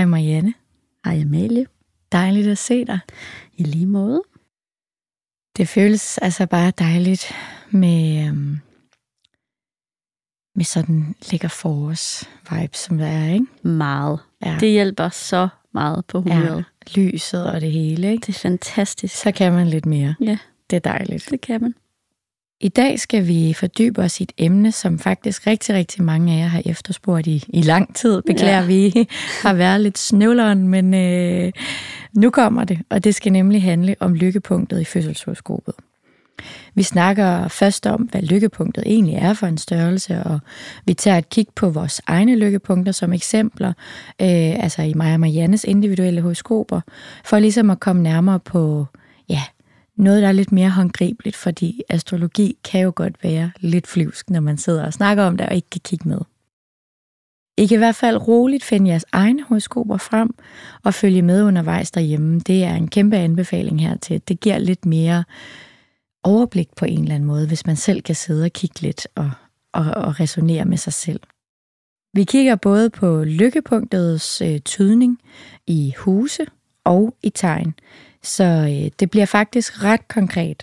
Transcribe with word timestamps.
Hej 0.00 0.06
Marianne. 0.06 0.54
Hej 1.04 1.20
Amalie. 1.22 1.66
Dejligt 2.12 2.48
at 2.48 2.58
se 2.58 2.84
dig. 2.84 2.98
I 3.56 3.62
lige 3.62 3.86
måde. 3.86 4.22
Det 5.56 5.68
føles 5.68 6.18
altså 6.18 6.46
bare 6.46 6.72
dejligt 6.78 7.24
med, 7.70 8.26
øhm, 8.28 8.58
med 10.54 10.64
sådan 10.64 11.14
ligger 11.30 11.48
for 11.48 11.88
os 11.88 12.28
vibe, 12.50 12.76
som 12.76 12.98
der 12.98 13.06
er, 13.06 13.32
ikke? 13.32 13.46
Meget. 13.62 14.20
Ja. 14.44 14.56
Det 14.60 14.70
hjælper 14.70 15.08
så 15.08 15.48
meget 15.74 16.04
på 16.06 16.20
humøret. 16.20 16.64
ja, 16.96 17.00
lyset 17.00 17.50
og 17.50 17.60
det 17.60 17.72
hele, 17.72 18.10
ikke? 18.12 18.26
Det 18.26 18.28
er 18.36 18.38
fantastisk. 18.40 19.14
Så 19.16 19.32
kan 19.32 19.52
man 19.52 19.66
lidt 19.66 19.86
mere. 19.86 20.14
Ja, 20.20 20.38
Det 20.70 20.76
er 20.76 20.80
dejligt. 20.80 21.30
det 21.30 21.40
kan 21.40 21.60
man. 21.60 21.74
I 22.62 22.68
dag 22.68 23.00
skal 23.00 23.26
vi 23.26 23.52
fordybe 23.52 24.02
os 24.02 24.20
i 24.20 24.22
et 24.22 24.32
emne, 24.38 24.72
som 24.72 24.98
faktisk 24.98 25.46
rigtig, 25.46 25.74
rigtig 25.74 26.02
mange 26.02 26.34
af 26.34 26.38
jer 26.38 26.46
har 26.46 26.62
efterspurgt 26.66 27.26
i, 27.26 27.44
i 27.48 27.62
lang 27.62 27.94
tid. 27.96 28.22
Beklager, 28.22 28.60
Ja. 28.60 28.66
vi 28.66 28.92
har 29.44 29.54
været 29.54 29.80
lidt 29.80 29.98
snøvleren, 29.98 30.68
men 30.68 30.94
øh, 30.94 31.52
nu 32.16 32.30
kommer 32.30 32.64
det, 32.64 32.78
og 32.90 33.04
det 33.04 33.14
skal 33.14 33.32
nemlig 33.32 33.62
handle 33.62 33.96
om 34.00 34.14
lykkepunktet 34.14 34.80
i 34.80 34.84
fødselshoroskopet. 34.84 35.74
Vi 36.74 36.82
snakker 36.82 37.48
først 37.48 37.86
om, 37.86 38.00
hvad 38.02 38.22
lykkepunktet 38.22 38.84
egentlig 38.86 39.14
er 39.14 39.32
for 39.34 39.46
en 39.46 39.58
størrelse, 39.58 40.22
og 40.22 40.40
vi 40.86 40.94
tager 40.94 41.18
et 41.18 41.28
kig 41.28 41.46
på 41.56 41.70
vores 41.70 42.00
egne 42.06 42.36
lykkepunkter 42.36 42.92
som 42.92 43.12
eksempler, 43.12 43.68
øh, 44.20 44.64
altså 44.64 44.82
i 44.82 44.94
mig 44.94 45.14
og 45.14 45.20
Mariannes 45.20 45.64
individuelle 45.64 46.20
horoskoper, 46.20 46.80
for 47.24 47.38
ligesom 47.38 47.70
at 47.70 47.80
komme 47.80 48.02
nærmere 48.02 48.40
på, 48.40 48.86
ja, 49.28 49.42
noget, 49.96 50.22
der 50.22 50.28
er 50.28 50.32
lidt 50.32 50.52
mere 50.52 50.70
håndgribeligt, 50.70 51.36
fordi 51.36 51.82
astrologi 51.88 52.56
kan 52.64 52.80
jo 52.80 52.92
godt 52.96 53.24
være 53.24 53.50
lidt 53.60 53.86
flyvsk, 53.86 54.30
når 54.30 54.40
man 54.40 54.58
sidder 54.58 54.86
og 54.86 54.92
snakker 54.92 55.24
om 55.24 55.36
det 55.36 55.46
og 55.46 55.54
ikke 55.54 55.70
kan 55.70 55.80
kigge 55.84 56.08
med. 56.08 56.20
I 57.58 57.66
kan 57.66 57.74
i 57.74 57.78
hvert 57.78 57.96
fald 57.96 58.28
roligt 58.28 58.64
finde 58.64 58.90
jeres 58.90 59.04
egne 59.12 59.42
horoskoper 59.42 59.96
frem 59.96 60.34
og 60.84 60.94
følge 60.94 61.22
med 61.22 61.42
undervejs 61.42 61.90
derhjemme. 61.90 62.40
Det 62.40 62.64
er 62.64 62.74
en 62.74 62.88
kæmpe 62.88 63.16
anbefaling 63.16 63.80
hertil. 63.80 64.22
Det 64.28 64.40
giver 64.40 64.58
lidt 64.58 64.86
mere 64.86 65.24
overblik 66.22 66.68
på 66.76 66.84
en 66.84 67.02
eller 67.02 67.14
anden 67.14 67.26
måde, 67.26 67.46
hvis 67.46 67.66
man 67.66 67.76
selv 67.76 68.02
kan 68.02 68.14
sidde 68.14 68.44
og 68.44 68.52
kigge 68.52 68.80
lidt 68.80 69.08
og, 69.14 69.30
og, 69.72 69.84
og 69.84 70.20
resonere 70.20 70.64
med 70.64 70.76
sig 70.76 70.92
selv. 70.92 71.20
Vi 72.14 72.24
kigger 72.24 72.56
både 72.56 72.90
på 72.90 73.24
lykkepunktets 73.24 74.42
øh, 74.42 74.58
tydning 74.60 75.18
i 75.66 75.94
huse 75.98 76.46
og 76.84 77.16
i 77.22 77.30
tegn, 77.30 77.74
så 78.22 78.44
øh, 78.44 78.90
det 79.00 79.10
bliver 79.10 79.26
faktisk 79.26 79.84
ret 79.84 80.08
konkret. 80.08 80.62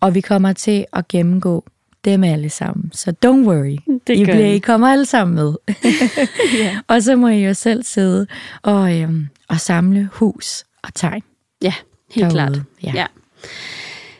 Og 0.00 0.14
vi 0.14 0.20
kommer 0.20 0.52
til 0.52 0.86
at 0.92 1.08
gennemgå 1.08 1.64
dem 2.04 2.24
alle 2.24 2.50
sammen. 2.50 2.92
Så 2.92 3.14
don't 3.26 3.48
worry. 3.48 3.76
Det 4.06 4.16
I, 4.16 4.24
bliver. 4.24 4.46
I 4.46 4.58
kommer 4.58 4.88
alle 4.88 5.06
sammen 5.06 5.34
med. 5.34 5.54
Ja. 6.58 6.78
og 6.88 7.02
så 7.02 7.16
må 7.16 7.28
I 7.28 7.44
jo 7.46 7.54
selv 7.54 7.82
sidde 7.82 8.26
og, 8.62 9.00
øhm, 9.00 9.28
og 9.48 9.60
samle 9.60 10.08
hus 10.12 10.64
og 10.82 10.94
tegn. 10.94 11.22
Ja, 11.62 11.74
helt 12.10 12.24
derude. 12.24 12.34
klart. 12.34 12.58
Ja. 12.82 12.92
Ja. 12.94 13.06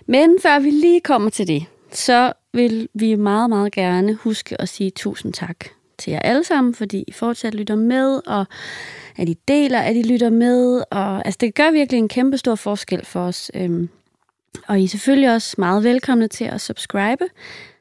Men 0.07 0.37
før 0.43 0.59
vi 0.59 0.71
lige 0.71 1.01
kommer 1.01 1.31
til 1.31 1.49
det, 1.49 1.65
så 1.93 2.33
vil 2.53 2.89
vi 2.95 3.15
meget, 3.15 3.49
meget 3.51 3.73
gerne 3.73 4.15
huske 4.15 4.61
at 4.61 4.69
sige 4.69 4.91
tusind 4.91 5.33
tak 5.33 5.57
til 6.01 6.11
jer 6.11 6.19
alle 6.19 6.45
sammen, 6.45 6.75
fordi 6.75 7.05
I 7.09 7.13
fortsat 7.13 7.55
lytter 7.55 7.77
med, 7.77 8.21
og 8.27 8.45
at 9.17 9.29
I 9.29 9.37
deler, 9.49 9.79
at 9.79 9.97
I 9.97 10.03
lytter 10.03 10.31
med. 10.31 10.83
Og, 10.91 11.27
altså, 11.27 11.39
det 11.41 11.55
gør 11.55 11.71
virkelig 11.71 11.99
en 11.99 12.09
kæmpe 12.09 12.39
stor 12.39 12.55
forskel 12.55 13.05
for 13.05 13.21
os. 13.21 13.51
Øhm, 13.55 13.89
og 14.69 14.81
I 14.81 14.85
er 14.85 14.89
selvfølgelig 14.89 15.35
også 15.35 15.55
meget 15.59 15.85
velkomne 15.85 16.29
til 16.29 16.45
at 16.45 16.61
subscribe 16.61 17.25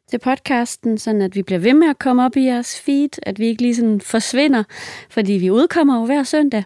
til 0.10 0.20
podcasten, 0.20 0.98
sådan 0.98 1.22
at 1.22 1.36
vi 1.36 1.44
bliver 1.44 1.60
ved 1.60 1.74
med 1.74 1.90
at 1.90 2.00
komme 2.00 2.26
op 2.26 2.38
i 2.38 2.46
jeres 2.46 2.80
feed, 2.80 3.10
at 3.24 3.40
vi 3.40 3.46
ikke 3.46 3.62
lige 3.62 3.76
sådan 3.76 4.02
forsvinder, 4.02 4.64
fordi 5.10 5.34
vi 5.34 5.52
udkommer 5.52 6.00
jo 6.00 6.06
hver 6.06 6.24
søndag. 6.24 6.64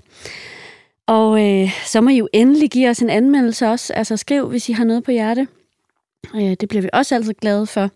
Og 1.07 1.49
øh, 1.49 1.69
så 1.85 2.01
må 2.01 2.09
I 2.09 2.17
jo 2.17 2.27
endelig 2.33 2.71
give 2.71 2.89
os 2.89 2.99
en 2.99 3.09
anmeldelse 3.09 3.67
også. 3.67 3.93
Altså 3.93 4.17
skriv, 4.17 4.47
hvis 4.49 4.69
I 4.69 4.71
har 4.71 4.83
noget 4.83 5.03
på 5.03 5.11
hjerte. 5.11 5.47
Øh, 6.35 6.41
det 6.41 6.69
bliver 6.69 6.81
vi 6.81 6.89
også 6.93 7.15
altid 7.15 7.33
glade 7.33 7.65
for. 7.65 7.89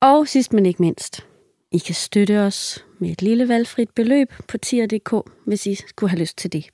Og 0.00 0.28
sidst 0.28 0.52
men 0.52 0.66
ikke 0.66 0.82
mindst, 0.82 1.26
i 1.72 1.78
kan 1.78 1.94
støtte 1.94 2.40
os 2.40 2.84
med 2.98 3.10
et 3.10 3.22
lille 3.22 3.48
valgfrit 3.48 3.90
beløb 3.90 4.32
på 4.48 4.58
tier.dk, 4.58 5.14
hvis 5.44 5.66
I 5.66 5.74
skulle 5.74 6.10
have 6.10 6.20
lyst 6.20 6.38
til 6.38 6.52
det. 6.52 6.68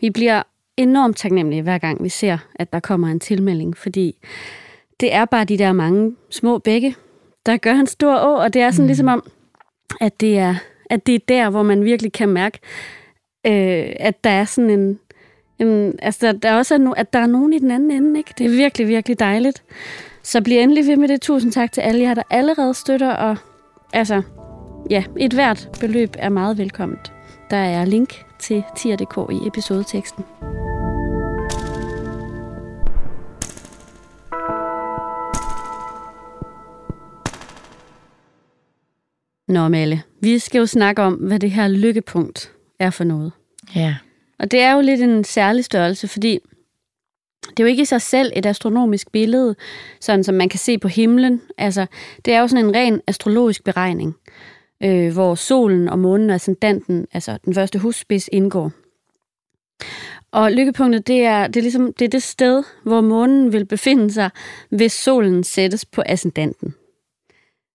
Vi 0.00 0.10
bliver 0.10 0.42
enormt 0.76 1.16
taknemmelige 1.16 1.62
hver 1.62 1.78
gang 1.78 2.02
vi 2.02 2.08
ser, 2.08 2.38
at 2.54 2.72
der 2.72 2.80
kommer 2.80 3.08
en 3.08 3.20
tilmelding, 3.20 3.76
fordi 3.76 4.16
det 5.00 5.14
er 5.14 5.24
bare 5.24 5.44
de 5.44 5.58
der 5.58 5.72
mange 5.72 6.16
små 6.30 6.58
bække, 6.58 6.94
der 7.46 7.56
gør 7.56 7.74
en 7.74 7.86
stor 7.86 8.14
å, 8.14 8.36
og 8.36 8.54
det 8.54 8.62
er 8.62 8.70
sådan 8.70 8.84
mm. 8.84 8.86
ligesom 8.86 9.08
om, 9.08 9.30
at 10.00 10.20
det 10.20 10.38
er, 10.38 10.54
at 10.90 11.06
det 11.06 11.14
er 11.14 11.18
der, 11.28 11.50
hvor 11.50 11.62
man 11.62 11.84
virkelig 11.84 12.12
kan 12.12 12.28
mærke, 12.28 12.58
øh, 13.46 13.86
at 14.00 14.24
der 14.24 14.30
er 14.30 14.44
sådan 14.44 14.70
en, 14.70 15.00
en 15.58 15.94
altså 16.02 16.26
der, 16.26 16.32
der 16.32 16.48
er 16.48 16.56
også 16.56 16.74
er 16.74 16.78
no, 16.78 16.92
at 16.92 17.12
der 17.12 17.18
er 17.18 17.26
nogen 17.26 17.52
i 17.52 17.58
den 17.58 17.70
anden 17.70 17.90
ende, 17.90 18.18
ikke? 18.18 18.34
Det 18.38 18.46
er 18.46 18.50
virkelig, 18.50 18.88
virkelig 18.88 19.18
dejligt. 19.18 19.62
Så 20.22 20.42
bliv 20.42 20.58
endelig 20.58 20.86
ved 20.86 20.96
med 20.96 21.08
det. 21.08 21.20
Tusind 21.20 21.52
tak 21.52 21.72
til 21.72 21.80
alle 21.80 22.02
jer, 22.02 22.14
der 22.14 22.22
allerede 22.30 22.74
støtter, 22.74 23.10
og 23.10 23.36
altså, 23.94 24.22
ja, 24.90 25.04
et 25.18 25.32
hvert 25.32 25.68
beløb 25.80 26.10
er 26.18 26.28
meget 26.28 26.58
velkomment. 26.58 27.12
Der 27.50 27.56
er 27.56 27.84
link 27.84 28.24
til 28.38 28.64
tier.dk 28.76 29.32
i 29.32 29.46
episodeteksten. 29.46 30.24
Nå, 39.48 39.68
Melle, 39.68 40.02
vi 40.20 40.38
skal 40.38 40.58
jo 40.58 40.66
snakke 40.66 41.02
om, 41.02 41.14
hvad 41.14 41.38
det 41.38 41.50
her 41.50 41.68
lykkepunkt 41.68 42.52
er 42.78 42.90
for 42.90 43.04
noget. 43.04 43.32
Ja. 43.74 43.96
Og 44.38 44.50
det 44.50 44.60
er 44.60 44.72
jo 44.72 44.80
lidt 44.80 45.00
en 45.00 45.24
særlig 45.24 45.64
størrelse, 45.64 46.08
fordi 46.08 46.38
det 47.50 47.60
er 47.60 47.64
jo 47.64 47.70
ikke 47.70 47.82
i 47.82 47.84
sig 47.84 48.02
selv 48.02 48.32
et 48.36 48.46
astronomisk 48.46 49.12
billede, 49.12 49.56
sådan 50.00 50.24
som 50.24 50.34
man 50.34 50.48
kan 50.48 50.58
se 50.58 50.78
på 50.78 50.88
himlen. 50.88 51.42
Altså, 51.58 51.86
det 52.24 52.34
er 52.34 52.40
jo 52.40 52.48
sådan 52.48 52.64
en 52.64 52.74
ren 52.74 53.00
astrologisk 53.06 53.64
beregning, 53.64 54.16
øh, 54.82 55.12
hvor 55.12 55.34
solen 55.34 55.88
og 55.88 55.98
månen 55.98 56.30
og 56.30 56.34
ascendanten, 56.34 57.06
altså 57.12 57.38
den 57.44 57.54
første 57.54 57.78
husspids, 57.78 58.28
indgår. 58.32 58.72
Og 60.32 60.52
lykkepunktet, 60.52 61.06
det 61.06 61.24
er, 61.24 61.46
det 61.46 61.56
er 61.56 61.62
ligesom 61.62 61.92
det, 61.92 62.04
er 62.04 62.08
det 62.08 62.22
sted, 62.22 62.62
hvor 62.82 63.00
månen 63.00 63.52
vil 63.52 63.64
befinde 63.64 64.12
sig, 64.12 64.30
hvis 64.70 64.92
solen 64.92 65.44
sættes 65.44 65.84
på 65.84 66.02
ascendanten. 66.06 66.74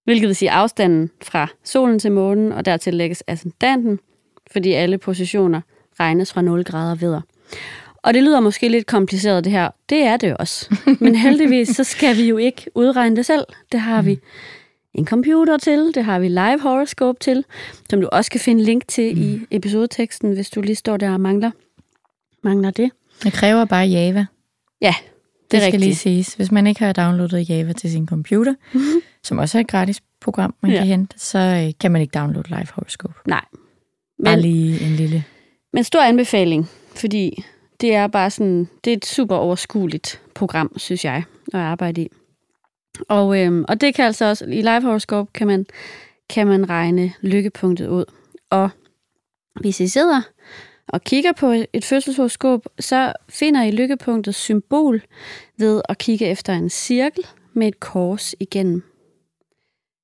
Hvilket 0.04 0.28
vil 0.28 0.36
sige 0.36 0.52
afstanden 0.52 1.12
fra 1.22 1.48
solen 1.64 2.00
til 2.00 2.12
månen, 2.12 2.52
og 2.52 2.66
dertil 2.66 2.94
lægges 2.94 3.24
ascendanten, 3.28 4.00
fordi 4.52 4.74
alle 4.74 4.98
positioner 4.98 5.62
regnes 6.00 6.34
fra 6.34 6.42
0 6.42 6.64
grader 6.64 6.96
videre. 6.96 7.22
Og 8.04 8.14
det 8.14 8.24
lyder 8.24 8.40
måske 8.40 8.70
lidt 8.70 8.86
kompliceret 8.88 9.44
det 9.44 9.52
her. 9.52 9.70
Det 9.90 9.98
er 10.04 10.18
det 10.18 10.38
også. 10.38 10.76
Men 11.00 11.16
heldigvis, 11.26 11.68
så 11.70 11.84
skal 11.84 12.18
vi 12.18 12.24
jo 12.28 12.38
ikke 12.38 12.66
udregne 12.76 13.16
det 13.16 13.26
selv. 13.26 13.44
Det 13.72 13.80
har 13.80 14.02
vi 14.02 14.20
en 14.94 15.06
computer 15.08 15.58
til, 15.58 15.92
det 15.96 16.04
har 16.06 16.20
vi 16.20 16.28
live 16.28 16.60
horoscope 16.62 17.18
til, 17.22 17.46
som 17.90 18.02
du 18.02 18.10
også 18.12 18.32
kan 18.32 18.40
finde 18.40 18.64
link 18.64 18.88
til 18.88 19.16
mm. 19.16 19.22
i 19.22 19.40
episodeteksten, 19.52 20.34
hvis 20.34 20.50
du 20.50 20.62
lige 20.62 20.76
står 20.76 20.98
der 20.98 21.12
og 21.12 21.22
mangler, 21.22 21.52
mangler 22.44 22.72
det. 22.72 22.92
Det 23.24 23.34
kræver 23.34 23.66
bare 23.66 23.86
Java. 23.88 24.26
Ja, 24.82 24.94
Det, 25.02 25.52
det 25.52 25.58
er 25.58 25.62
skal 25.62 25.66
rigtigt. 25.72 25.84
lige 25.84 25.96
siges. 25.96 26.34
Hvis 26.34 26.52
man 26.52 26.68
ikke 26.68 26.84
har 26.84 26.94
downloadet 26.94 27.50
Java 27.50 27.74
til 27.74 27.92
sin 27.92 28.08
computer, 28.08 28.54
Mhm. 28.74 28.84
som 29.24 29.38
også 29.38 29.58
er 29.58 29.60
et 29.62 29.68
gratis 29.68 30.02
program, 30.22 30.56
man 30.62 30.72
Ja. 30.72 30.78
kan 30.78 30.88
hente, 30.88 31.20
så 31.20 31.40
øh, 31.40 31.74
kan 31.80 31.92
man 31.92 32.02
ikke 32.02 32.12
downloade 32.20 32.48
Live 32.50 32.68
Horoscope. 32.74 33.14
Nej. 33.28 33.46
Bare 34.26 34.36
Men, 34.36 34.40
lige 34.42 34.82
en 34.86 34.92
lille... 34.96 35.24
men 35.74 35.84
stor 35.84 36.02
anbefaling, 36.02 36.70
fordi 36.96 37.44
det 37.82 37.96
er 37.96 38.08
bare 38.08 38.30
sådan, 38.30 38.68
det 38.84 38.94
er 38.94 38.98
et 38.98 39.06
super 39.06 39.36
overskueligt 39.36 40.22
program, 40.34 40.74
synes 40.78 41.06
jeg, 41.06 41.24
at 41.54 41.60
arbejde 41.60 42.02
i. 42.02 42.10
Og, 43.10 43.40
øhm, 43.40 43.66
og 43.68 43.82
det 43.82 43.96
kan 43.96 44.06
altså 44.06 44.26
også, 44.26 44.46
i 44.46 44.62
Live 44.62 44.82
Horoscope 44.82 45.32
kan 45.34 45.48
man, 45.48 45.66
kan 46.30 46.48
man 46.48 46.70
regne 46.70 47.14
lykkepunktet 47.22 47.88
ud. 47.88 48.06
Og 48.50 48.70
hvis 49.62 49.80
I 49.80 49.88
sidder 49.88 50.22
og 50.88 51.02
kigger 51.02 51.32
på 51.32 51.48
et, 51.48 51.68
et 51.74 51.86
fødselshoroskop, 51.86 52.66
så 52.80 53.14
finder 53.30 53.64
I 53.64 53.72
lykkepunktets 53.72 54.38
symbol 54.38 55.02
ved 55.58 55.82
at 55.90 55.98
kigge 55.98 56.26
efter 56.28 56.54
en 56.54 56.70
cirkel 56.70 57.24
med 57.54 57.68
et 57.68 57.80
kors 57.80 58.36
igennem. 58.40 58.84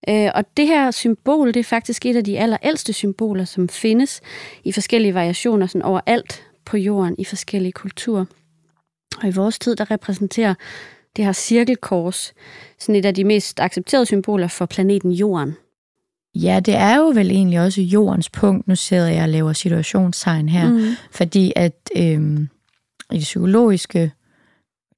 Øh, 0.09 0.29
og 0.35 0.57
det 0.57 0.67
her 0.67 0.91
symbol, 0.91 1.47
det 1.47 1.59
er 1.59 1.63
faktisk 1.63 2.05
et 2.05 2.15
af 2.15 2.23
de 2.23 2.39
allerældste 2.39 2.93
symboler, 2.93 3.45
som 3.45 3.69
findes 3.69 4.21
i 4.63 4.71
forskellige 4.71 5.13
variationer 5.13 5.67
sådan 5.67 5.81
overalt 5.81 6.43
på 6.65 6.77
jorden 6.77 7.15
i 7.17 7.25
forskellige 7.25 7.71
kulturer. 7.71 8.25
Og 9.21 9.27
i 9.27 9.31
vores 9.31 9.59
tid, 9.59 9.75
der 9.75 9.91
repræsenterer 9.91 10.53
det 11.15 11.25
her 11.25 11.33
cirkelkors 11.33 12.33
sådan 12.79 12.95
et 12.95 13.05
af 13.05 13.13
de 13.13 13.23
mest 13.23 13.59
accepterede 13.59 14.05
symboler 14.05 14.47
for 14.47 14.65
planeten 14.65 15.11
Jorden. 15.11 15.55
Ja, 16.35 16.59
det 16.59 16.75
er 16.75 16.97
jo 16.97 17.03
vel 17.03 17.31
egentlig 17.31 17.59
også 17.59 17.81
jordens 17.81 18.29
punkt. 18.29 18.67
Nu 18.67 18.75
sidder 18.75 19.07
jeg 19.07 19.23
og 19.23 19.29
laver 19.29 19.53
situationstegn 19.53 20.49
her, 20.49 20.69
mm. 20.69 20.95
fordi 21.11 21.53
at 21.55 21.89
øhm, 21.97 22.49
i 23.11 23.15
det 23.15 23.23
psykologiske, 23.23 24.11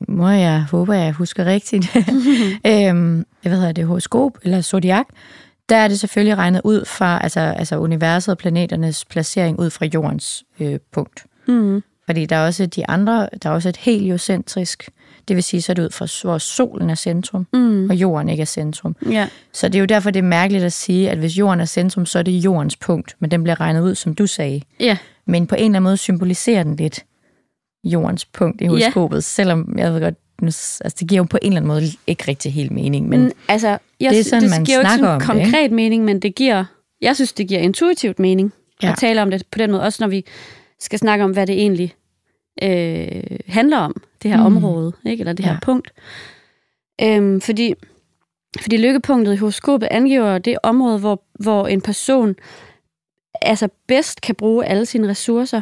må 0.08 0.30
jeg 0.30 0.66
håber, 0.72 0.94
jeg 0.94 1.14
husker 1.14 1.46
rigtigt, 1.46 1.96
øhm, 2.72 3.26
hvad 3.42 3.52
hedder 3.52 3.72
det, 3.72 3.86
horoskop 3.86 4.38
eller 4.44 4.62
zodiac, 4.62 5.06
der 5.70 5.76
er 5.76 5.88
det 5.88 6.00
selvfølgelig 6.00 6.38
regnet 6.38 6.62
ud 6.64 6.86
fra 6.86 7.24
altså, 7.24 7.40
altså 7.40 7.78
universet 7.78 8.32
og 8.32 8.38
planeternes 8.38 9.06
placering 9.06 9.60
ud 9.60 9.70
fra 9.70 9.86
jordens 9.86 10.44
øh, 10.60 10.80
punkt. 10.92 11.26
Mm. 11.48 11.84
Fordi 12.06 12.26
der 12.26 12.36
er 12.36 12.46
også 12.46 12.66
de 12.66 12.90
andre, 12.90 13.30
der 13.44 13.50
er 13.50 13.54
også 13.54 13.70
et 13.70 13.78
heliocentrisk, 13.78 14.90
det 15.28 15.36
vil 15.36 15.44
sige, 15.44 15.62
så 15.62 15.72
er 15.72 15.74
det 15.74 15.84
ud 15.84 15.90
fra, 15.90 16.28
hvor 16.28 16.38
solen 16.38 16.90
er 16.90 16.96
centrum, 16.96 17.48
mm. 17.54 17.90
og 17.90 17.96
jorden 17.96 18.30
ikke 18.30 18.42
er 18.42 18.46
centrum. 18.46 18.96
Ja. 19.12 19.28
Så 19.54 19.68
det 19.68 19.76
er 19.76 19.80
jo 19.80 19.86
derfor, 19.86 20.12
det 20.12 20.20
er 20.20 20.24
mærkeligt 20.24 20.64
at 20.64 20.74
sige, 20.74 21.10
at 21.10 21.18
hvis 21.18 21.38
jorden 21.38 21.60
er 21.60 21.66
centrum, 21.66 22.06
så 22.06 22.20
er 22.20 22.24
det 22.24 22.32
jordens 22.32 22.76
punkt, 22.76 23.16
men 23.20 23.32
den 23.32 23.44
bliver 23.44 23.60
regnet 23.60 23.82
ud, 23.82 23.96
som 23.96 24.16
du 24.16 24.28
sagde. 24.28 24.62
Ja. 24.80 24.98
Men 25.26 25.48
på 25.48 25.56
en 25.56 25.62
eller 25.62 25.68
anden 25.68 25.84
måde 25.84 25.98
symboliserer 25.98 26.64
den 26.64 26.76
lidt 26.76 27.06
jordens 27.84 28.26
punkt 28.26 28.62
i 28.62 28.66
horoskopet, 28.66 29.18
ja. 29.18 29.22
selvom 29.22 29.76
jeg 29.78 29.94
ved 29.94 30.02
godt, 30.02 30.16
altså 30.82 30.96
det 31.00 31.08
giver 31.08 31.18
jo 31.18 31.24
på 31.24 31.38
en 31.42 31.48
eller 31.48 31.58
anden 31.58 31.68
måde 31.68 31.84
ikke 32.08 32.24
rigtig 32.28 32.54
helt 32.54 32.72
mening, 32.72 33.10
men 33.10 33.24
mm, 33.24 33.32
altså, 33.48 33.78
jeg, 34.00 34.12
det 34.12 34.20
er 34.20 34.24
sådan, 34.24 34.44
det 34.44 34.50
man 34.50 34.64
giver 34.64 34.82
snakker 34.82 35.08
jo 35.08 35.14
ikke 35.14 35.26
sådan 35.26 35.42
konkret 35.44 35.70
det, 35.70 35.72
mening, 35.72 36.06
men 36.06 36.20
det 36.20 36.36
giver, 36.36 36.66
jeg 37.02 37.16
synes, 37.16 37.34
det 37.34 37.48
giver 37.48 37.60
intuitivt 37.60 38.20
mening 38.20 38.54
ja. 38.84 38.92
at 38.92 38.98
tale 38.98 39.22
om 39.22 39.32
det 39.32 39.44
på 39.52 39.58
den 39.58 39.72
måde, 39.72 39.84
også 39.84 39.98
når 40.04 40.08
vi 40.08 40.26
skal 40.80 41.00
snakke 41.00 41.26
om, 41.26 41.32
hvad 41.32 41.48
det 41.48 41.56
egentlig 41.56 41.96
øh, 42.64 43.40
handler 43.48 43.78
om, 43.78 44.02
det 44.24 44.32
her 44.32 44.38
mm. 44.38 44.46
område, 44.56 44.94
ikke? 45.06 45.22
eller 45.22 45.34
det 45.34 45.46
her 45.46 45.52
ja. 45.52 45.60
punkt. 45.62 45.92
Øhm, 47.02 47.42
fordi, 47.42 47.74
fordi 48.62 48.78
lykkepunktet 48.78 49.34
i 49.34 49.38
horoskopet 49.38 49.88
angiver 49.92 50.38
det 50.38 50.58
område, 50.64 51.00
hvor, 51.00 51.24
hvor 51.40 51.68
en 51.68 51.82
person 51.82 52.36
altså 53.42 53.70
bedst 53.88 54.22
kan 54.22 54.36
bruge 54.36 54.66
alle 54.66 54.86
sine 54.86 55.08
ressourcer, 55.08 55.62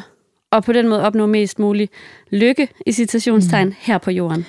og 0.52 0.64
på 0.64 0.74
den 0.74 0.88
måde 0.88 1.02
opnå 1.02 1.26
mest 1.26 1.60
mulig 1.60 1.90
lykke, 2.30 2.68
i 2.86 2.92
citationstegn, 2.92 3.68
mm. 3.68 3.76
her 3.80 3.98
på 3.98 4.12
jorden. 4.12 4.46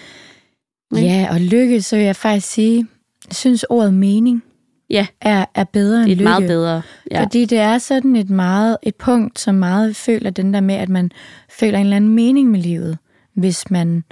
Ikke? 0.96 1.08
Ja, 1.08 1.28
og 1.30 1.40
lykke, 1.40 1.82
så 1.82 1.96
vil 1.96 2.04
jeg 2.04 2.16
faktisk 2.16 2.52
sige, 2.52 2.86
jeg 3.28 3.36
synes 3.36 3.64
ordet 3.64 3.94
mening 3.94 4.44
ja. 4.90 5.06
er, 5.20 5.44
er 5.54 5.64
bedre 5.64 6.00
end 6.00 6.08
lykke. 6.08 6.18
Det 6.18 6.26
er 6.26 6.30
meget 6.30 6.48
bedre. 6.48 6.82
Ja. 7.10 7.22
Fordi 7.22 7.44
det 7.44 7.58
er 7.58 7.78
sådan 7.78 8.16
et, 8.16 8.30
meget, 8.30 8.76
et 8.82 8.94
punkt, 8.94 9.38
som 9.38 9.54
meget 9.54 9.96
føler 9.96 10.30
den 10.30 10.54
der 10.54 10.60
med, 10.60 10.74
at 10.74 10.88
man 10.88 11.10
føler 11.50 11.78
en 11.78 11.86
eller 11.86 11.96
anden 11.96 12.14
mening 12.14 12.50
med 12.50 12.60
livet, 12.60 12.98
hvis 13.34 13.70
man 13.70 14.04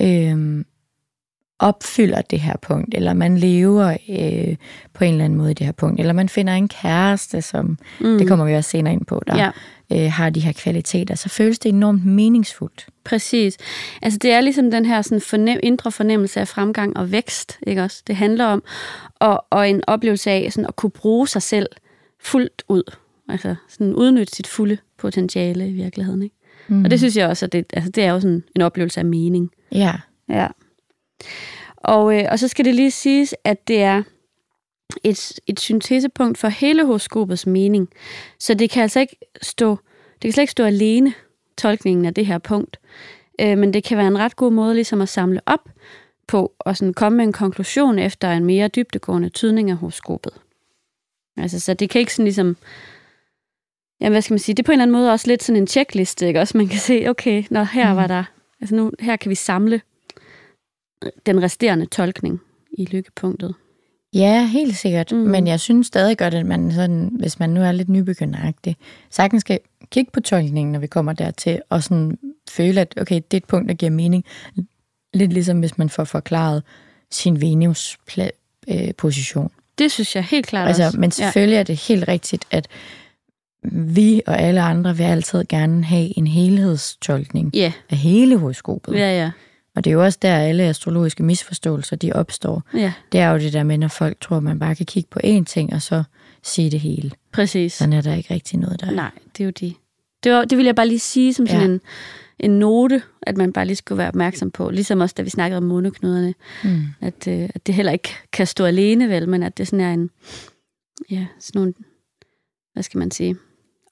øh, 0.00 0.64
opfylder 1.58 2.22
det 2.22 2.40
her 2.40 2.56
punkt, 2.62 2.94
eller 2.94 3.12
man 3.12 3.38
lever 3.38 3.96
øh, 4.08 4.56
på 4.92 5.04
en 5.04 5.12
eller 5.12 5.24
anden 5.24 5.38
måde 5.38 5.50
i 5.50 5.54
det 5.54 5.66
her 5.66 5.72
punkt, 5.72 6.00
eller 6.00 6.12
man 6.12 6.28
finder 6.28 6.52
en 6.52 6.68
kæreste, 6.68 7.42
som, 7.42 7.78
mm. 8.00 8.18
det 8.18 8.28
kommer 8.28 8.44
vi 8.44 8.54
også 8.54 8.70
senere 8.70 8.92
ind 8.92 9.06
på, 9.06 9.22
der 9.26 9.36
ja. 9.36 9.50
Øh, 9.92 10.12
har 10.12 10.30
de 10.30 10.40
her 10.40 10.52
kvaliteter, 10.52 11.14
så 11.14 11.28
føles 11.28 11.58
det 11.58 11.68
enormt 11.68 12.06
meningsfuldt. 12.06 12.86
Præcis. 13.04 13.56
Altså 14.02 14.18
det 14.18 14.32
er 14.32 14.40
ligesom 14.40 14.70
den 14.70 14.86
her 14.86 15.02
sådan 15.02 15.20
fornem, 15.20 15.58
indre 15.62 15.92
fornemmelse 15.92 16.40
af 16.40 16.48
fremgang 16.48 16.96
og 16.96 17.12
vækst, 17.12 17.58
ikke 17.66 17.82
også? 17.82 18.02
Det 18.06 18.16
handler 18.16 18.44
om, 18.44 18.62
og, 19.14 19.44
og 19.50 19.70
en 19.70 19.82
oplevelse 19.86 20.30
af 20.30 20.52
sådan 20.52 20.66
at 20.66 20.76
kunne 20.76 20.90
bruge 20.90 21.28
sig 21.28 21.42
selv 21.42 21.66
fuldt 22.20 22.62
ud, 22.68 22.82
altså 23.28 23.54
sådan 23.68 23.94
udnytte 23.94 24.36
sit 24.36 24.46
fulde 24.46 24.78
potentiale 24.98 25.68
i 25.68 25.72
virkeligheden, 25.72 26.22
ikke? 26.22 26.36
Mm. 26.68 26.84
Og 26.84 26.90
det 26.90 26.98
synes 26.98 27.16
jeg 27.16 27.28
også, 27.28 27.46
at 27.46 27.52
det, 27.52 27.66
altså 27.72 27.90
det 27.90 28.04
er 28.04 28.12
jo 28.12 28.20
sådan 28.20 28.44
en 28.56 28.62
oplevelse 28.62 29.00
af 29.00 29.06
mening. 29.06 29.50
Ja. 29.72 29.94
Ja. 30.28 30.46
Og, 31.76 32.18
øh, 32.18 32.24
og 32.30 32.38
så 32.38 32.48
skal 32.48 32.64
det 32.64 32.74
lige 32.74 32.90
siges, 32.90 33.34
at 33.44 33.68
det 33.68 33.82
er 33.82 34.02
et, 35.04 35.32
et 35.46 35.60
syntesepunkt 35.60 36.38
for 36.38 36.48
hele 36.48 36.84
horoskopets 36.86 37.46
mening. 37.46 37.88
Så 38.38 38.54
det 38.54 38.70
kan 38.70 38.82
altså 38.82 39.00
ikke 39.00 39.16
stå, 39.42 39.70
det 40.12 40.22
kan 40.22 40.32
slet 40.32 40.42
ikke 40.42 40.50
stå 40.50 40.64
alene, 40.64 41.14
tolkningen 41.58 42.04
af 42.04 42.14
det 42.14 42.26
her 42.26 42.38
punkt. 42.38 42.80
Øh, 43.40 43.58
men 43.58 43.74
det 43.74 43.84
kan 43.84 43.98
være 43.98 44.06
en 44.06 44.18
ret 44.18 44.36
god 44.36 44.52
måde 44.52 44.74
ligesom 44.74 45.00
at 45.00 45.08
samle 45.08 45.40
op 45.46 45.68
på 46.26 46.52
og 46.58 46.76
sådan 46.76 46.94
komme 46.94 47.16
med 47.16 47.24
en 47.24 47.32
konklusion 47.32 47.98
efter 47.98 48.30
en 48.30 48.44
mere 48.44 48.68
dybdegående 48.68 49.28
tydning 49.28 49.70
af 49.70 49.76
horoskopet. 49.76 50.32
Altså, 51.36 51.60
så 51.60 51.74
det 51.74 51.90
kan 51.90 51.98
ikke 51.98 52.14
sådan 52.14 52.24
ligesom... 52.24 52.56
Jamen, 54.00 54.12
hvad 54.12 54.22
skal 54.22 54.34
man 54.34 54.38
sige? 54.38 54.54
Det 54.54 54.62
er 54.62 54.66
på 54.66 54.72
en 54.72 54.74
eller 54.74 54.82
anden 54.82 54.92
måde 54.92 55.12
også 55.12 55.26
lidt 55.26 55.42
sådan 55.42 55.62
en 55.62 55.66
checkliste, 55.66 56.26
ikke? 56.26 56.40
Også 56.40 56.58
man 56.58 56.68
kan 56.68 56.78
se, 56.78 57.06
okay, 57.08 57.44
når 57.50 57.64
her 57.64 57.90
mm. 57.92 57.96
var 57.96 58.06
der... 58.06 58.24
Altså 58.60 58.74
nu, 58.74 58.92
her 59.00 59.16
kan 59.16 59.30
vi 59.30 59.34
samle 59.34 59.80
den 61.26 61.42
resterende 61.42 61.86
tolkning 61.86 62.40
i 62.72 62.84
lykkepunktet. 62.84 63.54
Ja, 64.16 64.46
helt 64.46 64.76
sikkert. 64.76 65.12
Mm. 65.12 65.18
Men 65.18 65.46
jeg 65.46 65.60
synes 65.60 65.86
stadig 65.86 66.18
godt, 66.18 66.34
at 66.34 66.46
man 66.46 66.72
sådan, 66.72 67.10
hvis 67.12 67.38
man 67.38 67.50
nu 67.50 67.62
er 67.62 67.72
lidt 67.72 67.88
nybegynderagtig, 67.88 68.76
sagtens 69.10 69.40
skal 69.40 69.58
kigge 69.90 70.10
på 70.12 70.20
tolkningen, 70.20 70.72
når 70.72 70.78
vi 70.78 70.86
kommer 70.86 71.12
dertil, 71.12 71.60
og 71.70 71.82
sådan 71.82 72.18
føle, 72.50 72.80
at 72.80 72.94
okay, 73.00 73.14
det 73.14 73.32
er 73.32 73.36
et 73.36 73.44
punkt, 73.44 73.68
der 73.68 73.74
giver 73.74 73.90
mening. 73.90 74.24
Lidt 75.14 75.32
ligesom 75.32 75.60
hvis 75.60 75.78
man 75.78 75.88
får 75.88 76.04
forklaret 76.04 76.62
sin 77.10 77.40
Venus-position. 77.40 79.50
Det 79.78 79.92
synes 79.92 80.16
jeg 80.16 80.24
helt 80.24 80.46
klart 80.46 80.68
altså, 80.68 80.84
også. 80.84 81.00
Men 81.00 81.10
selvfølgelig 81.10 81.54
ja. 81.54 81.60
er 81.60 81.64
det 81.64 81.86
helt 81.88 82.08
rigtigt, 82.08 82.44
at 82.50 82.68
vi 83.72 84.22
og 84.26 84.40
alle 84.40 84.60
andre 84.60 84.96
vil 84.96 85.04
altid 85.04 85.44
gerne 85.48 85.84
have 85.84 86.18
en 86.18 86.26
helhedstolkning 86.26 87.52
yeah. 87.56 87.72
af 87.90 87.96
hele 87.96 88.38
horoskopet. 88.38 88.94
Ja, 88.94 89.18
ja. 89.18 89.30
Og 89.76 89.84
det 89.84 89.90
er 89.90 89.94
jo 89.94 90.04
også 90.04 90.18
der, 90.22 90.36
alle 90.36 90.62
astrologiske 90.62 91.22
misforståelser, 91.22 91.96
de 91.96 92.12
opstår. 92.12 92.62
Ja. 92.74 92.92
Det 93.12 93.20
er 93.20 93.30
jo 93.30 93.38
det 93.38 93.52
der 93.52 93.62
med, 93.62 93.78
når 93.78 93.88
folk 93.88 94.20
tror, 94.20 94.36
at 94.36 94.42
man 94.42 94.58
bare 94.58 94.74
kan 94.74 94.86
kigge 94.86 95.08
på 95.10 95.20
én 95.24 95.44
ting, 95.44 95.72
og 95.72 95.82
så 95.82 96.02
sige 96.42 96.70
det 96.70 96.80
hele. 96.80 97.10
Præcis. 97.32 97.72
Sådan 97.72 97.92
er 97.92 98.00
der 98.00 98.14
ikke 98.14 98.34
rigtig 98.34 98.58
noget 98.58 98.80
der. 98.80 98.90
Nej, 98.90 99.10
det 99.36 99.40
er 99.40 99.44
jo 99.44 99.50
det. 99.50 99.74
Det, 100.24 100.32
var, 100.32 100.44
det 100.44 100.58
vil 100.58 100.64
jeg 100.64 100.74
bare 100.74 100.88
lige 100.88 100.98
sige 100.98 101.34
som 101.34 101.46
sådan 101.46 101.60
ja. 101.60 101.66
en, 101.66 101.80
en 102.38 102.58
note, 102.58 103.02
at 103.22 103.36
man 103.36 103.52
bare 103.52 103.66
lige 103.66 103.76
skulle 103.76 103.98
være 103.98 104.08
opmærksom 104.08 104.50
på. 104.50 104.70
Ligesom 104.70 105.00
også, 105.00 105.14
da 105.18 105.22
vi 105.22 105.30
snakkede 105.30 105.56
om 105.56 105.64
måneknuderne. 105.64 106.34
Mm. 106.64 106.82
At, 107.00 107.28
øh, 107.28 107.48
at 107.54 107.66
det 107.66 107.74
heller 107.74 107.92
ikke 107.92 108.08
kan 108.32 108.46
stå 108.46 108.64
alene, 108.64 109.08
vel, 109.08 109.28
men 109.28 109.42
at 109.42 109.58
det 109.58 109.68
sådan 109.68 109.84
er 109.84 109.92
en, 109.92 110.10
ja, 111.10 111.26
sådan 111.40 111.58
nogle, 111.58 111.74
hvad 112.72 112.82
skal 112.82 112.98
man 112.98 113.10
sige, 113.10 113.36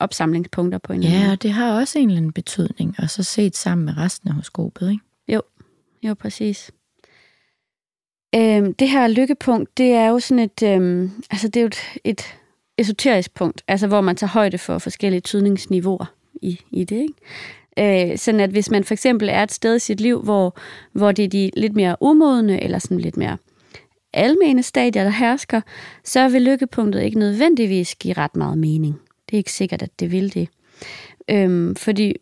opsamlingspunkter 0.01 0.79
på 0.79 0.93
en 0.93 1.03
Ja, 1.03 1.31
og 1.31 1.43
det 1.43 1.51
har 1.51 1.81
også 1.81 1.99
en 1.99 2.09
eller 2.09 2.17
anden 2.17 2.33
betydning, 2.33 2.95
og 2.99 3.11
så 3.11 3.23
set 3.23 3.57
sammen 3.57 3.85
med 3.85 3.97
resten 3.97 4.29
af 4.29 4.35
horoskopet, 4.35 4.91
ikke? 4.91 5.03
Jo, 5.29 5.43
jo, 6.05 6.15
præcis. 6.15 6.71
Øhm, 8.35 8.75
det 8.75 8.89
her 8.89 9.09
lykkepunkt, 9.09 9.79
det 9.79 9.93
er 9.93 10.09
jo 10.09 10.19
sådan 10.19 10.45
et, 10.45 10.63
øhm, 10.63 11.11
altså 11.31 11.49
det 11.49 11.57
er 11.57 11.63
jo 11.63 11.67
et, 11.67 12.01
et 12.05 12.37
esoterisk 12.79 13.35
punkt, 13.35 13.63
altså 13.69 13.87
hvor 13.87 14.01
man 14.01 14.17
tager 14.17 14.31
højde 14.31 14.59
for 14.59 14.79
forskellige 14.79 15.21
tydningsniveauer 15.21 16.15
i, 16.43 16.61
i 16.71 16.85
det, 16.85 16.97
ikke? 16.97 18.11
Øh, 18.13 18.19
sådan 18.19 18.41
at 18.41 18.51
hvis 18.51 18.71
man 18.71 18.85
for 18.85 18.95
eksempel 18.95 19.29
er 19.29 19.43
et 19.43 19.53
sted 19.53 19.77
i 19.77 19.79
sit 19.79 20.01
liv, 20.01 20.23
hvor, 20.23 20.59
hvor 20.93 21.13
det 21.13 21.25
er 21.25 21.29
de 21.29 21.51
lidt 21.57 21.75
mere 21.75 21.97
umodne, 22.01 22.63
eller 22.63 22.79
sådan 22.79 23.01
lidt 23.01 23.17
mere 23.17 23.37
almene 24.13 24.63
stadier, 24.63 25.05
der 25.05 25.11
hersker, 25.11 25.61
så 26.05 26.29
vil 26.29 26.43
lykkepunktet 26.43 27.03
ikke 27.03 27.19
nødvendigvis 27.19 27.95
give 27.95 28.15
ret 28.15 28.37
meget 28.37 28.59
mening. 28.59 29.01
Det 29.27 29.37
er 29.37 29.39
ikke 29.39 29.53
sikkert, 29.53 29.83
at 29.83 30.01
det 30.01 30.13
vil 30.13 30.35
det. 30.35 30.49
Øhm, 31.31 31.77
fordi 31.77 32.15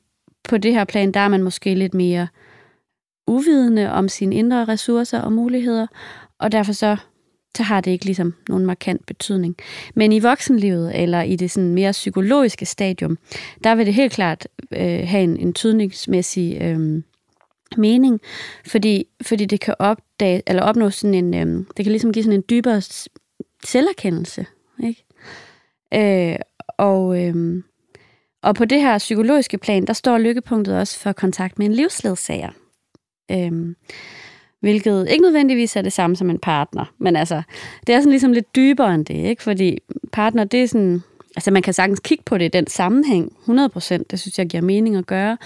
på 0.44 0.58
det 0.58 0.72
her 0.72 0.84
plan, 0.84 1.12
der 1.12 1.20
er 1.20 1.28
man 1.28 1.42
måske 1.42 1.74
lidt 1.74 1.94
mere 1.94 2.28
uvidende 3.26 3.92
om 3.92 4.08
sine 4.08 4.34
indre 4.34 4.64
ressourcer 4.64 5.20
og 5.20 5.32
muligheder, 5.32 5.86
og 6.38 6.52
derfor 6.52 6.72
så, 6.72 6.96
så 7.56 7.62
har 7.62 7.80
det 7.80 7.90
ikke 7.90 8.04
ligesom 8.04 8.34
nogen 8.48 8.66
markant 8.66 9.06
betydning. 9.06 9.56
Men 9.94 10.12
i 10.12 10.18
voksenlivet, 10.18 11.02
eller 11.02 11.22
i 11.22 11.36
det 11.36 11.50
sådan 11.50 11.74
mere 11.74 11.92
psykologiske 11.92 12.66
stadium, 12.66 13.18
der 13.64 13.74
vil 13.74 13.86
det 13.86 13.94
helt 13.94 14.12
klart 14.12 14.48
øh, 14.72 15.08
have 15.08 15.22
en, 15.22 15.36
en 15.36 15.52
tydningsmæssig 15.52 16.58
øh, 16.60 17.02
mening, 17.76 18.20
fordi, 18.66 19.04
fordi 19.22 19.44
det 19.44 19.60
kan 19.60 19.74
opdage, 19.78 20.42
eller 20.46 20.62
opnå 20.62 20.90
sådan 20.90 21.14
en, 21.14 21.34
øh, 21.34 21.64
det 21.76 21.84
kan 21.84 21.92
ligesom 21.92 22.12
give 22.12 22.22
sådan 22.22 22.38
en 22.38 22.44
dybere 22.50 22.82
selverkendelse, 23.64 24.46
ikke? 24.84 25.04
Øh, 25.94 26.36
og, 26.78 27.22
øh, 27.22 27.62
og 28.42 28.54
på 28.54 28.64
det 28.64 28.80
her 28.80 28.98
psykologiske 28.98 29.58
plan, 29.58 29.86
der 29.86 29.92
står 29.92 30.18
lykkepunktet 30.18 30.78
også 30.78 30.98
for 30.98 31.12
kontakt 31.12 31.58
med 31.58 31.66
en 31.66 31.72
livsledsager. 31.72 32.50
Øhm, 33.32 33.76
hvilket 34.60 35.06
ikke 35.10 35.22
nødvendigvis 35.22 35.76
er 35.76 35.82
det 35.82 35.92
samme 35.92 36.16
som 36.16 36.30
en 36.30 36.38
partner. 36.38 36.84
Men 36.98 37.16
altså, 37.16 37.42
det 37.86 37.94
er 37.94 38.00
sådan 38.00 38.10
ligesom 38.10 38.32
lidt 38.32 38.56
dybere 38.56 38.94
end 38.94 39.04
det, 39.04 39.14
ikke? 39.14 39.42
Fordi 39.42 39.78
partner, 40.12 40.44
det 40.44 40.62
er 40.62 40.66
sådan... 40.66 41.02
Altså, 41.36 41.50
man 41.50 41.62
kan 41.62 41.74
sagtens 41.74 42.00
kigge 42.00 42.24
på 42.26 42.38
det 42.38 42.44
i 42.44 42.48
den 42.48 42.66
sammenhæng, 42.66 43.32
100%, 43.48 43.50
det 44.10 44.20
synes 44.20 44.38
jeg 44.38 44.46
giver 44.46 44.62
mening 44.62 44.96
at 44.96 45.06
gøre. 45.06 45.36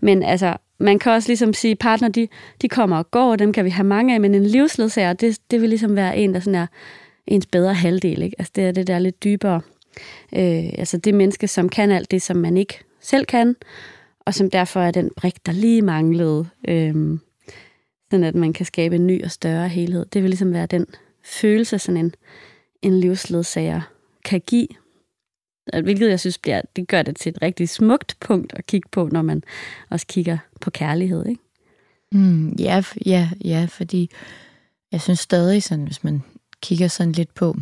Men 0.00 0.22
altså, 0.22 0.56
man 0.78 0.98
kan 0.98 1.12
også 1.12 1.28
ligesom 1.28 1.52
sige, 1.52 1.76
partner, 1.76 2.08
de, 2.08 2.28
de 2.62 2.68
kommer 2.68 2.96
og 2.96 3.10
går, 3.10 3.30
og 3.30 3.38
dem 3.38 3.52
kan 3.52 3.64
vi 3.64 3.70
have 3.70 3.86
mange 3.86 4.14
af, 4.14 4.20
men 4.20 4.34
en 4.34 4.46
livsledsager, 4.46 5.12
det, 5.12 5.38
det 5.50 5.60
vil 5.60 5.68
ligesom 5.68 5.96
være 5.96 6.18
en, 6.18 6.34
der 6.34 6.40
sådan 6.40 6.60
er 6.60 6.66
ens 7.26 7.46
bedre 7.46 7.74
halvdel. 7.74 8.22
Ikke? 8.22 8.36
Altså 8.38 8.52
det 8.56 8.64
er 8.64 8.72
det 8.72 8.86
der 8.86 8.98
lidt 8.98 9.24
dybere. 9.24 9.60
Øh, 10.34 10.64
altså 10.78 10.96
det 10.96 11.14
menneske, 11.14 11.48
som 11.48 11.68
kan 11.68 11.90
alt 11.90 12.10
det, 12.10 12.22
som 12.22 12.36
man 12.36 12.56
ikke 12.56 12.78
selv 13.00 13.26
kan, 13.26 13.56
og 14.20 14.34
som 14.34 14.50
derfor 14.50 14.80
er 14.80 14.90
den 14.90 15.10
brik, 15.16 15.46
der 15.46 15.52
lige 15.52 15.82
manglede, 15.82 16.46
øh, 16.68 17.18
sådan 18.10 18.24
at 18.24 18.34
man 18.34 18.52
kan 18.52 18.66
skabe 18.66 18.96
en 18.96 19.06
ny 19.06 19.24
og 19.24 19.30
større 19.30 19.68
helhed. 19.68 20.06
Det 20.12 20.22
vil 20.22 20.30
ligesom 20.30 20.52
være 20.52 20.66
den 20.66 20.86
følelse, 21.24 21.78
sådan 21.78 21.96
en, 22.04 22.14
en 22.82 23.00
livsledsager 23.00 23.80
kan 24.24 24.42
give. 24.46 24.68
Hvilket 25.82 26.10
jeg 26.10 26.20
synes, 26.20 26.38
bliver, 26.38 26.62
det 26.76 26.88
gør 26.88 27.02
det 27.02 27.16
til 27.16 27.30
et 27.30 27.42
rigtig 27.42 27.68
smukt 27.68 28.16
punkt 28.20 28.52
at 28.56 28.66
kigge 28.66 28.88
på, 28.92 29.08
når 29.12 29.22
man 29.22 29.42
også 29.90 30.06
kigger 30.06 30.38
på 30.60 30.70
kærlighed. 30.70 31.26
Ikke? 31.26 31.42
Mm, 32.12 32.52
ja, 32.52 32.82
ja, 33.06 33.30
ja, 33.44 33.66
fordi 33.70 34.10
jeg 34.92 35.00
synes 35.00 35.18
stadig, 35.18 35.62
sådan, 35.62 35.84
hvis 35.84 36.04
man 36.04 36.22
kigger 36.62 36.88
sådan 36.88 37.12
lidt 37.12 37.34
på, 37.34 37.56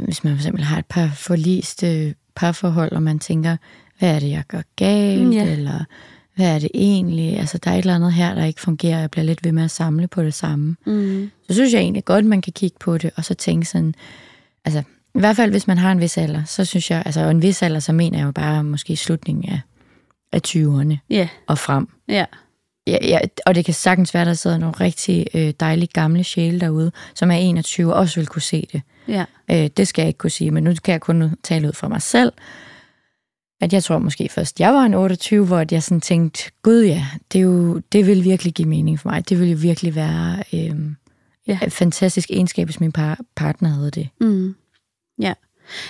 hvis 0.00 0.24
man 0.24 0.32
for 0.32 0.38
eksempel 0.38 0.64
har 0.64 0.78
et 0.78 0.86
par 0.86 1.10
forliste 1.16 2.14
parforhold, 2.34 2.92
og 2.92 3.02
man 3.02 3.18
tænker, 3.18 3.56
hvad 3.98 4.14
er 4.14 4.20
det, 4.20 4.30
jeg 4.30 4.44
gør 4.48 4.62
galt, 4.76 5.34
ja. 5.34 5.52
eller 5.52 5.84
hvad 6.36 6.54
er 6.54 6.58
det 6.58 6.70
egentlig? 6.74 7.38
Altså, 7.38 7.58
der 7.58 7.70
er 7.70 7.74
et 7.74 7.78
eller 7.78 7.94
andet 7.94 8.12
her, 8.12 8.34
der 8.34 8.44
ikke 8.44 8.60
fungerer, 8.60 9.00
jeg 9.00 9.10
bliver 9.10 9.24
lidt 9.24 9.44
ved 9.44 9.52
med 9.52 9.64
at 9.64 9.70
samle 9.70 10.08
på 10.08 10.22
det 10.22 10.34
samme. 10.34 10.76
Mm. 10.86 11.30
Så 11.48 11.54
synes 11.54 11.72
jeg 11.72 11.80
egentlig 11.80 12.04
godt, 12.04 12.24
man 12.24 12.42
kan 12.42 12.52
kigge 12.52 12.76
på 12.80 12.98
det, 12.98 13.10
og 13.16 13.24
så 13.24 13.34
tænke 13.34 13.66
sådan, 13.66 13.94
altså, 14.64 14.82
i 15.14 15.18
hvert 15.18 15.36
fald 15.36 15.50
hvis 15.50 15.66
man 15.66 15.78
har 15.78 15.92
en 15.92 16.00
vis 16.00 16.18
alder, 16.18 16.44
så 16.44 16.64
synes 16.64 16.90
jeg, 16.90 17.02
altså 17.06 17.20
en 17.20 17.42
vis 17.42 17.62
alder, 17.62 17.80
så 17.80 17.92
mener 17.92 18.18
jeg 18.18 18.26
jo 18.26 18.32
bare 18.32 18.64
måske 18.64 18.96
slutningen 18.96 19.52
af, 19.52 19.60
af 20.32 20.40
20'erne 20.46 20.96
yeah. 21.12 21.28
og 21.46 21.58
frem. 21.58 21.88
Ja. 22.08 22.14
Yeah. 22.14 22.26
Ja, 22.86 22.98
ja, 23.02 23.18
og 23.46 23.54
det 23.54 23.64
kan 23.64 23.74
sagtens 23.74 24.14
være, 24.14 24.24
der 24.24 24.34
sidder 24.34 24.58
nogle 24.58 24.74
rigtig 24.80 25.26
øh, 25.34 25.52
dejlige 25.60 25.88
gamle 25.92 26.24
sjæle 26.24 26.60
derude, 26.60 26.92
som 27.14 27.30
er 27.30 27.34
21 27.34 27.94
og 27.94 27.98
også 27.98 28.20
vil 28.20 28.26
kunne 28.26 28.42
se 28.42 28.68
det. 28.72 28.82
Ja. 29.08 29.24
Øh, 29.50 29.70
det 29.76 29.88
skal 29.88 30.02
jeg 30.02 30.08
ikke 30.08 30.18
kunne 30.18 30.30
sige, 30.30 30.50
men 30.50 30.64
nu 30.64 30.74
kan 30.84 30.92
jeg 30.92 31.00
kun 31.00 31.36
tale 31.42 31.68
ud 31.68 31.72
fra 31.72 31.88
mig 31.88 32.02
selv. 32.02 32.32
At 33.60 33.72
jeg 33.72 33.84
tror 33.84 33.98
måske 33.98 34.28
først, 34.28 34.60
jeg 34.60 34.74
var 34.74 34.84
en 34.84 34.94
28, 34.94 35.46
hvor 35.46 35.64
jeg 35.70 35.82
sådan 35.82 36.00
tænkte, 36.00 36.50
gud 36.62 36.84
ja, 36.84 37.06
det, 37.32 37.38
er 37.38 37.42
jo, 37.42 37.78
det 37.92 38.06
vil 38.06 38.24
virkelig 38.24 38.54
give 38.54 38.68
mening 38.68 39.00
for 39.00 39.08
mig. 39.08 39.28
Det 39.28 39.40
vil 39.40 39.50
jo 39.50 39.56
virkelig 39.60 39.94
være 39.94 40.42
øh, 40.52 40.76
ja. 41.46 41.58
en 41.62 41.70
fantastisk 41.70 42.30
egenskab, 42.30 42.66
hvis 42.66 42.80
min 42.80 42.92
par, 42.92 43.20
partner 43.36 43.68
havde 43.68 43.90
det. 43.90 44.08
Mm. 44.20 44.54
Ja. 45.20 45.32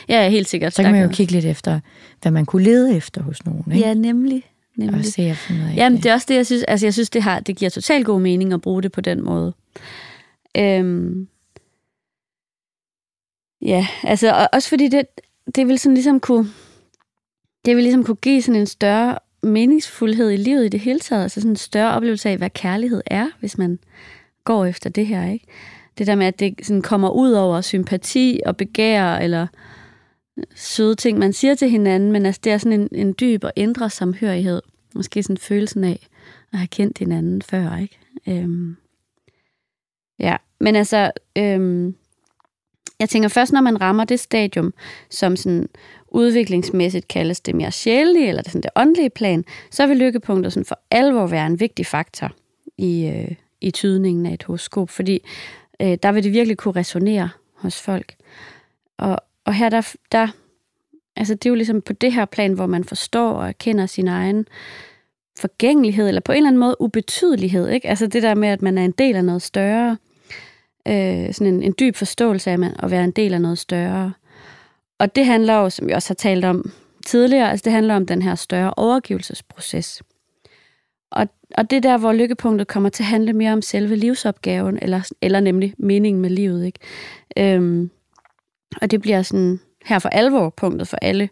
Ja, 0.08 0.20
jeg 0.20 0.30
helt 0.30 0.48
sikkert. 0.48 0.74
Så 0.74 0.82
kan 0.82 0.92
man 0.92 1.02
jo 1.02 1.08
kigge 1.08 1.32
lidt 1.32 1.44
efter, 1.44 1.80
hvad 2.22 2.32
man 2.32 2.46
kunne 2.46 2.64
lede 2.64 2.96
efter 2.96 3.22
hos 3.22 3.46
nogen. 3.46 3.72
Ikke? 3.72 3.86
Ja, 3.86 3.94
nemlig. 3.94 4.42
nemlig. 4.76 4.98
Og 4.98 5.04
se 5.04 5.22
at 5.22 5.36
finde 5.36 5.64
ud 5.64 5.68
af 5.68 5.76
Jamen, 5.76 5.98
det 5.98 6.06
er 6.06 6.12
også 6.12 6.26
det, 6.28 6.34
jeg 6.34 6.46
synes. 6.46 6.62
Altså, 6.62 6.86
jeg 6.86 6.92
synes, 6.92 7.10
det, 7.10 7.22
har, 7.22 7.40
det 7.40 7.56
giver 7.56 7.70
totalt 7.70 8.06
god 8.06 8.20
mening 8.20 8.52
at 8.52 8.60
bruge 8.60 8.82
det 8.82 8.92
på 8.92 9.00
den 9.00 9.24
måde. 9.24 9.54
Øhm, 10.56 11.28
ja, 13.62 13.86
altså, 14.02 14.48
også 14.52 14.68
fordi 14.68 14.88
det, 14.88 15.06
det 15.54 15.68
vil 15.68 15.78
sådan 15.78 15.94
ligesom 15.94 16.20
kunne, 16.20 16.50
det 17.66 17.76
vil 17.76 17.82
ligesom 17.82 18.04
kunne 18.04 18.16
give 18.16 18.42
sådan 18.42 18.60
en 18.60 18.66
større 18.66 19.18
meningsfuldhed 19.42 20.30
i 20.30 20.36
livet 20.36 20.64
i 20.64 20.68
det 20.68 20.80
hele 20.80 21.00
taget, 21.00 21.22
altså 21.22 21.40
sådan 21.40 21.50
en 21.50 21.56
større 21.56 21.94
oplevelse 21.94 22.28
af, 22.28 22.36
hvad 22.36 22.50
kærlighed 22.50 23.02
er, 23.06 23.26
hvis 23.40 23.58
man 23.58 23.78
går 24.44 24.64
efter 24.64 24.90
det 24.90 25.06
her, 25.06 25.26
ikke? 25.32 25.46
Det 25.98 26.06
der 26.06 26.14
med, 26.14 26.26
at 26.26 26.40
det 26.40 26.54
sådan 26.62 26.82
kommer 26.82 27.10
ud 27.10 27.32
over 27.32 27.60
sympati 27.60 28.40
og 28.46 28.56
begær, 28.56 29.14
eller 29.16 29.46
søde 30.54 30.94
ting, 30.94 31.18
man 31.18 31.32
siger 31.32 31.54
til 31.54 31.70
hinanden, 31.70 32.12
men 32.12 32.26
altså, 32.26 32.40
det 32.44 32.52
er 32.52 32.58
sådan 32.58 32.80
en, 32.80 32.88
en 32.92 33.14
dyb 33.20 33.44
og 33.44 33.52
indre 33.56 33.90
samhørighed. 33.90 34.62
Måske 34.94 35.22
sådan 35.22 35.36
følelsen 35.36 35.84
af 35.84 36.06
at 36.52 36.58
have 36.58 36.68
kendt 36.68 36.98
hinanden 36.98 37.42
før, 37.42 37.76
ikke? 37.76 37.98
Øhm, 38.28 38.76
ja, 40.18 40.36
men 40.60 40.76
altså, 40.76 41.10
øhm, 41.38 41.94
jeg 43.00 43.08
tænker 43.08 43.28
først, 43.28 43.52
når 43.52 43.60
man 43.60 43.80
rammer 43.80 44.04
det 44.04 44.20
stadium, 44.20 44.74
som 45.10 45.36
sådan 45.36 45.68
udviklingsmæssigt 46.16 47.08
kaldes 47.08 47.40
det 47.40 47.54
mere 47.54 47.72
sjælelige, 47.72 48.28
eller 48.28 48.42
det, 48.42 48.52
sådan 48.52 48.62
det 48.62 48.70
åndelige 48.76 49.10
plan, 49.10 49.44
så 49.70 49.86
vil 49.86 49.96
lykkepunktet 49.96 50.52
sådan 50.52 50.64
for 50.64 50.78
alvor 50.90 51.26
være 51.26 51.46
en 51.46 51.60
vigtig 51.60 51.86
faktor 51.86 52.32
i, 52.78 53.06
øh, 53.06 53.34
i 53.60 53.70
tydningen 53.70 54.26
af 54.26 54.32
et 54.32 54.42
horoskop, 54.42 54.90
fordi 54.90 55.20
øh, 55.80 55.98
der 56.02 56.12
vil 56.12 56.24
det 56.24 56.32
virkelig 56.32 56.56
kunne 56.56 56.76
resonere 56.76 57.28
hos 57.54 57.82
folk. 57.82 58.14
Og, 58.98 59.18
og 59.44 59.54
her, 59.54 59.68
der, 59.68 59.94
der, 60.12 60.28
altså 61.16 61.34
det 61.34 61.46
er 61.46 61.50
jo 61.50 61.54
ligesom 61.54 61.80
på 61.80 61.92
det 61.92 62.12
her 62.12 62.24
plan, 62.24 62.52
hvor 62.52 62.66
man 62.66 62.84
forstår 62.84 63.32
og 63.32 63.48
erkender 63.48 63.86
sin 63.86 64.08
egen 64.08 64.46
forgængelighed, 65.38 66.08
eller 66.08 66.20
på 66.20 66.32
en 66.32 66.36
eller 66.36 66.48
anden 66.48 66.60
måde 66.60 66.76
ubetydelighed, 66.80 67.68
ikke? 67.68 67.88
Altså 67.88 68.06
det 68.06 68.22
der 68.22 68.34
med, 68.34 68.48
at 68.48 68.62
man 68.62 68.78
er 68.78 68.84
en 68.84 68.94
del 68.98 69.16
af 69.16 69.24
noget 69.24 69.42
større, 69.42 69.96
øh, 70.88 71.34
sådan 71.34 71.54
en, 71.54 71.62
en 71.62 71.74
dyb 71.80 71.96
forståelse 71.96 72.50
af 72.50 72.58
man, 72.58 72.74
at 72.82 72.90
være 72.90 73.04
en 73.04 73.10
del 73.10 73.34
af 73.34 73.40
noget 73.40 73.58
større. 73.58 74.12
Og 74.98 75.16
det 75.16 75.26
handler 75.26 75.54
jo, 75.54 75.70
som 75.70 75.86
vi 75.86 75.92
også 75.92 76.08
har 76.08 76.14
talt 76.14 76.44
om 76.44 76.72
tidligere, 77.06 77.50
altså 77.50 77.64
det 77.64 77.72
handler 77.72 77.96
om 77.96 78.06
den 78.06 78.22
her 78.22 78.34
større 78.34 78.74
overgivelsesproces. 78.76 80.02
Og, 81.10 81.28
og 81.58 81.70
det 81.70 81.76
er 81.76 81.80
der, 81.80 81.98
hvor 81.98 82.12
lykkepunktet 82.12 82.68
kommer 82.68 82.88
til 82.88 83.02
at 83.02 83.06
handle 83.06 83.32
mere 83.32 83.52
om 83.52 83.62
selve 83.62 83.96
livsopgaven, 83.96 84.78
eller, 84.82 85.10
eller 85.22 85.40
nemlig 85.40 85.74
meningen 85.78 86.22
med 86.22 86.30
livet. 86.30 86.66
Ikke? 86.66 86.78
Øhm, 87.38 87.90
og 88.82 88.90
det 88.90 89.00
bliver 89.00 89.22
sådan 89.22 89.60
her 89.84 89.98
for 89.98 90.08
alvor 90.08 90.50
punktet 90.50 90.88
for 90.88 90.98
alle 91.02 91.28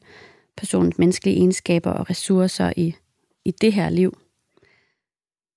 personens 0.57 0.99
menneskelige 0.99 1.37
egenskaber 1.37 1.91
og 1.91 2.11
ressourcer 2.11 2.73
i, 2.77 2.95
i 3.45 3.51
det 3.51 3.73
her 3.73 3.91
liv. 3.91 4.19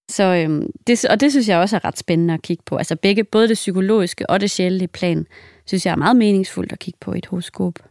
Så, 0.09 0.23
øhm, 0.23 0.71
det, 0.87 1.05
og 1.05 1.19
det 1.19 1.31
synes 1.31 1.49
jeg 1.49 1.57
også 1.57 1.75
er 1.75 1.85
ret 1.85 1.97
spændende 1.97 2.33
at 2.33 2.41
kigge 2.41 2.63
på. 2.65 2.75
Altså 2.77 2.95
begge, 2.95 3.23
både 3.23 3.47
det 3.47 3.55
psykologiske 3.55 4.29
og 4.29 4.39
det 4.39 4.51
sjældne 4.51 4.87
plan, 4.87 5.27
synes 5.65 5.85
jeg 5.85 5.91
er 5.91 5.95
meget 5.95 6.15
meningsfuldt 6.15 6.71
at 6.71 6.79
kigge 6.79 6.97
på 7.01 7.13
i 7.13 7.17
et 7.17 7.25
horoskop. 7.25 7.86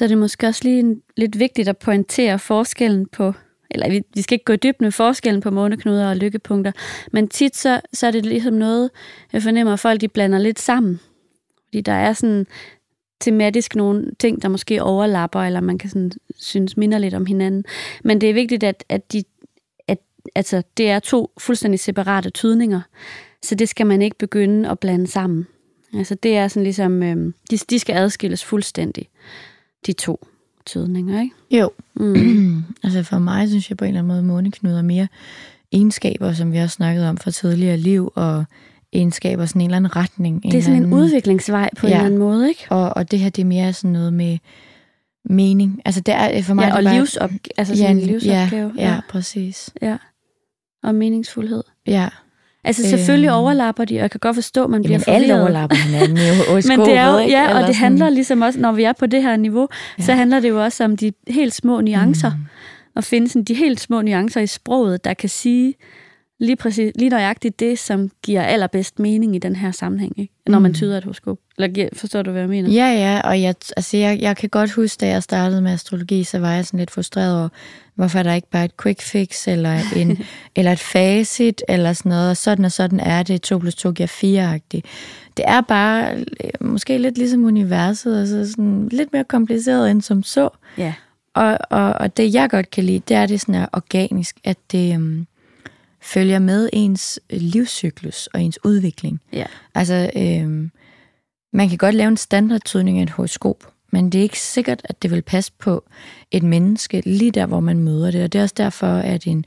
Så 0.00 0.04
er 0.04 0.08
det 0.08 0.18
måske 0.18 0.46
også 0.46 0.64
lige 0.64 0.96
lidt 1.16 1.38
vigtigt 1.38 1.68
at 1.68 1.78
pointere 1.78 2.38
forskellen 2.38 3.06
på, 3.06 3.32
eller 3.70 3.90
vi, 3.90 4.02
vi 4.14 4.22
skal 4.22 4.34
ikke 4.34 4.44
gå 4.44 4.52
i 4.52 4.56
dybden 4.56 4.84
med 4.84 4.92
forskellen 4.92 5.40
på 5.40 5.50
måneknuder 5.50 6.08
og 6.08 6.16
lykkepunkter, 6.16 6.72
men 7.12 7.28
tit 7.28 7.56
så, 7.56 7.80
så 7.92 8.06
er 8.06 8.10
det 8.10 8.26
ligesom 8.26 8.54
noget, 8.54 8.90
jeg 9.32 9.42
fornemmer, 9.42 9.72
at 9.72 9.80
folk 9.80 10.00
de 10.00 10.08
blander 10.08 10.38
lidt 10.38 10.58
sammen. 10.58 11.00
Fordi 11.64 11.80
der 11.80 11.92
er 11.92 12.12
sådan 12.12 12.46
tematisk 13.20 13.76
nogle 13.76 14.10
ting, 14.18 14.42
der 14.42 14.48
måske 14.48 14.82
overlapper, 14.82 15.40
eller 15.40 15.60
man 15.60 15.78
kan 15.78 15.90
sådan 15.90 16.12
synes 16.38 16.76
minder 16.76 16.98
lidt 16.98 17.14
om 17.14 17.26
hinanden. 17.26 17.64
Men 18.04 18.20
det 18.20 18.30
er 18.30 18.34
vigtigt, 18.34 18.64
at, 18.64 18.84
at, 18.88 19.12
de, 19.12 19.24
at 19.88 19.98
altså, 20.34 20.62
det 20.76 20.90
er 20.90 20.98
to 20.98 21.30
fuldstændig 21.38 21.80
separate 21.80 22.30
tydninger, 22.30 22.80
så 23.42 23.54
det 23.54 23.68
skal 23.68 23.86
man 23.86 24.02
ikke 24.02 24.18
begynde 24.18 24.70
at 24.70 24.78
blande 24.78 25.06
sammen. 25.06 25.46
Altså 25.94 26.14
det 26.14 26.36
er 26.36 26.48
sådan 26.48 26.64
ligesom, 26.64 27.02
øh, 27.02 27.32
de, 27.50 27.56
de 27.56 27.78
skal 27.78 27.96
adskilles 27.96 28.44
fuldstændig, 28.44 29.08
de 29.86 29.92
to 29.92 30.26
tydninger, 30.66 31.20
ikke? 31.20 31.34
Jo. 31.50 31.70
Mm. 31.94 32.64
altså 32.84 33.02
for 33.02 33.18
mig 33.18 33.48
synes 33.48 33.70
jeg 33.70 33.76
på 33.76 33.84
en 33.84 33.88
eller 33.88 33.98
anden 33.98 34.12
måde, 34.12 34.22
måneknuder 34.22 34.82
mere 34.82 35.08
egenskaber, 35.72 36.32
som 36.32 36.52
vi 36.52 36.56
har 36.56 36.66
snakket 36.66 37.08
om 37.08 37.16
for 37.16 37.30
tidligere 37.30 37.76
liv, 37.76 38.12
og 38.14 38.44
egenskaber, 38.92 39.46
sådan 39.46 39.60
en 39.60 39.66
eller 39.66 39.76
anden 39.76 39.96
retning. 39.96 40.40
En 40.44 40.50
det 40.50 40.58
er 40.58 40.62
sådan 40.62 40.76
anden, 40.76 40.92
en 40.92 40.98
udviklingsvej 40.98 41.70
på 41.76 41.86
ja. 41.86 41.92
en 41.92 41.96
eller 41.96 42.06
anden 42.06 42.18
måde, 42.18 42.48
ikke? 42.48 42.66
Og, 42.70 42.96
og 42.96 43.10
det 43.10 43.18
her, 43.18 43.30
det 43.30 43.42
er 43.42 43.46
mere 43.46 43.72
sådan 43.72 43.90
noget 43.90 44.12
med 44.12 44.38
mening. 45.24 45.82
Altså 45.84 46.00
det 46.00 46.14
er 46.14 46.42
for 46.42 46.54
mig... 46.54 46.62
Ja, 46.62 46.76
og 46.76 46.84
bare, 46.84 46.94
livsop, 46.94 47.30
altså 47.56 47.76
sådan 47.76 47.96
ja, 47.96 48.02
en 48.02 48.06
livsopgave. 48.06 48.72
Ja, 48.76 48.90
ja, 48.90 49.00
præcis. 49.08 49.70
Ja, 49.82 49.96
og 50.82 50.94
meningsfuldhed. 50.94 51.62
Ja. 51.86 52.08
Altså 52.64 52.88
selvfølgelig 52.88 53.28
øhm, 53.28 53.36
overlapper 53.36 53.84
de, 53.84 53.94
og 53.94 54.00
jeg 54.00 54.10
kan 54.10 54.20
godt 54.20 54.36
forstå, 54.36 54.64
at 54.64 54.70
man 54.70 54.82
bliver 54.82 54.98
forvirret. 54.98 55.22
alle 55.22 55.40
overlapper 55.40 55.76
hinanden 55.76 56.16
jo. 56.16 56.54
Men 56.76 56.80
det 56.80 56.96
er 56.96 57.12
jo, 57.12 57.18
ja, 57.18 57.54
og 57.54 57.60
det 57.60 57.66
sådan. 57.66 57.74
handler 57.74 58.10
ligesom 58.10 58.42
også, 58.42 58.60
når 58.60 58.72
vi 58.72 58.82
er 58.82 58.92
på 58.92 59.06
det 59.06 59.22
her 59.22 59.36
niveau, 59.36 59.68
ja. 59.98 60.04
så 60.04 60.12
handler 60.12 60.40
det 60.40 60.48
jo 60.48 60.62
også 60.62 60.84
om 60.84 60.96
de 60.96 61.12
helt 61.28 61.54
små 61.54 61.80
nuancer. 61.80 62.30
Mm. 62.30 62.44
At 62.96 63.04
finde 63.04 63.28
sådan 63.28 63.44
de 63.44 63.54
helt 63.54 63.80
små 63.80 64.02
nuancer 64.02 64.40
i 64.40 64.46
sproget, 64.46 65.04
der 65.04 65.14
kan 65.14 65.28
sige 65.28 65.74
lige 66.40 66.56
præcis, 66.56 66.92
lige 66.94 67.08
nøjagtigt 67.08 67.60
det, 67.60 67.78
som 67.78 68.10
giver 68.22 68.42
allerbedst 68.42 68.98
mening 68.98 69.36
i 69.36 69.38
den 69.38 69.56
her 69.56 69.70
sammenhæng, 69.70 70.20
ikke? 70.20 70.34
når 70.46 70.58
man 70.58 70.70
mm. 70.70 70.74
tyder 70.74 70.98
et 70.98 71.04
horoskop. 71.04 71.38
Eller 71.58 71.88
forstår 71.92 72.22
du, 72.22 72.30
hvad 72.30 72.40
jeg 72.40 72.48
mener? 72.48 72.70
Ja, 72.70 72.92
ja, 72.92 73.20
og 73.20 73.42
jeg, 73.42 73.54
altså 73.76 73.96
jeg, 73.96 74.18
jeg 74.20 74.36
kan 74.36 74.48
godt 74.48 74.72
huske, 74.72 75.00
da 75.00 75.08
jeg 75.08 75.22
startede 75.22 75.62
med 75.62 75.72
astrologi, 75.72 76.24
så 76.24 76.38
var 76.38 76.52
jeg 76.52 76.66
sådan 76.66 76.78
lidt 76.78 76.90
frustreret 76.90 77.38
over, 77.38 77.48
hvorfor 78.00 78.22
der 78.22 78.34
ikke 78.34 78.50
bare 78.50 78.64
et 78.64 78.76
quick 78.82 79.02
fix, 79.02 79.48
eller, 79.48 79.78
en, 79.96 80.18
eller 80.56 80.72
et 80.72 80.78
facit, 80.78 81.62
eller 81.68 81.92
sådan 81.92 82.10
noget, 82.10 82.30
og 82.30 82.36
sådan 82.36 82.64
og 82.64 82.72
sådan 82.72 83.00
er 83.00 83.22
det, 83.22 83.42
2 83.42 83.58
plus 83.58 83.74
2 83.74 83.92
giver 83.92 84.06
4-agtigt. 84.06 84.86
Det 85.36 85.44
er 85.48 85.60
bare 85.60 86.14
øh, 86.16 86.50
måske 86.60 86.98
lidt 86.98 87.18
ligesom 87.18 87.44
universet, 87.44 88.20
altså 88.20 88.50
sådan 88.50 88.88
lidt 88.92 89.12
mere 89.12 89.24
kompliceret 89.24 89.90
end 89.90 90.02
som 90.02 90.22
så. 90.22 90.48
Ja. 90.78 90.94
Og, 91.34 91.58
og, 91.70 91.92
og 91.92 92.16
det, 92.16 92.34
jeg 92.34 92.50
godt 92.50 92.70
kan 92.70 92.84
lide, 92.84 93.02
det 93.08 93.16
er 93.16 93.26
det 93.26 93.40
sådan 93.40 93.54
er 93.54 93.66
organisk, 93.72 94.36
at 94.44 94.56
det, 94.72 94.96
um, 94.96 95.26
følger 96.02 96.38
med 96.38 96.68
ens 96.72 97.20
øh, 97.30 97.40
livscyklus 97.40 98.26
og 98.26 98.42
ens 98.42 98.58
udvikling. 98.64 99.20
Ja. 99.32 99.44
Altså, 99.74 100.10
øhm, 100.16 100.70
man 101.52 101.68
kan 101.68 101.78
godt 101.78 101.94
lave 101.94 102.08
en 102.08 102.16
standardtydning 102.16 102.98
af 102.98 103.02
et 103.02 103.10
horoskop, 103.10 103.72
men 103.90 104.10
det 104.10 104.18
er 104.18 104.22
ikke 104.22 104.40
sikkert, 104.40 104.80
at 104.84 105.02
det 105.02 105.10
vil 105.10 105.22
passe 105.22 105.52
på 105.58 105.84
et 106.30 106.42
menneske 106.42 107.02
lige 107.06 107.30
der, 107.30 107.46
hvor 107.46 107.60
man 107.60 107.78
møder 107.78 108.10
det. 108.10 108.24
Og 108.24 108.32
det 108.32 108.38
er 108.38 108.42
også 108.42 108.54
derfor, 108.58 108.86
at 108.86 109.26
en, 109.26 109.44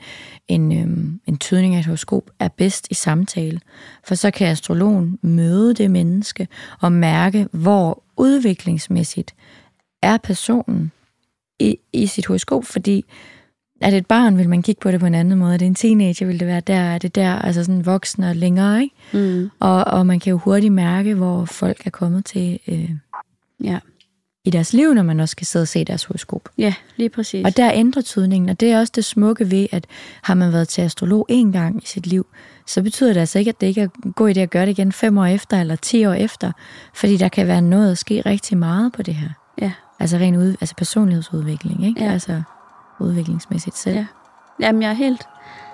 en, 0.48 0.72
øhm, 0.80 1.20
en 1.28 1.38
tydning 1.38 1.76
af 1.76 1.80
et 1.80 1.86
horoskop 1.86 2.32
er 2.40 2.48
bedst 2.48 2.88
i 2.92 2.94
samtale. 2.94 3.60
For 4.04 4.16
så 4.16 4.32
kan 4.32 4.48
astrologen 4.48 5.20
møde 5.22 5.74
det 5.74 5.92
menneske 5.92 6.48
og 6.82 6.92
mærke, 6.92 7.48
hvor 7.52 8.04
udviklingsmæssigt 8.18 9.36
er 10.02 10.18
personen 10.18 10.92
i, 11.60 11.78
i 11.94 12.08
sit 12.08 12.26
horoskop, 12.26 12.66
fordi 12.66 13.06
er 13.82 13.90
det 13.90 13.98
et 13.98 14.08
barn, 14.08 14.38
vil 14.38 14.50
man 14.50 14.62
kigge 14.62 14.80
på 14.80 14.92
det 14.92 15.00
på 15.00 15.06
en 15.06 15.16
anden 15.16 15.40
måde. 15.40 15.54
Er 15.54 15.58
det 15.58 15.66
en 15.66 15.76
teenager, 15.76 16.26
vil 16.26 16.40
det 16.40 16.48
være 16.48 16.60
der, 16.60 16.80
er 16.80 16.98
det 16.98 17.16
der, 17.16 17.36
altså 17.36 17.64
sådan 17.64 17.86
voksen 17.86 18.24
og 18.24 18.36
længere, 18.36 18.82
ikke? 18.82 18.96
Mm. 19.14 19.50
Og, 19.60 19.84
og 19.84 20.06
man 20.06 20.20
kan 20.20 20.32
jo 20.32 20.38
hurtigt 20.38 20.74
mærke, 20.74 21.16
hvor 21.16 21.46
folk 21.46 21.86
er 21.86 21.90
kommet 21.90 22.26
til 22.26 22.60
øh, 22.68 22.90
Ja. 23.64 23.80
I 24.46 24.50
deres 24.50 24.74
liv, 24.74 24.94
når 24.94 25.04
man 25.04 25.20
også 25.20 25.36
kan 25.36 25.46
sidde 25.46 25.64
og 25.64 25.68
se 25.68 25.84
deres 25.84 26.04
horoskop. 26.04 26.50
ja, 26.58 26.74
lige 26.96 27.10
præcis. 27.10 27.46
Og 27.46 27.58
der 27.58 27.72
ændrer 27.74 28.02
tydningen, 28.02 28.50
og 28.50 28.60
det 28.60 28.72
er 28.72 28.80
også 28.80 28.94
det 28.96 29.06
smukke 29.06 29.52
ved, 29.52 29.68
at 29.72 29.86
har 30.22 30.34
man 30.34 30.54
været 30.54 30.68
til 30.68 30.82
astrolog 30.82 31.26
en 31.30 31.52
gang 31.52 31.84
i 31.84 31.86
sit 31.86 32.08
liv, 32.08 32.26
så 32.68 32.84
betyder 32.84 33.14
det 33.14 33.20
altså 33.20 33.40
ikke, 33.40 33.50
at 33.50 33.62
det 33.62 33.68
ikke 33.68 33.82
er 33.82 33.88
en 34.06 34.14
god 34.14 34.36
idé 34.36 34.40
at 34.40 34.50
gøre 34.50 34.66
det 34.66 34.72
igen 34.72 34.92
fem 34.92 35.18
år 35.18 35.26
efter, 35.26 35.62
eller 35.62 35.76
ti 35.76 36.06
år 36.06 36.14
efter, 36.14 36.52
fordi 36.94 37.18
der 37.18 37.30
kan 37.30 37.48
være 37.48 37.62
noget 37.62 37.92
at 37.92 37.98
ske 37.98 38.22
rigtig 38.26 38.58
meget 38.58 38.94
på 38.94 39.02
det 39.02 39.16
her. 39.16 39.30
Ja. 39.62 39.72
Altså 40.00 40.18
ren 40.18 40.36
ud, 40.36 40.56
altså 40.62 40.76
personlighedsudvikling, 40.76 41.86
ikke? 41.88 42.04
Ja. 42.04 42.12
Altså 42.12 42.42
udviklingsmæssigt 43.00 43.78
selv. 43.78 43.96
Ja. 43.96 44.06
Jamen, 44.60 44.82
jeg 44.82 44.90
er 44.90 44.94
helt... 44.94 45.22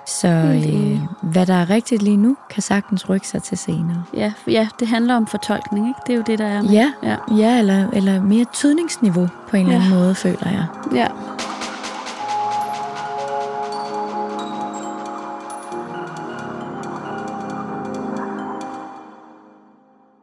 Så 0.06 0.28
øh, 0.28 0.98
hvad 1.32 1.46
der 1.46 1.54
er 1.54 1.70
rigtigt 1.70 2.02
lige 2.02 2.16
nu, 2.16 2.36
kan 2.50 2.62
sagtens 2.62 3.08
rykke 3.08 3.28
sig 3.28 3.42
til 3.42 3.58
senere. 3.58 4.04
Ja, 4.14 4.32
ja, 4.46 4.68
det 4.80 4.88
handler 4.88 5.14
om 5.16 5.26
fortolkning, 5.26 5.88
ikke? 5.88 6.00
Det 6.06 6.12
er 6.12 6.16
jo 6.16 6.22
det, 6.26 6.38
der 6.38 6.46
er. 6.46 6.62
med- 6.62 6.70
Ja, 6.70 6.92
Ja. 7.02 7.16
ja 7.36 7.58
eller, 7.58 7.90
eller 7.90 8.22
mere 8.22 8.44
tydningsniveau 8.52 9.28
på 9.48 9.56
en 9.56 9.62
eller 9.66 9.78
anden 9.78 9.90
måde, 9.90 10.14
føler 10.14 10.48
jeg. 10.50 10.66
Ja. 10.94 11.06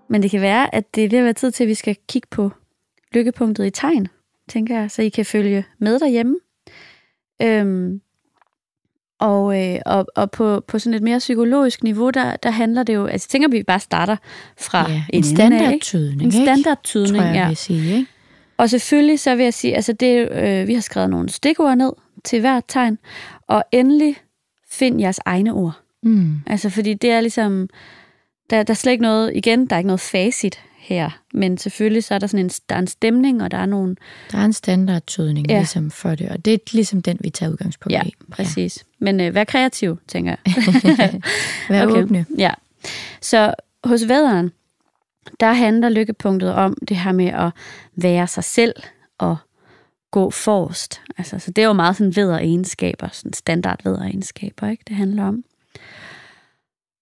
Men 0.09 0.21
det 0.23 0.31
kan 0.31 0.41
være, 0.41 0.75
at 0.75 0.95
det 0.95 1.03
er 1.05 1.09
ved 1.09 1.17
at 1.17 1.23
være 1.23 1.33
tid 1.33 1.51
til, 1.51 1.63
at 1.63 1.67
vi 1.67 1.73
skal 1.73 1.97
kigge 2.09 2.27
på 2.31 2.51
lykkepunktet 3.13 3.65
i 3.65 3.69
tegn, 3.69 4.07
tænker 4.49 4.79
jeg, 4.79 4.91
så 4.91 5.01
I 5.01 5.09
kan 5.09 5.25
følge 5.25 5.65
med 5.79 5.99
derhjemme. 5.99 6.35
Øhm, 7.41 8.01
og, 9.19 9.63
øh, 9.63 9.79
og, 9.85 10.05
og 10.15 10.31
på, 10.31 10.63
på 10.67 10.79
sådan 10.79 10.93
et 10.93 11.01
mere 11.01 11.19
psykologisk 11.19 11.83
niveau, 11.83 12.09
der, 12.09 12.35
der 12.35 12.51
handler 12.51 12.83
det 12.83 12.93
jo, 12.95 13.05
altså 13.05 13.29
tænker, 13.29 13.47
vi 13.49 13.63
bare 13.63 13.79
starter 13.79 14.15
fra 14.59 14.91
Ja, 14.91 14.93
en 14.93 15.01
af, 15.01 15.13
ikke? 15.13 15.27
standardtydning, 15.27 16.21
En 16.23 16.31
standardtydning, 16.31 17.23
jeg, 17.25 17.33
ja. 17.35 17.47
vil 17.47 17.57
sige. 17.57 17.95
Ikke? 17.95 18.07
Og 18.57 18.69
selvfølgelig 18.69 19.19
så 19.19 19.35
vil 19.35 19.43
jeg 19.43 19.53
sige, 19.53 19.75
altså 19.75 19.93
det, 19.93 20.31
øh, 20.31 20.67
vi 20.67 20.73
har 20.73 20.81
skrevet 20.81 21.09
nogle 21.09 21.29
stikord 21.29 21.77
ned 21.77 21.91
til 22.23 22.39
hvert 22.39 22.63
tegn, 22.67 22.97
og 23.47 23.63
endelig 23.71 24.15
find 24.71 24.99
jeres 24.99 25.19
egne 25.25 25.53
ord. 25.53 25.79
Mm. 26.03 26.35
Altså 26.47 26.69
fordi 26.69 26.93
det 26.93 27.11
er 27.11 27.21
ligesom, 27.21 27.69
der, 28.49 28.63
der 28.63 28.73
er 28.73 28.75
slet 28.75 28.91
ikke 28.91 29.01
noget, 29.01 29.31
igen, 29.35 29.67
der 29.67 29.75
er 29.75 29.77
ikke 29.77 29.87
noget 29.87 29.99
facit 29.99 30.59
her, 30.87 31.09
men 31.33 31.57
selvfølgelig 31.57 32.03
så 32.03 32.13
er 32.15 32.19
der 32.19 32.27
sådan 32.27 32.45
en, 32.45 32.49
der 32.69 32.75
er 32.75 32.79
en 32.79 32.87
stemning, 32.87 33.43
og 33.43 33.51
der 33.51 33.57
er 33.57 33.65
nogle, 33.65 33.95
Der 34.31 34.37
er 34.37 34.45
en 34.45 34.53
standardtydning 34.53 35.47
Ja. 35.47 35.53
ja. 35.53 35.59
ligesom 35.59 35.91
for 35.91 36.15
det, 36.15 36.29
og 36.29 36.45
det 36.45 36.53
er 36.53 36.57
ligesom 36.71 37.01
den, 37.01 37.17
vi 37.21 37.29
tager 37.29 37.51
udgangspunkt 37.51 37.93
ja, 37.93 38.01
i. 38.05 38.13
præcis. 38.31 38.85
Men 38.99 39.21
øh, 39.21 39.35
vær 39.35 39.43
kreativ, 39.43 39.99
tænker 40.07 40.35
jeg. 40.45 40.53
Vær 41.69 41.85
Okay. 41.85 42.01
åbne. 42.03 42.25
Ja. 42.37 42.51
Så 43.21 43.53
hos 43.83 44.07
vædderen, 44.07 44.51
der 45.39 45.53
handler 45.53 45.89
lykkepunktet 45.89 46.53
om 46.53 46.77
det 46.87 46.97
her 46.97 47.11
med 47.11 47.25
at 47.27 47.51
være 47.95 48.27
sig 48.27 48.43
selv 48.43 48.73
og 49.17 49.37
gå 50.11 50.29
forrest. 50.29 51.01
Altså, 51.17 51.39
så 51.39 51.51
det 51.51 51.61
er 51.61 51.65
jo 51.67 51.73
meget 51.73 51.95
sådan 51.95 52.15
vædderegenskaber, 52.15 53.07
sådan 53.11 53.33
standard 53.33 53.79
vædderegenskaber, 53.83 54.67
ikke? 54.69 54.83
Det 54.87 54.95
handler 54.95 55.23
om. 55.25 55.43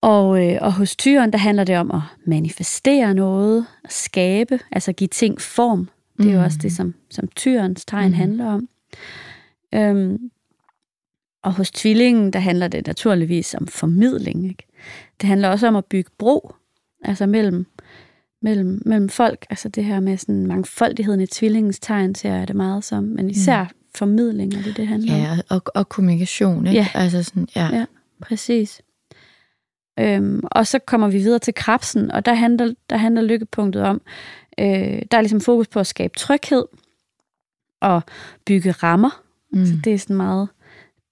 Og, 0.06 0.46
øh, 0.48 0.58
og 0.62 0.74
hos 0.74 0.96
tyren, 0.96 1.32
der 1.32 1.38
handler 1.38 1.63
det 1.63 1.78
om 1.78 1.91
at 1.91 2.02
manifestere 2.26 3.13
noget, 3.13 3.65
at 3.84 3.94
skabe, 3.94 4.60
altså 4.72 4.94
give 4.94 5.08
ting 5.08 5.41
form. 5.41 5.89
Det 6.18 6.26
er 6.28 6.32
jo 6.34 6.39
Mm. 6.39 6.46
også 6.46 6.58
det, 6.62 6.72
som, 6.72 6.94
som 7.12 7.28
tyrens 7.28 7.86
tegn 7.86 8.08
Mm. 8.12 8.13
handler 8.13 8.46
om. 8.46 8.68
Øhm, 9.74 10.32
og 11.44 11.54
hos 11.54 11.72
tvillingen, 11.72 12.34
der 12.34 12.39
handler 12.39 12.68
det 12.68 12.88
naturligvis 12.88 13.54
om 13.54 13.68
formidling. 13.68 14.46
Ikke? 14.50 14.63
Det 15.22 15.30
handler 15.30 15.50
også 15.50 15.68
om 15.68 15.76
at 15.76 15.86
bygge 15.86 16.10
bro, 16.18 16.54
altså 17.04 17.26
mellem, 17.26 17.65
mellem, 18.41 18.82
mellem 18.86 19.10
folk. 19.10 19.46
Altså 19.50 19.70
det 19.70 19.86
her 19.86 20.00
med 20.00 20.18
sådan 20.18 20.48
mangfoldigheden 20.48 21.22
i 21.22 21.28
tvillingens 21.28 21.80
tegn, 21.80 22.15
ser 22.15 22.34
jeg 22.36 22.48
det 22.48 22.56
meget 22.56 22.84
som. 22.84 23.04
Men 23.04 23.30
især 23.30 23.63
mm. 23.63 23.70
formidling, 23.96 24.54
er 24.54 24.62
det 24.62 24.78
det 24.78 24.88
handler 24.88 25.13
om. 25.13 25.20
Ja, 25.20 25.38
og, 25.50 25.62
og 25.76 25.89
kommunikation, 25.89 26.68
ikke? 26.68 26.80
Ja. 26.80 26.88
Altså 26.94 27.24
sådan, 27.24 27.48
ja. 27.56 27.70
Ja. 27.74 27.86
Præcis. 28.22 28.82
Øhm, 29.99 30.41
og 30.51 30.67
så 30.67 30.79
kommer 30.79 31.08
vi 31.08 31.17
videre 31.17 31.39
til 31.39 31.53
krabsen, 31.53 32.12
og 32.12 32.25
der 32.25 32.34
handler, 32.34 32.73
der 32.89 32.97
handler 32.97 33.21
lykkepunktet 33.21 33.84
om, 33.84 34.01
øh, 34.60 35.01
der 35.12 35.17
er 35.17 35.21
ligesom 35.21 35.41
fokus 35.41 35.67
på 35.67 35.79
at 35.79 35.88
skabe 35.88 36.13
tryghed 36.17 36.65
og 37.81 38.01
bygge 38.45 38.71
rammer. 38.71 39.21
Mm. 39.51 39.65
Så 39.65 39.73
det 39.84 39.93
er 39.93 39.97
sådan 39.97 40.15
meget 40.15 40.49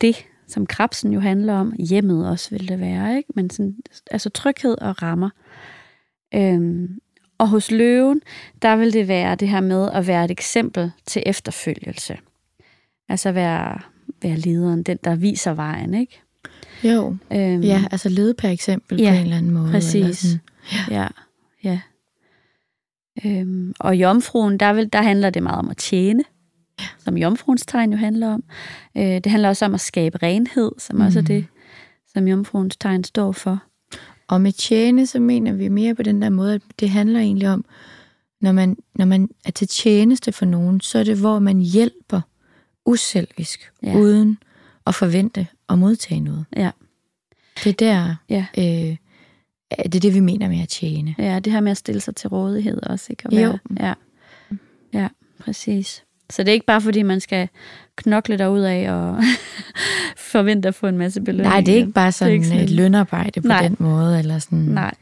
det, 0.01 0.25
som 0.47 0.65
krabsen 0.65 1.13
jo 1.13 1.19
handler 1.19 1.53
om. 1.53 1.73
Hjemmet 1.79 2.29
også 2.29 2.49
vil 2.49 2.69
det 2.69 2.79
være, 2.79 3.17
ikke? 3.17 3.29
Men 3.35 3.49
sådan, 3.49 3.75
altså 4.11 4.29
tryghed 4.29 4.77
og 4.81 5.01
rammer. 5.01 5.29
Øhm, 6.35 6.99
og 7.37 7.49
hos 7.49 7.71
løven, 7.71 8.21
der 8.61 8.75
vil 8.75 8.93
det 8.93 9.07
være 9.07 9.35
det 9.35 9.47
her 9.47 9.61
med 9.61 9.89
at 9.91 10.07
være 10.07 10.25
et 10.25 10.31
eksempel 10.31 10.91
til 11.05 11.23
efterfølgelse. 11.25 12.17
Altså 13.09 13.31
være, 13.31 13.79
være 14.21 14.35
lederen, 14.37 14.83
den 14.83 14.97
der 15.03 15.15
viser 15.15 15.53
vejen, 15.53 15.93
ikke? 15.93 16.21
Jo, 16.84 17.17
Øhm, 17.34 17.62
ja, 17.62 17.86
altså 17.91 18.10
lede 18.10 18.34
per 18.34 18.49
eksempel 18.49 18.99
Ja, 19.01 19.10
på 19.12 19.15
en 19.15 19.21
eller 19.23 19.38
anden 19.38 19.51
måde. 19.51 19.65
Eller 19.65 19.73
præcis. 19.79 20.17
sådan. 20.17 20.39
Ja, 20.91 21.08
ja. 21.63 21.79
Øhm, 23.25 23.73
og 23.79 23.95
jomfruen, 23.95 24.58
der, 24.60 24.73
vil, 24.73 24.93
der 24.93 25.01
handler 25.01 25.29
det 25.29 25.43
meget 25.43 25.60
om 25.60 25.69
at 25.69 25.77
tjene, 25.77 26.23
som 26.99 27.17
jomfruens 27.17 27.65
tegn 27.65 27.91
jo 27.91 27.97
handler 27.97 28.34
om. 28.34 28.43
Øh, 28.97 29.03
det 29.03 29.25
handler 29.25 29.49
også 29.49 29.65
om 29.65 29.73
at 29.73 29.82
skabe 29.82 30.17
renhed, 30.23 30.71
som 30.77 30.95
mm. 30.95 31.01
også 31.01 31.19
er 31.19 31.21
Mhm. 31.21 31.27
det, 31.27 31.45
som 32.13 32.27
jomfruens 32.27 32.77
tegn 32.77 33.03
står 33.03 33.32
for. 33.32 33.63
Og 34.27 34.41
med 34.41 34.51
tjene, 34.51 35.08
så 35.08 35.19
mener 35.19 35.53
vi 35.53 35.67
mere 35.67 35.95
på 35.95 36.03
den 36.03 36.21
der 36.21 36.29
måde, 36.29 36.53
at 36.53 36.62
det 36.79 36.89
handler 36.89 37.19
egentlig 37.19 37.49
om, 37.49 37.65
når 38.41 38.51
man, 38.51 38.77
når 38.95 39.06
man 39.06 39.29
er 39.45 39.51
til 39.51 39.67
tjeneste 39.67 40.32
for 40.32 40.45
nogen, 40.45 40.82
så 40.82 40.99
er 40.99 41.03
det, 41.03 41.17
hvor 41.17 41.39
man 41.39 41.60
hjælper 41.60 42.21
uselvisk, 42.86 43.71
Ja. 43.84 43.91
ja. 43.91 43.97
uden 43.97 44.38
at 44.88 44.95
forvente 44.95 45.47
at 45.69 45.80
modtage 45.80 46.19
noget. 46.19 46.45
Ja. 46.56 46.71
Det 47.63 47.69
er 47.69 47.73
der, 47.73 48.15
Ja. 48.30 48.45
øh, 48.58 48.95
det 49.84 49.95
er 49.95 49.99
det, 49.99 50.13
vi 50.13 50.19
mener 50.19 50.47
med 50.49 50.62
at 50.62 50.69
tjene. 50.69 51.15
Ja, 51.17 51.39
det 51.39 51.54
her 51.54 51.62
med 51.62 51.71
at 51.71 51.78
stille 51.78 52.02
sig 52.02 52.15
til 52.15 52.30
rådighed 52.30 52.84
også, 52.84 53.08
ikke? 53.10 53.23
At 53.26 53.34
Jo. 53.43 53.58
være, 53.69 53.86
ja. 53.88 53.93
ja, 54.99 55.08
præcis. 55.39 56.04
Så 56.30 56.43
det 56.43 56.49
er 56.49 56.54
ikke 56.54 56.65
bare, 56.65 56.82
fordi 56.82 57.02
man 57.02 57.19
skal 57.19 57.49
knokle 57.95 58.38
derud 58.38 58.60
af 58.62 58.91
og 58.91 59.17
forvente 60.17 60.67
at 60.67 60.76
få 60.76 60.88
en 60.88 60.97
masse 60.97 61.21
belønning. 61.21 61.49
Nej, 61.49 61.62
det 61.62 61.73
er 61.73 61.78
ikke 61.78 61.91
bare 61.91 62.12
sådan 62.12 62.34
ikke 62.34 62.45
sådan- 62.47 62.63
et 62.63 62.69
lønarbejde 62.69 63.41
på 63.41 63.47
Nej. 63.47 63.67
den 63.67 63.76
måde. 63.80 64.19
Eller 64.19 64.39
sådan. 64.39 64.60
Nej, 64.60 64.93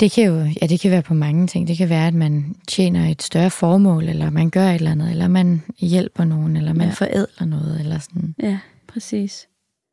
Det 0.00 0.12
kan 0.12 0.24
jo 0.24 0.38
ja, 0.62 0.66
det 0.66 0.80
kan 0.80 0.90
være 0.90 1.02
på 1.02 1.14
mange 1.14 1.46
ting. 1.46 1.68
Det 1.68 1.76
kan 1.76 1.88
være, 1.88 2.06
at 2.06 2.14
man 2.14 2.56
tjener 2.68 3.08
et 3.08 3.22
større 3.22 3.50
formål, 3.50 4.08
eller 4.08 4.30
man 4.30 4.50
gør 4.50 4.68
et 4.68 4.74
eller 4.74 4.90
andet, 4.90 5.10
eller 5.10 5.28
man 5.28 5.62
hjælper 5.78 6.24
nogen, 6.24 6.56
eller 6.56 6.72
man 6.72 6.86
ja. 6.88 6.92
forædler 6.94 7.44
noget. 7.46 7.80
Eller 7.80 7.98
sådan. 7.98 8.34
ja, 8.42 8.58
præcis. 8.94 9.48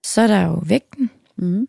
Så 0.05 0.21
er 0.21 0.27
der 0.27 0.41
jo 0.41 0.63
vægten. 0.65 1.09
Mm. 1.35 1.67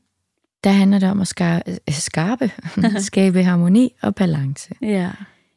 Der 0.65 0.71
handler 0.71 0.99
det 0.99 1.11
om 1.11 1.21
at 1.21 1.29
skarpe, 1.29 1.79
skarpe 1.89 2.51
skabe 3.01 3.43
harmoni 3.43 3.95
og 4.03 4.15
balance 4.15 4.75
Ja, 4.83 5.11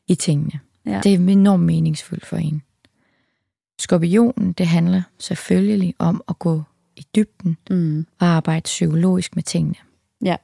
i 0.07 0.15
tingene. 0.15 0.59
Ja. 0.85 1.01
Det 1.03 1.13
er 1.13 1.19
enormt 1.19 1.63
meningsfuldt 1.63 2.25
for 2.25 2.37
en. 2.37 2.61
Skorpionen, 3.79 4.53
det 4.53 4.67
handler 4.67 5.01
selvfølgelig 5.19 5.95
om 5.99 6.23
at 6.27 6.39
gå 6.39 6.63
i 6.95 7.05
dybden 7.15 7.57
mm. 7.69 8.05
og 8.19 8.27
arbejde 8.27 8.63
psykologisk 8.63 9.35
med 9.35 9.43
tingene. 9.43 9.75
Ja. 10.23 10.35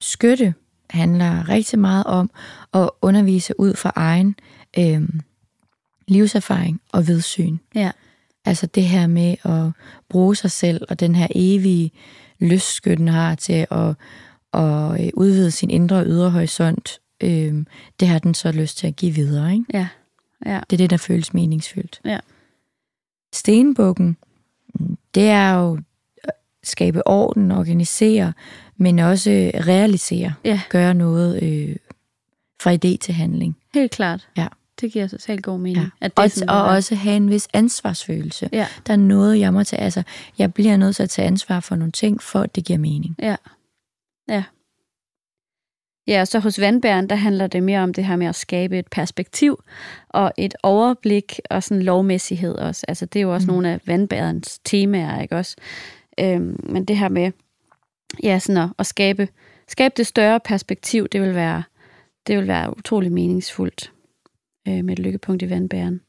Skytte 0.00 0.54
handler 0.90 1.48
rigtig 1.48 1.78
meget 1.78 2.04
om 2.04 2.30
at 2.74 2.90
undervise 3.02 3.60
ud 3.60 3.74
fra 3.74 3.92
egen 3.96 4.36
øh, 4.78 5.08
livserfaring 6.08 6.80
og 6.92 7.06
vidsyn. 7.06 7.58
Ja. 7.74 7.90
Altså 8.46 8.66
det 8.66 8.84
her 8.84 9.06
med 9.06 9.36
at 9.44 9.72
bruge 10.08 10.36
sig 10.36 10.50
selv 10.50 10.82
og 10.88 11.00
den 11.00 11.14
her 11.14 11.26
evige 11.30 11.90
lyst, 12.38 12.72
skytten 12.72 13.08
har 13.08 13.34
til 13.34 13.66
at, 13.70 13.94
at 14.52 15.00
øh, 15.00 15.10
udvide 15.14 15.50
sin 15.50 15.70
indre 15.70 15.96
og 15.96 16.06
ydre 16.06 16.30
horisont, 16.30 17.00
øh, 17.22 17.64
det 18.00 18.08
har 18.08 18.18
den 18.18 18.34
så 18.34 18.52
lyst 18.52 18.78
til 18.78 18.86
at 18.86 18.96
give 18.96 19.14
videre. 19.14 19.52
Ikke? 19.52 19.64
ja, 19.74 19.88
ja, 20.46 20.60
Det 20.70 20.76
er 20.76 20.76
det, 20.76 20.90
der 20.90 20.96
føles 20.96 21.34
meningsfyldt. 21.34 22.00
Ja. 22.04 22.18
Stenbukken, 23.32 24.16
det 25.14 25.28
er 25.28 25.54
jo 25.54 25.78
at 26.24 26.32
skabe 26.64 27.06
orden, 27.06 27.50
organisere, 27.50 28.32
men 28.76 28.98
også 28.98 29.30
realisere. 29.66 30.34
Ja. 30.44 30.60
Gøre 30.70 30.94
noget 30.94 31.42
øh, 31.42 31.76
fra 32.60 32.74
idé 32.74 32.96
til 32.96 33.14
handling. 33.14 33.56
helt 33.74 33.90
klart. 33.90 34.28
Ja. 34.36 34.46
Det 34.80 34.92
giver 34.92 35.08
totalt 35.08 35.42
god 35.42 35.58
mening. 35.58 35.84
Ja. 35.84 35.90
At 36.00 36.16
det 36.16 36.22
er 36.22 36.24
Og, 36.24 36.30
sådan, 36.30 36.48
og 36.48 36.56
er. 36.56 36.60
også 36.60 36.94
have 36.94 37.16
en 37.16 37.30
vis 37.30 37.48
ansvarsfølelse. 37.54 38.48
Ja, 38.52 38.66
Der 38.86 38.92
er 38.92 38.96
noget, 38.96 39.38
jeg 39.40 39.52
må 39.52 39.64
tage. 39.64 39.82
Altså, 39.82 40.02
jeg 40.38 40.54
bliver 40.54 40.76
nødt 40.76 40.96
til 40.96 41.02
at 41.02 41.10
tage 41.10 41.26
ansvar 41.26 41.60
for 41.60 41.76
nogle 41.76 41.92
ting, 41.92 42.22
for 42.22 42.40
at 42.40 42.56
det 42.56 42.64
giver 42.64 42.78
mening. 42.78 43.16
ja. 43.22 43.36
Ja. 44.28 44.44
Ja, 46.08 46.24
så 46.24 46.38
hos 46.38 46.60
vandbæren, 46.60 47.08
der 47.10 47.16
handler 47.16 47.46
det 47.46 47.62
mere 47.62 47.80
om 47.80 47.94
det 47.94 48.04
her 48.04 48.16
med 48.16 48.26
at 48.26 48.34
skabe 48.34 48.78
et 48.78 48.86
perspektiv 48.90 49.62
og 50.08 50.32
et 50.38 50.54
overblik 50.62 51.40
og 51.50 51.62
sådan 51.62 51.82
lovmæssighed 51.82 52.54
også. 52.54 52.84
Altså, 52.88 53.06
det 53.06 53.18
er 53.18 53.22
jo 53.22 53.34
også. 53.34 53.46
Mm. 53.46 53.52
nogle 53.52 53.68
af 53.70 53.80
vandbærens 53.86 54.58
temaer, 54.64 55.20
ikke 55.22 55.36
også? 55.36 55.56
Øhm, 56.20 56.60
men 56.62 56.84
det 56.84 56.96
her 56.98 57.08
med, 57.08 57.32
ja, 58.22 58.38
sådan 58.38 58.62
at, 58.62 58.68
at 58.78 58.86
skabe, 58.86 59.28
skabe 59.68 59.94
det 59.96 60.06
større 60.06 60.40
perspektiv, 60.40 61.08
det 61.08 61.22
vil 61.22 61.34
være, 61.34 61.62
det 62.26 62.38
vil 62.38 62.48
være 62.48 62.78
utrolig 62.78 63.12
meningsfuldt 63.12 63.92
øh, 64.68 64.84
med 64.84 64.92
et 64.92 64.98
lykkepunkt 64.98 65.42
i 65.42 65.50
vandbæren. 65.50 66.00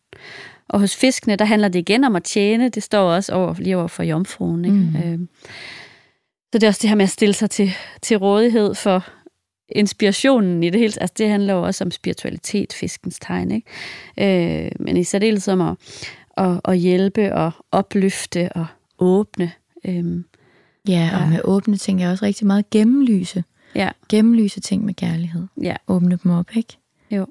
Og 0.69 0.79
hos 0.79 0.95
fiskene, 0.95 1.35
der 1.35 1.45
handler 1.45 1.67
det 1.67 1.79
igen 1.79 2.03
om 2.03 2.15
at 2.15 2.23
tjene. 2.23 2.69
Det 2.69 2.83
står 2.83 3.11
også 3.11 3.33
over, 3.33 3.55
lige 3.59 3.77
over 3.77 3.87
for 3.87 4.03
jomfruen. 4.03 4.65
Ikke? 4.65 4.77
Mm. 4.77 4.95
Øhm, 5.11 5.29
så 6.51 6.59
det 6.59 6.63
er 6.63 6.67
også 6.67 6.79
det 6.81 6.89
her 6.89 6.95
med 6.97 7.03
at 7.03 7.09
stille 7.09 7.33
sig 7.33 7.49
til, 7.49 7.71
til 8.01 8.17
rådighed 8.17 8.75
for 8.75 9.05
inspirationen 9.69 10.63
i 10.63 10.69
det 10.69 10.79
hele. 10.79 10.93
Altså 11.01 11.13
det 11.17 11.29
handler 11.29 11.53
jo 11.53 11.63
også 11.63 11.83
om 11.83 11.91
spiritualitet, 11.91 12.73
fiskens 12.73 13.19
tegn. 13.21 13.51
Ikke? 13.51 14.65
Øh, 14.65 14.71
men 14.79 14.97
i 14.97 15.03
særdeleshed 15.03 15.53
om 15.53 15.61
at, 15.61 15.77
at, 16.37 16.61
at 16.65 16.77
hjælpe 16.77 17.33
og 17.35 17.51
opløfte 17.71 18.49
og 18.51 18.65
åbne. 18.99 19.51
Øhm, 19.85 20.25
Ja, 20.87 21.09
og 21.13 21.19
Ja. 21.23 21.29
med 21.29 21.39
åbne 21.43 21.77
ting 21.77 22.03
er 22.03 22.11
også 22.11 22.25
rigtig 22.25 22.47
meget 22.47 22.69
gennemlyse. 22.69 23.43
ja, 23.75 23.89
Gennemlyse 24.09 24.59
ting 24.59 24.85
med 24.85 24.93
kærlighed. 24.93 25.47
ja, 25.61 25.75
Åbne 25.87 26.19
dem 26.23 26.31
op, 26.31 26.55
ikke? 26.55 26.77
Jo. 27.11 27.25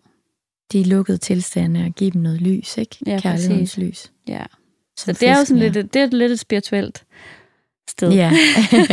De 0.72 0.84
lukkede 0.84 1.18
tilstande 1.18 1.84
og 1.84 1.92
give 1.92 2.10
dem 2.10 2.22
noget 2.22 2.40
lys, 2.40 2.78
ikke? 2.78 2.96
Ja, 3.06 3.18
Kærlighedens 3.20 3.74
præcis. 3.74 3.78
lys. 3.78 4.12
ja. 4.28 4.42
Så 4.98 5.12
det 5.12 5.28
er 5.28 5.38
jo 5.38 5.44
sådan 5.44 5.58
lidt, 5.72 5.94
det 5.94 6.02
er 6.02 6.06
lidt 6.06 6.32
et 6.32 6.38
spirituelt 6.40 7.04
sted. 7.90 8.12
Ja, 8.12 8.30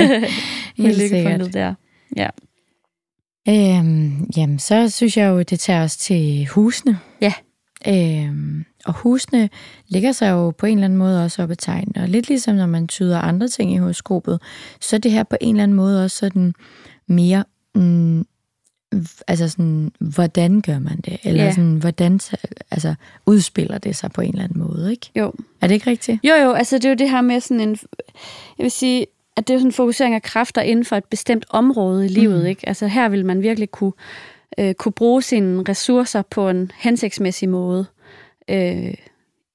helt 0.78 0.98
sikkert. 0.98 1.54
der. 1.54 1.74
Ja. 2.18 2.30
Øhm, 3.50 4.24
jamen, 4.38 4.60
så 4.60 4.90
synes 4.90 5.18
jeg 5.18 5.28
jo, 5.30 5.42
det 5.42 5.60
tager 5.60 5.84
os 5.84 5.98
til 5.98 6.48
husene. 6.48 7.00
Ja. 7.22 7.34
Øhm, 7.88 8.66
og 8.86 8.94
husene 8.94 9.50
ligger 9.88 10.12
sig 10.12 10.32
jo 10.32 10.52
på 10.52 10.66
en 10.66 10.78
eller 10.78 10.86
anden 10.86 11.00
måde 11.00 11.24
også 11.24 11.44
op 11.44 11.52
ad 11.52 11.56
tegn. 11.56 11.92
Og 11.96 12.10
lidt 12.10 12.28
ligesom 12.28 12.56
når 12.56 12.66
man 12.66 12.88
tyder 12.88 13.20
andre 13.20 13.48
ting 13.48 13.74
i 13.74 13.78
horoskopet, 13.78 14.42
så 14.82 14.96
er 14.96 15.00
det 15.00 15.12
her 15.12 15.24
på 15.24 15.36
en 15.42 15.56
eller 15.56 15.64
anden 15.64 15.78
måde 15.78 16.04
også 16.04 16.18
sådan 16.18 16.54
mere... 17.08 17.44
Mm, 17.76 18.26
altså 19.28 19.48
sådan, 19.50 19.92
hvordan 20.00 20.62
gør 20.62 20.80
man 20.80 21.02
det? 21.06 21.18
Eller 21.24 21.44
Ja. 21.44 21.52
sådan, 21.52 21.76
hvordan 21.76 22.20
altså, 22.72 22.96
udspiller 23.26 23.78
det 23.78 23.96
sig 23.96 24.12
på 24.12 24.22
en 24.22 24.30
eller 24.30 24.44
anden 24.44 24.60
måde, 24.60 24.92
ikke? 24.92 25.10
Jo. 25.16 25.34
Er 25.62 25.68
det 25.68 25.76
ikke 25.76 25.90
rigtigt? 25.90 26.20
Jo, 26.24 26.34
jo, 26.34 26.52
altså 26.52 26.76
det 26.76 26.86
er 26.86 26.90
jo 26.90 26.96
det 26.96 27.10
her 27.10 27.22
med 27.22 27.40
sådan 27.40 27.60
en, 27.70 27.78
jeg 28.58 28.64
vil 28.64 28.72
sige, 28.72 29.06
at 29.38 29.48
det 29.48 29.54
er 29.54 29.58
sådan 29.58 29.68
en 29.68 29.72
fokusering 29.74 30.16
af 30.16 30.22
kræfter 30.22 30.62
inden 30.62 30.86
for 30.86 30.96
et 30.96 31.06
bestemt 31.06 31.46
område 31.50 32.06
i 32.06 32.10
livet, 32.10 32.40
Mm. 32.42 32.46
ikke? 32.46 32.68
Altså 32.70 32.88
her 32.88 33.10
vil 33.10 33.26
man 33.26 33.42
virkelig 33.42 33.72
kunne, 33.72 33.92
øh, 34.58 34.74
kunne 34.74 34.92
bruge 34.92 35.22
sine 35.22 35.64
ressourcer 35.70 36.22
på 36.22 36.50
en 36.50 36.72
hensigtsmæssig 36.80 37.50
måde 37.50 37.86
øh, 38.50 38.94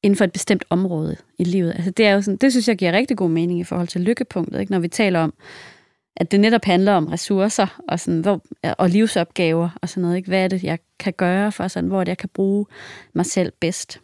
inden 0.03 0.17
for 0.17 0.25
et 0.25 0.33
bestemt 0.33 0.65
område 0.71 1.17
i 1.39 1.45
livet. 1.45 1.73
Altså 1.77 1.91
det 1.91 2.07
er 2.07 2.13
jo 2.13 2.23
sådan, 2.23 2.37
det 2.37 2.53
synes 2.53 2.69
jeg 2.69 2.77
giver 2.77 2.93
rigtig 2.93 3.17
god 3.17 3.31
mening 3.31 3.61
i 3.61 3.65
forhold 3.65 3.89
til 3.89 4.01
lykkepunktet, 4.01 4.61
ikke? 4.61 4.73
Når 4.73 4.79
vi 4.79 4.89
taler 4.89 5.21
om, 5.21 5.35
at 6.21 6.31
det 6.31 6.41
netop 6.41 6.65
handler 6.65 6.93
om 6.93 7.07
ressourcer 7.07 7.81
og, 7.89 8.01
sådan, 8.01 8.21
hvor, 8.21 8.43
og 8.79 8.91
livsopgaver 8.91 9.69
og 9.83 9.89
sådan 9.89 10.03
noget, 10.03 10.17
ikke? 10.17 10.29
Hvad 10.29 10.45
er 10.45 10.49
det, 10.49 10.65
jeg 10.65 10.79
kan 10.99 11.13
gøre 11.13 11.53
for 11.53 11.69
sådan, 11.69 11.89
hvor 11.89 12.05
det, 12.05 12.09
jeg 12.09 12.19
kan 12.19 12.29
bruge 12.35 12.67
mig 13.13 13.27
selv 13.27 13.53
bedst. 13.61 14.01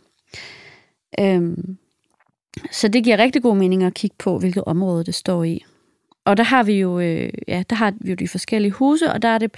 Øhm, 1.21 1.77
så 2.71 2.89
det 2.89 3.05
giver 3.05 3.19
rigtig 3.19 3.43
god 3.43 3.57
mening 3.57 3.83
at 3.83 3.95
kigge 3.95 4.17
på, 4.19 4.39
hvilket 4.39 4.65
område 4.65 5.05
det 5.05 5.15
står 5.15 5.45
i. 5.45 5.65
Og 6.25 6.37
der 6.37 6.43
har 6.43 6.63
vi 6.63 6.73
jo, 6.73 7.01
øh, 7.01 7.31
ja, 7.49 7.63
der 7.71 7.77
har 7.77 7.95
vi 8.01 8.11
jo 8.11 8.15
de 8.15 8.29
forskellige 8.29 8.73
huse, 8.73 9.13
og 9.13 9.23
der, 9.23 9.29
er 9.29 9.39
det, 9.39 9.55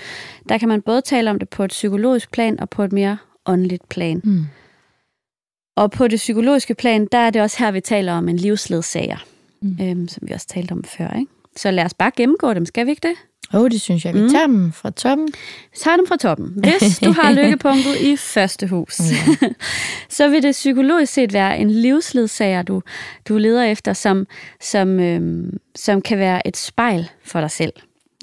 der 0.48 0.58
kan 0.58 0.68
man 0.68 0.82
både 0.82 1.00
tale 1.00 1.30
om 1.30 1.38
det 1.38 1.48
på 1.48 1.64
et 1.64 1.70
psykologisk 1.70 2.30
plan 2.30 2.60
og 2.60 2.70
på 2.70 2.82
et 2.82 2.92
mere 2.92 3.18
åndeligt 3.46 3.88
plan. 3.88 4.20
Mm. 4.24 4.44
Og 5.76 5.90
på 5.90 6.08
det 6.08 6.16
psykologiske 6.16 6.74
plan, 6.74 7.08
der 7.12 7.18
er 7.18 7.30
det 7.30 7.42
også 7.42 7.58
her, 7.58 7.70
vi 7.70 7.80
taler 7.80 8.12
om 8.12 8.28
en 8.28 8.36
livsledsager, 8.36 9.24
mm. 9.60 9.78
øhm, 9.82 10.08
som 10.08 10.28
vi 10.28 10.32
også 10.32 10.46
talte 10.46 10.72
om 10.72 10.84
før. 10.84 11.10
Ikke? 11.18 11.32
Så 11.56 11.70
lad 11.70 11.84
os 11.84 11.94
bare 11.94 12.10
gennemgå 12.16 12.54
dem, 12.54 12.66
skal 12.66 12.86
vi 12.86 12.90
ikke 12.90 13.08
det? 13.08 13.14
Åh, 13.54 13.60
oh, 13.60 13.70
det 13.70 13.80
synes 13.80 14.04
jeg. 14.04 14.14
Vi 14.14 14.20
Mm. 14.20 14.28
tager 14.30 14.46
dem 14.46 14.72
fra 14.72 14.90
toppen. 14.90 15.28
Tager 15.76 15.96
dem 15.96 16.06
fra 16.06 16.16
toppen. 16.16 16.46
Hvis 16.56 16.98
du 17.04 17.12
har 17.12 17.32
lykkepunktet 17.32 17.96
i 18.00 18.16
første 18.16 18.66
hus, 18.66 19.00
Ja. 19.00 19.48
så 20.16 20.28
vil 20.28 20.42
det 20.42 20.52
psykologisk 20.52 21.12
set 21.12 21.32
være 21.32 21.58
en 21.58 21.70
livsledsager, 21.70 22.62
du, 22.62 22.82
du 23.28 23.38
leder 23.38 23.64
efter, 23.64 23.92
som, 23.92 24.26
som, 24.60 25.00
øhm, 25.00 25.56
som 25.74 26.02
kan 26.02 26.18
være 26.18 26.46
et 26.46 26.56
spejl 26.56 27.10
for 27.24 27.40
dig 27.40 27.50
selv. 27.50 27.72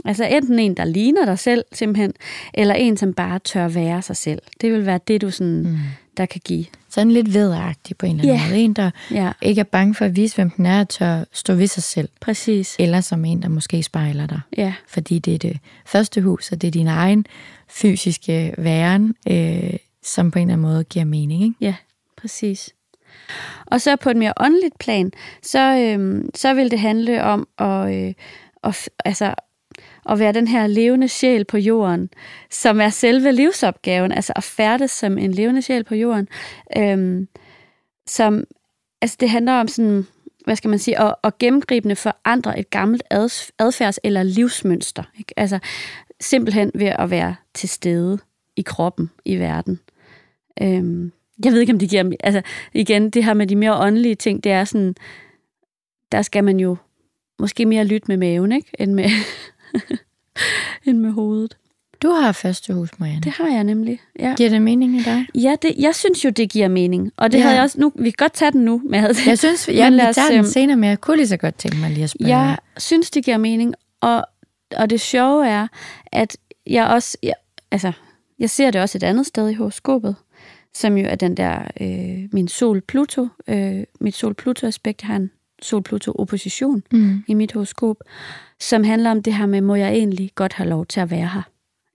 Altså 0.05 0.25
enten 0.25 0.59
en, 0.59 0.77
der 0.77 0.85
ligner 0.85 1.25
dig 1.25 1.39
selv 1.39 1.63
simpelthen, 1.71 2.13
eller 2.53 2.75
en, 2.75 2.97
som 2.97 3.13
bare 3.13 3.39
tør 3.39 3.67
være 3.67 4.01
sig 4.01 4.17
selv. 4.17 4.39
Det 4.61 4.71
vil 4.73 4.85
være 4.85 4.99
det, 5.07 5.21
du 5.21 5.31
sådan, 5.31 5.61
Mm. 5.63 5.77
Der 6.17 6.25
kan 6.25 6.41
give. 6.45 6.65
Sådan 6.89 7.11
lidt 7.11 7.33
vedagtig 7.33 7.97
på 7.97 8.05
en 8.05 8.19
eller 8.19 8.33
anden 8.33 8.45
Ja. 8.45 8.49
måde. 8.53 8.61
En, 8.63 8.73
der 8.73 8.91
Ja, 9.11 9.31
ikke 9.41 9.59
er 9.59 9.63
bange 9.65 9.95
for 9.95 10.05
at 10.05 10.15
vise, 10.15 10.35
hvem 10.35 10.49
den 10.49 10.65
er, 10.65 10.79
og 10.79 10.89
tør 10.89 11.23
stå 11.31 11.53
ved 11.53 11.67
sig 11.67 11.83
selv. 11.83 12.09
præcis. 12.21 12.75
Eller 12.79 13.01
som 13.01 13.25
en, 13.25 13.41
der 13.41 13.47
måske 13.49 13.83
spejler 13.83 14.27
dig. 14.27 14.39
Ja, 14.57 14.73
Fordi 14.87 15.19
det 15.19 15.33
er 15.33 15.37
det 15.37 15.59
første 15.85 16.21
hus, 16.21 16.51
og 16.51 16.61
det 16.61 16.67
er 16.67 16.71
din 16.71 16.87
egen 16.87 17.25
fysiske 17.69 18.53
væren, 18.57 19.15
øh, 19.29 19.73
som 20.03 20.31
på 20.31 20.39
en 20.39 20.43
eller 20.49 20.53
anden 20.53 20.67
måde 20.71 20.83
giver 20.83 21.05
mening. 21.05 21.43
Ikke? 21.43 21.55
Ja, 21.61 21.75
præcis. 22.17 22.69
Og 23.65 23.81
så 23.81 23.95
på 23.95 24.09
et 24.09 24.17
mere 24.17 24.33
åndeligt 24.37 24.79
plan, 24.79 25.11
så, 25.43 25.77
øhm, 25.77 26.29
så 26.35 26.53
vil 26.53 26.71
det 26.71 26.79
handle 26.79 27.23
om 27.23 27.47
at, 27.57 27.95
øh, 27.95 28.13
at, 28.63 28.89
altså, 29.05 29.33
at 30.09 30.19
være 30.19 30.33
den 30.33 30.47
her 30.47 30.67
levende 30.67 31.07
sjæl 31.07 31.45
på 31.45 31.57
jorden, 31.57 32.09
som 32.51 32.81
er 32.81 32.89
selve 32.89 33.31
livsopgaven, 33.31 34.11
altså 34.11 34.33
at 34.35 34.43
færdes 34.43 34.91
som 34.91 35.17
en 35.17 35.31
levende 35.31 35.61
sjæl 35.61 35.83
på 35.83 35.95
jorden. 35.95 36.27
Øhm, 36.77 37.27
som, 38.07 38.43
altså 39.01 39.17
det 39.19 39.29
handler 39.29 39.53
om 39.53 39.67
sådan, 39.67 40.07
hvad 40.45 40.55
skal 40.55 40.69
man 40.69 40.79
sige, 40.79 41.01
at, 41.01 41.15
at 41.23 41.37
gennemgribende 41.37 41.95
forandre 41.95 42.59
et 42.59 42.69
gammelt 42.69 43.03
adfærds- 43.61 43.97
eller 44.03 44.23
livsmønster. 44.23 45.03
Ikke? 45.19 45.33
Altså 45.37 45.59
simpelthen 46.21 46.71
ved 46.75 46.87
at 46.87 47.09
være 47.09 47.35
til 47.53 47.69
stede 47.69 48.19
i 48.55 48.61
kroppen, 48.61 49.11
i 49.25 49.35
verden. 49.35 49.79
Øhm, 50.61 51.11
jeg 51.45 51.53
ved 51.53 51.59
ikke, 51.59 51.73
om 51.73 51.79
det 51.79 51.89
giver... 51.89 52.11
Altså, 52.19 52.41
igen, 52.73 53.09
det 53.09 53.23
her 53.23 53.33
med 53.33 53.47
de 53.47 53.55
mere 53.55 53.77
åndelige 53.77 54.15
ting, 54.15 54.43
det 54.43 54.51
er 54.51 54.63
sådan... 54.63 54.95
Der 56.11 56.21
skal 56.21 56.43
man 56.43 56.59
jo 56.59 56.77
måske 57.39 57.65
mere 57.65 57.85
lytte 57.85 58.05
med 58.07 58.17
maven, 58.17 58.51
ikke? 58.51 58.71
End 58.79 58.93
med, 58.93 59.09
end 60.85 60.97
med 60.97 61.11
hovedet. 61.11 61.57
Du 62.01 62.09
har 62.09 62.31
første 62.31 62.73
hus, 62.73 62.89
Marianne. 62.99 63.21
Det 63.21 63.31
har 63.31 63.47
jeg 63.47 63.63
nemlig, 63.63 63.99
ja. 64.19 64.33
Giver 64.37 64.49
det 64.49 64.61
mening 64.61 64.95
i 64.95 65.03
dig? 65.03 65.25
Ja, 65.35 65.55
det, 65.61 65.71
jeg 65.79 65.95
synes 65.95 66.25
jo, 66.25 66.29
det 66.29 66.49
giver 66.49 66.67
mening. 66.67 67.11
Og 67.17 67.31
det 67.31 67.37
Ja. 67.37 67.41
havde 67.43 67.55
jeg 67.55 67.63
også... 67.63 67.79
Nu, 67.79 67.91
vi 67.95 68.09
kan 68.09 68.15
godt 68.17 68.33
tage 68.33 68.51
den 68.51 68.61
nu, 68.65 68.81
men 68.83 68.93
jeg 68.93 69.01
havde, 69.01 69.13
Jeg 69.25 69.39
synes, 69.39 69.67
Men 69.67 69.77
jeg 69.77 69.91
lad 69.91 70.05
vil 70.05 70.09
os, 70.23 70.29
den 70.31 70.45
senere, 70.47 70.77
men 70.77 70.89
jeg 70.89 71.01
kunne 71.01 71.17
lige 71.17 71.27
så 71.27 71.37
godt 71.37 71.55
tænke 71.55 71.77
mig 71.77 71.89
lige 71.91 72.03
at 72.03 72.09
spørge. 72.09 72.35
Jeg 72.37 72.57
synes, 72.77 73.11
det 73.11 73.25
giver 73.25 73.37
mening, 73.37 73.73
og, 74.01 74.25
og 74.77 74.89
det 74.89 75.01
sjove 75.01 75.47
er, 75.47 75.67
at 76.11 76.37
jeg 76.67 76.87
også, 76.87 77.17
jeg, 77.23 77.33
altså, 77.71 77.91
jeg 78.39 78.49
ser 78.49 78.71
det 78.71 78.81
også 78.81 78.97
et 78.97 79.03
andet 79.03 79.25
sted 79.25 79.49
i 79.49 79.53
horoskopet, 79.53 80.15
som 80.73 80.97
jo 80.97 81.05
er 81.07 81.15
den 81.15 81.37
der, 81.37 81.59
øh, 81.81 82.29
min 82.33 82.47
sol-Pluto, 82.47 83.27
øh, 83.47 83.83
mit 84.01 84.15
sol-Pluto-aspekt, 84.15 85.01
har 85.01 85.15
en 85.15 85.31
sol-Pluto-opposition 85.61 86.83
Mm. 86.91 87.23
i 87.27 87.33
mit 87.33 87.51
horoskop, 87.51 87.97
som 88.59 88.83
handler 88.83 89.11
om 89.11 89.23
det 89.23 89.33
her 89.33 89.45
med, 89.45 89.61
må 89.61 89.75
jeg 89.75 89.89
egentlig 89.93 90.31
godt 90.35 90.53
have 90.53 90.69
lov 90.69 90.85
til 90.85 90.99
at 90.99 91.11
være 91.11 91.29
her? 91.33 91.41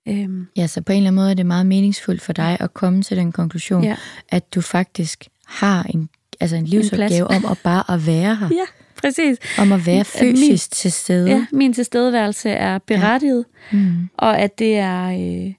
Øhm, 0.08 0.46
Ja, 0.56 0.66
så 0.66 0.82
på 0.82 0.92
en 0.92 0.96
eller 0.96 1.08
anden 1.10 1.16
måde 1.16 1.30
er 1.30 1.34
det 1.34 1.46
meget 1.46 1.66
meningsfuldt 1.66 2.22
for 2.22 2.32
dig 2.32 2.56
at 2.60 2.74
komme 2.74 3.02
til 3.02 3.16
den 3.16 3.32
konklusion, 3.32 3.84
ja. 3.84 3.96
at 4.28 4.54
du 4.54 4.60
faktisk 4.60 5.24
har 5.46 5.82
en, 5.82 6.08
altså 6.40 6.56
en 6.56 6.64
livsopgave 6.64 7.26
om 7.26 7.44
at 7.50 7.58
bare 7.64 7.94
at 7.94 8.06
være 8.06 8.36
her. 8.36 8.48
ja, 8.60 8.64
præcis. 9.02 9.38
Om 9.58 9.72
at 9.72 9.86
være 9.86 10.00
At 10.00 10.16
min- 10.22 10.36
fysisk 10.36 10.70
til 10.70 10.92
stede. 10.92 11.30
Ja, 11.30 11.46
min 11.52 11.72
tilstedeværelse 11.72 12.50
er 12.50 12.78
berettiget, 12.78 13.44
Mm. 13.72 14.08
og 14.18 14.38
at 14.38 14.58
det 14.58 14.76
er, 14.76 15.04
øh, 15.10 15.52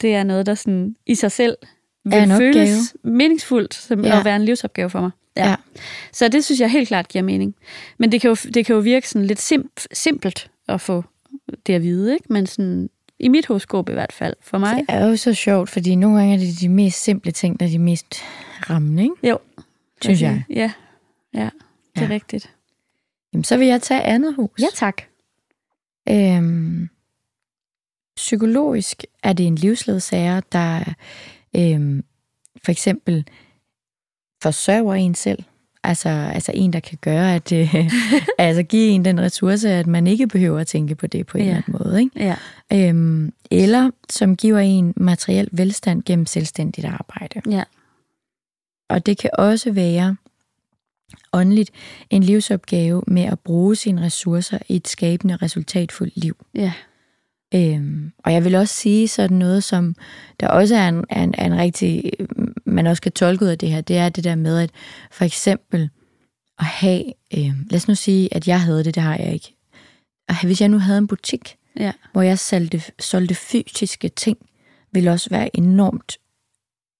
det 0.00 0.14
er 0.14 0.24
noget, 0.24 0.46
der 0.46 0.54
sådan 0.54 0.96
i 1.06 1.14
sig 1.14 1.32
selv 1.32 1.56
vil 2.04 2.14
Er 2.14 2.22
en 2.22 2.30
opgave. 2.30 2.52
føles 2.54 2.94
meningsfuldt 3.04 3.74
som 3.74 4.04
Ja. 4.04 4.18
at 4.18 4.24
være 4.24 4.36
en 4.36 4.44
livsopgave 4.44 4.90
for 4.90 5.00
mig. 5.00 5.10
Ja. 5.36 5.54
Så 6.12 6.28
det 6.28 6.44
synes 6.44 6.60
jeg 6.60 6.70
helt 6.70 6.88
klart 6.88 7.08
giver 7.08 7.22
mening. 7.24 7.54
Men 7.98 8.12
det 8.12 8.20
kan 8.20 8.28
jo, 8.28 8.34
det 8.54 8.66
kan 8.66 8.74
jo 8.74 8.80
virke 8.80 9.08
sådan 9.08 9.26
lidt 9.26 9.52
simp- 9.52 9.86
simpelt 9.92 10.50
at 10.68 10.80
få 10.80 11.04
det 11.66 11.74
at 11.74 11.82
vide, 11.82 12.12
ikke? 12.14 12.26
men 12.32 12.46
sådan, 12.46 12.90
i 13.18 13.28
mit 13.28 13.46
horoskop 13.46 13.88
i 13.88 13.92
hvert 13.92 14.12
fald, 14.12 14.34
for 14.40 14.58
mig. 14.58 14.76
Det 14.76 14.84
er 14.88 15.06
jo 15.06 15.16
så 15.16 15.34
sjovt, 15.34 15.70
fordi 15.70 15.94
nogle 15.94 16.18
gange 16.18 16.34
er 16.34 16.38
det 16.38 16.60
de 16.60 16.68
mest 16.68 17.02
simple 17.02 17.32
ting, 17.32 17.60
der 17.60 17.66
er 17.66 17.70
de 17.70 17.78
mest 17.78 18.14
rammende, 18.70 19.02
ikke? 19.02 19.28
Jo. 19.28 19.38
Synes 20.02 20.22
jeg. 20.22 20.44
Ja, 20.50 20.72
ja 21.34 21.50
det 21.94 22.02
er 22.02 22.06
Ja. 22.06 22.10
rigtigt. 22.14 22.50
Jamen, 23.32 23.44
så 23.44 23.56
vil 23.56 23.66
jeg 23.66 23.82
tage 23.82 24.02
andet 24.02 24.34
hus. 24.34 24.60
Ja, 24.60 24.66
tak. 24.74 25.02
Øhm, 26.08 26.88
psykologisk 28.16 29.04
er 29.22 29.32
det 29.32 29.46
en 29.46 29.54
livsledsager, 29.56 30.40
der 30.52 30.94
øhm, 31.56 32.04
for 32.64 32.70
eksempel 32.72 33.24
forsørger 34.44 34.94
en 34.94 35.14
selv. 35.14 35.42
Altså, 35.84 36.08
altså 36.08 36.52
en, 36.54 36.72
der 36.72 36.80
kan 36.80 36.98
gøre, 37.00 37.34
at 37.34 37.52
øh, 37.52 37.74
altså 38.38 38.62
give 38.62 38.88
en 38.90 39.04
den 39.04 39.20
ressource, 39.20 39.70
at 39.70 39.86
man 39.86 40.06
ikke 40.06 40.26
behøver 40.26 40.58
at 40.60 40.66
tænke 40.66 40.94
på 40.94 41.06
det 41.06 41.26
på 41.26 41.38
en 41.38 41.44
Ja. 41.44 41.50
eller 41.50 41.62
anden 41.68 41.84
måde. 41.86 42.00
Ikke? 42.02 42.34
Ja. 42.70 42.88
Øhm, 42.88 43.32
eller 43.50 43.90
som 44.10 44.36
giver 44.36 44.58
en 44.58 44.94
materiel 44.96 45.48
velstand 45.52 46.02
gennem 46.02 46.26
selvstændigt 46.26 46.86
arbejde. 46.86 47.40
Ja. 47.50 47.64
Og 48.88 49.06
det 49.06 49.18
kan 49.18 49.30
også 49.38 49.72
være 49.72 50.16
åndeligt 51.32 51.70
en 52.10 52.22
livsopgave 52.22 53.02
med 53.06 53.22
at 53.22 53.38
bruge 53.40 53.76
sine 53.76 54.02
ressourcer 54.02 54.58
i 54.68 54.76
et 54.76 54.88
skabende, 54.88 55.36
resultatfuldt 55.36 56.16
liv. 56.16 56.36
Ja. 56.54 56.72
Øhm, 57.54 58.12
og 58.18 58.32
jeg 58.32 58.44
vil 58.44 58.54
også 58.54 58.74
sige 58.74 59.08
sådan 59.08 59.36
noget, 59.36 59.64
som 59.64 59.94
der 60.40 60.48
også 60.48 60.76
er 60.76 60.88
en, 60.88 61.04
er 61.10 61.22
en, 61.22 61.34
er 61.38 61.46
en 61.46 61.56
rigtig, 61.58 62.12
man 62.66 62.86
også 62.86 63.02
kan 63.02 63.12
tolke 63.12 63.44
ud 63.44 63.48
af 63.50 63.58
det 63.58 63.70
her, 63.70 63.80
det 63.80 63.96
er 63.96 64.08
det 64.08 64.24
der 64.24 64.34
med, 64.34 64.58
at 64.58 64.70
for 65.10 65.24
eksempel 65.24 65.90
at 66.58 66.64
have, 66.64 67.04
øh, 67.38 67.52
lad 67.70 67.76
os 67.76 67.88
nu 67.88 67.94
sige, 67.94 68.34
at 68.34 68.48
jeg 68.48 68.60
havde 68.60 68.84
det, 68.84 68.94
det 68.94 69.02
har 69.02 69.16
jeg 69.16 69.32
ikke. 69.32 69.54
Og 70.28 70.44
hvis 70.46 70.60
jeg 70.60 70.68
nu 70.68 70.78
havde 70.78 70.98
en 70.98 71.06
butik, 71.06 71.56
Ja. 71.80 71.92
hvor 72.12 72.22
jeg 72.22 72.38
solgte, 72.38 72.82
solgte 72.98 73.34
fysiske 73.34 74.08
ting, 74.08 74.38
ville 74.92 75.10
også 75.10 75.30
være 75.30 75.56
enormt 75.56 76.18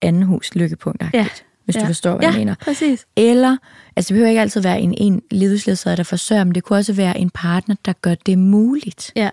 anden 0.03 0.23
hus 0.23 0.55
lykkepunkt 0.55 1.03
Ja. 1.15 1.27
hvis 1.65 1.75
du 1.77 1.81
Ja. 1.81 1.89
forstår, 1.89 2.11
hvad 2.17 2.21
Ja, 2.27 2.31
jeg 2.31 2.39
mener. 2.39 2.55
præcis. 2.61 3.07
Eller, 3.17 3.57
altså 3.97 4.09
det 4.09 4.15
behøver 4.15 4.29
ikke 4.29 4.41
altid 4.41 4.61
være 4.61 4.81
en, 4.81 4.95
en 4.99 5.23
livsledsager, 5.31 5.97
der 5.97 6.03
forsørger, 6.03 6.45
men 6.45 6.55
det 6.55 6.63
kunne 6.65 6.79
også 6.79 6.93
være 6.93 7.19
en 7.19 7.31
partner, 7.31 7.75
der 7.85 7.93
gør 7.93 8.15
det 8.15 8.39
muligt. 8.39 9.13
Ja. 9.17 9.31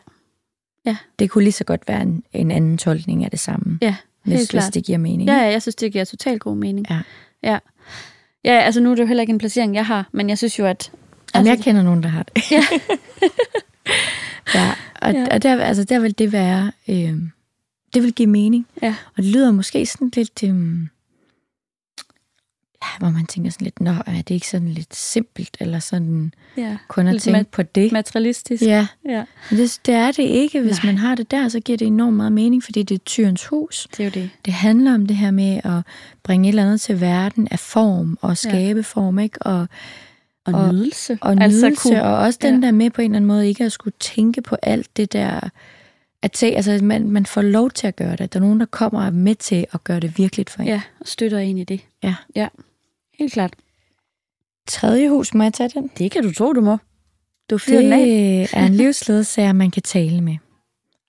Ja. 0.86 0.98
Det 1.20 1.30
kunne 1.30 1.44
lige 1.44 1.52
så 1.54 1.64
godt 1.64 1.82
være 1.88 2.02
en, 2.02 2.24
en 2.34 2.52
anden 2.52 2.78
tolkning 2.78 3.24
af 3.26 3.32
det 3.32 3.40
samme, 3.40 3.78
Ja, 3.82 3.96
hvis, 4.24 4.32
helt 4.40 4.52
hvis 4.52 4.62
klart. 4.62 4.74
det 4.74 4.84
giver 4.86 4.98
mening. 4.98 5.30
Ja, 5.30 5.36
ja, 5.36 5.52
jeg 5.52 5.62
synes, 5.62 5.76
det 5.76 5.92
giver 5.92 6.06
totalt 6.06 6.42
god 6.42 6.56
mening. 6.58 6.88
Ja. 6.90 7.00
Ja. 7.44 7.58
Ja, 8.44 8.52
altså 8.60 8.82
nu 8.82 8.92
er 8.92 8.96
det 8.96 9.02
jo 9.02 9.08
heller 9.08 9.22
ikke 9.22 9.32
en 9.32 9.38
placering, 9.38 9.76
jeg 9.76 9.86
har, 9.86 10.10
men 10.12 10.30
jeg 10.30 10.38
synes 10.38 10.60
jo, 10.60 10.66
at... 10.66 10.92
Jamen, 11.36 11.48
altså, 11.48 11.52
jeg 11.60 11.64
kender 11.64 11.84
nogen, 11.84 12.04
der 12.04 12.10
har 12.10 12.24
det. 12.24 12.52
Ja. 12.52 12.64
ja, 14.56 14.72
og, 15.02 15.14
Ja. 15.14 15.26
og 15.32 15.44
der, 15.44 15.62
altså, 15.64 15.84
der 15.84 16.00
vil 16.00 16.18
det 16.20 16.32
være, 16.32 16.72
øh, 16.88 17.14
det 17.94 18.04
vil 18.04 18.14
give 18.14 18.28
mening. 18.30 18.68
Ja. 18.82 18.96
Og 19.18 19.24
det 19.24 19.26
lyder 19.26 19.52
måske 19.52 19.86
sådan 19.86 20.12
lidt, 20.16 20.44
øh, 20.44 20.78
hvor 23.00 23.10
man 23.10 23.26
tænker 23.26 23.52
sådan 23.52 23.66
lidt, 23.66 23.80
nå, 23.82 23.92
er 23.92 24.22
det 24.28 24.30
ikke 24.32 24.48
sådan 24.50 24.70
lidt 24.70 24.96
simpelt, 24.96 25.58
eller 25.60 25.80
sådan 25.80 26.34
ja. 26.58 26.78
kun 26.88 27.08
at 27.08 27.14
Lidt 27.14 27.24
tænke 27.24 27.52
på 27.52 27.64
det? 27.64 27.92
Materialistisk. 27.92 28.64
Ja, 28.64 28.88
ja. 29.10 29.24
men 29.50 29.60
det, 29.60 29.80
det 29.86 29.94
er 29.94 30.12
det 30.12 30.24
ikke. 30.24 30.62
Hvis 30.62 30.84
Nej. 30.84 30.86
man 30.94 30.98
har 30.98 31.16
det 31.16 31.32
der, 31.32 31.48
så 31.50 31.60
giver 31.60 31.78
det 31.78 31.88
enormt 31.88 32.18
meget 32.18 32.32
mening, 32.32 32.64
fordi 32.64 32.84
det 32.84 32.96
er 32.96 33.00
tyrens 33.06 33.46
hus. 33.46 33.88
Det 33.92 34.00
er 34.00 34.04
jo 34.04 34.12
det. 34.14 34.30
Det 34.46 34.54
handler 34.54 34.94
om 34.94 35.06
det 35.06 35.16
her 35.18 35.32
med 35.32 35.62
at 35.64 35.82
bringe 36.24 36.48
et 36.50 36.52
eller 36.52 36.64
andet 36.64 36.82
til 36.82 37.02
verden 37.02 37.48
af 37.52 37.60
form 37.60 38.18
og 38.22 38.38
skabe 38.38 38.80
ja. 38.80 38.84
form, 38.84 39.20
ikke? 39.20 39.42
Og, 39.42 39.68
Og, 40.46 40.54
Og- 40.54 40.74
nydelse. 40.74 41.18
og 41.22 41.36
nydelse, 41.36 41.66
altså, 41.66 41.84
kunne- 41.90 42.04
og 42.04 42.18
også 42.18 42.40
den 42.42 42.60
ja. 42.62 42.66
der 42.66 42.72
med 42.72 42.90
på 42.90 43.02
en 43.02 43.06
eller 43.12 43.16
anden 43.18 43.28
måde 43.28 43.48
ikke 43.48 43.64
at 43.66 43.72
skulle 43.72 43.94
tænke 44.00 44.42
på 44.42 44.56
alt 44.64 44.98
det 44.98 45.14
der, 45.14 45.40
at 46.22 46.38
se, 46.38 46.46
altså 46.48 46.80
man, 46.84 47.10
man 47.12 47.26
får 47.26 47.42
lov 47.42 47.72
til 47.72 47.88
at 47.88 47.96
gøre 47.96 48.16
det. 48.16 48.34
Der 48.34 48.40
er 48.40 48.44
nogen, 48.44 48.60
der 48.60 48.66
kommer 48.66 49.06
er 49.06 49.12
med 49.12 49.36
til 49.36 49.66
at 49.74 49.84
gøre 49.84 50.00
det 50.00 50.18
virkeligt 50.18 50.50
for 50.50 50.62
en. 50.62 50.68
Ja, 50.68 50.82
og 51.00 51.08
støtter 51.08 51.38
en 51.40 51.58
i 51.58 51.64
det. 51.64 51.82
Ja. 52.04 52.16
Ja, 52.36 52.48
helt 53.22 53.34
klart. 53.34 53.54
Tredje 54.68 55.10
hus, 55.10 55.34
må 55.34 55.44
jeg 55.44 55.54
tage 55.54 55.70
den? 55.70 55.92
Det 55.98 56.12
kan 56.12 56.24
du 56.24 56.34
tro, 56.34 56.54
du 56.54 56.62
må. 56.62 56.78
Du 57.50 57.58
fyrer 57.58 57.82
den 57.82 57.94
af. 57.94 58.06
Det 58.06 58.50
er 58.54 58.66
en 58.66 58.74
livsledsager, 58.74 59.54
man 59.54 59.72
kan 59.72 59.84
tale 59.84 60.22
med. 60.22 60.38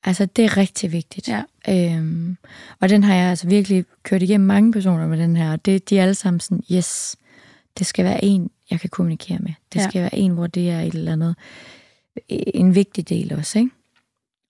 Altså, 0.05 0.27
det 0.27 0.44
er 0.44 0.57
rigtig 0.57 0.92
vigtigt. 0.92 1.29
Ja. 1.29 1.42
Øhm, 1.68 2.37
og 2.81 2.88
den 2.88 3.05
har 3.05 3.14
jeg 3.14 3.31
altså 3.31 3.48
virkelig 3.48 3.85
kørt 4.03 4.22
igennem 4.22 4.46
mange 4.46 4.72
personer 4.72 5.07
med 5.07 5.18
den 5.18 5.37
her, 5.37 5.53
og 5.53 5.64
det, 5.66 5.90
de 5.90 5.98
er 5.98 6.03
alle 6.03 6.14
sammen 6.14 6.40
sådan, 6.40 6.62
yes, 6.72 7.16
det 7.79 7.87
skal 7.87 8.05
være 8.05 8.25
en, 8.25 8.51
jeg 8.70 8.81
kan 8.81 8.90
kommunikere 8.90 9.38
med. 9.38 9.53
Det 9.72 9.81
Ja. 9.81 9.88
skal 9.88 10.01
være 10.03 10.14
en, 10.14 10.33
hvor 10.33 10.46
det 10.46 10.70
er 10.70 10.81
et 10.81 10.94
eller 10.94 11.12
andet, 11.12 11.37
en 12.29 12.75
vigtig 12.75 13.09
del 13.09 13.35
også, 13.35 13.59
ikke? 13.59 13.70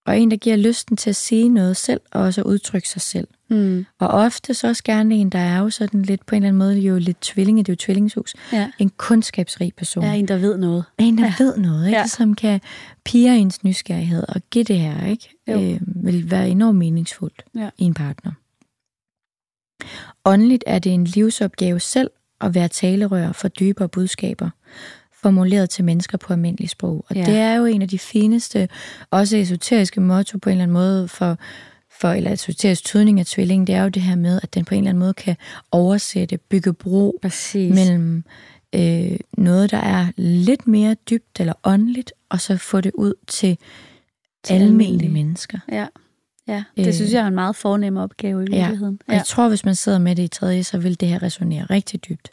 Og 0.07 0.19
en, 0.19 0.31
der 0.31 0.37
giver 0.37 0.57
lysten 0.57 0.97
til 0.97 1.11
at 1.11 1.17
sige 1.17 1.49
noget 1.49 1.77
selv, 1.77 2.01
og 2.13 2.23
også 2.23 2.43
udtrykke 2.43 2.89
sig 2.89 3.03
selv. 3.03 3.29
Mm. 3.51 3.87
Og 3.99 4.09
ofte 4.09 4.55
så 4.55 4.69
også 4.69 4.85
gerne 4.85 5.15
en, 5.15 5.31
der 5.31 5.39
er 5.39 5.59
jo 5.59 5.71
sådan 5.71 6.03
lidt, 6.03 6.27
på 6.27 6.35
en 6.35 6.43
eller 6.43 6.49
anden 6.49 6.59
måde, 6.59 6.79
jo 6.79 6.99
lidt 6.99 7.21
tvillinge, 7.21 7.63
det 7.63 7.69
er 7.69 7.73
jo 7.73 7.77
tvillingshus. 7.77 8.35
Ja. 8.53 8.71
En 8.79 8.91
kundskabsrig 8.97 9.73
person. 9.77 10.05
Er 10.05 10.13
en, 10.13 10.29
der 10.29 10.37
ved 10.37 10.57
noget. 10.59 10.85
En, 10.99 11.19
der 11.19 11.25
Ja. 11.25 11.35
ja. 11.39 11.45
ved 11.45 11.57
noget, 11.57 11.87
ikke? 11.87 11.97
Ja. 11.97 12.01
Ja. 12.01 12.07
som 12.07 12.35
kan 12.35 12.61
pige 13.05 13.37
ens 13.39 13.65
nysgerrighed 13.65 14.25
og 14.29 14.43
give 14.51 14.65
det 14.65 14.79
her, 14.79 15.07
ikke? 15.07 15.29
Jo. 15.49 15.61
Øh, 15.61 15.81
vil 16.05 16.31
være 16.31 16.49
enormt 16.49 16.79
meningsfuldt 16.79 17.45
Ja. 17.55 17.69
i 17.79 17.85
en 17.85 17.95
partner. 17.95 18.33
Åndeligt 20.25 20.65
er 20.67 20.79
det 20.79 20.93
en 20.93 21.05
livsopgave 21.05 21.81
selv 21.81 22.11
at 22.41 22.55
være 22.55 22.69
talerør 22.69 23.33
for 23.33 23.49
dybere 23.49 23.89
budskaber, 23.89 24.51
formuleret 25.23 25.71
til 25.71 25.85
mennesker 25.85 26.19
på 26.19 26.33
almindelig 26.33 26.71
sprog. 26.71 27.05
Og 27.09 27.17
Ja. 27.17 27.21
ja. 27.21 27.27
det 27.27 27.37
er 27.41 27.55
jo 27.55 27.65
en 27.65 27.83
af 27.83 27.89
de 27.89 27.99
fineste, 27.99 28.69
også 29.11 29.37
esoteriske 29.37 30.01
motto 30.01 30.39
på 30.39 30.51
en 30.51 30.53
eller 30.53 30.63
anden 30.63 30.73
måde 30.73 31.09
for, 31.09 31.39
for 32.01 32.09
eller 32.09 32.31
esoterisk 32.33 32.85
tydning 32.85 33.21
af 33.21 33.27
tvillingen, 33.27 33.67
det 33.67 33.75
er 33.75 33.83
jo 33.83 33.89
det 33.89 34.03
her 34.03 34.17
med, 34.17 34.41
at 34.43 34.55
den 34.55 34.65
på 34.65 34.75
en 34.75 34.79
eller 34.81 34.91
anden 34.91 34.99
måde 35.01 35.15
kan 35.15 35.37
oversætte, 35.71 36.39
bygge 36.39 36.73
bro 36.73 37.19
Præcis. 37.23 37.75
mellem 37.75 38.25
øh, 38.75 39.17
noget, 39.39 39.71
der 39.71 39.79
er 39.79 40.07
lidt 40.17 40.67
mere 40.67 40.95
dybt 41.11 41.41
eller 41.41 41.53
åndeligt, 41.65 42.13
og 42.29 42.41
så 42.41 42.57
få 42.57 42.81
det 42.81 42.93
ud 42.95 43.15
til, 43.29 43.59
Til 44.45 44.55
almindelige 44.55 45.11
mennesker. 45.11 45.59
Ja. 45.73 45.87
Ja, 46.49 46.65
det 46.77 46.87
Øh. 46.87 46.95
synes 46.95 47.13
jeg 47.13 47.23
er 47.23 47.27
en 47.27 47.35
meget 47.35 47.57
fornem 47.57 47.97
opgave 47.97 48.45
i 48.45 48.51
virkeligheden. 48.51 48.99
Og 49.09 49.15
jeg 49.15 49.25
tror, 49.27 49.49
hvis 49.49 49.65
man 49.65 49.75
sidder 49.75 49.99
med 49.99 50.17
det 50.17 50.23
i 50.23 50.29
tredje, 50.29 50.65
så 50.65 50.79
vil 50.79 51.01
det 51.01 51.09
her 51.09 51.23
resonere 51.23 51.65
rigtig 51.65 52.09
dybt 52.09 52.29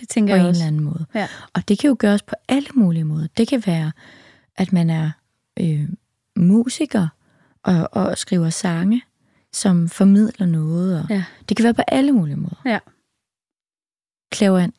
det 0.00 0.08
tænker 0.08 0.34
på 0.34 0.36
jeg 0.36 0.42
en 0.42 0.48
også. 0.48 0.58
eller 0.58 0.66
anden 0.66 0.84
måde. 0.84 1.06
Ja. 1.14 1.28
Og 1.52 1.68
det 1.68 1.78
kan 1.78 1.88
jo 1.88 1.96
gøres 1.98 2.22
på 2.22 2.34
alle 2.48 2.68
mulige 2.74 3.04
måder. 3.04 3.26
Det 3.36 3.48
kan 3.48 3.62
være, 3.66 3.92
at 4.56 4.72
man 4.72 4.90
er 4.90 5.10
øh, 5.60 5.88
musiker 6.36 7.08
og, 7.62 7.88
og 7.92 8.18
skriver 8.18 8.50
sange, 8.50 9.02
som 9.52 9.88
formidler 9.88 10.46
noget. 10.46 11.00
Og 11.02 11.06
Ja. 11.10 11.24
Det 11.48 11.56
kan 11.56 11.64
være 11.64 11.74
på 11.74 11.82
alle 11.88 12.12
mulige 12.12 12.36
måder. 12.36 12.62
Ja. 12.64 12.78
Klavant. 14.32 14.74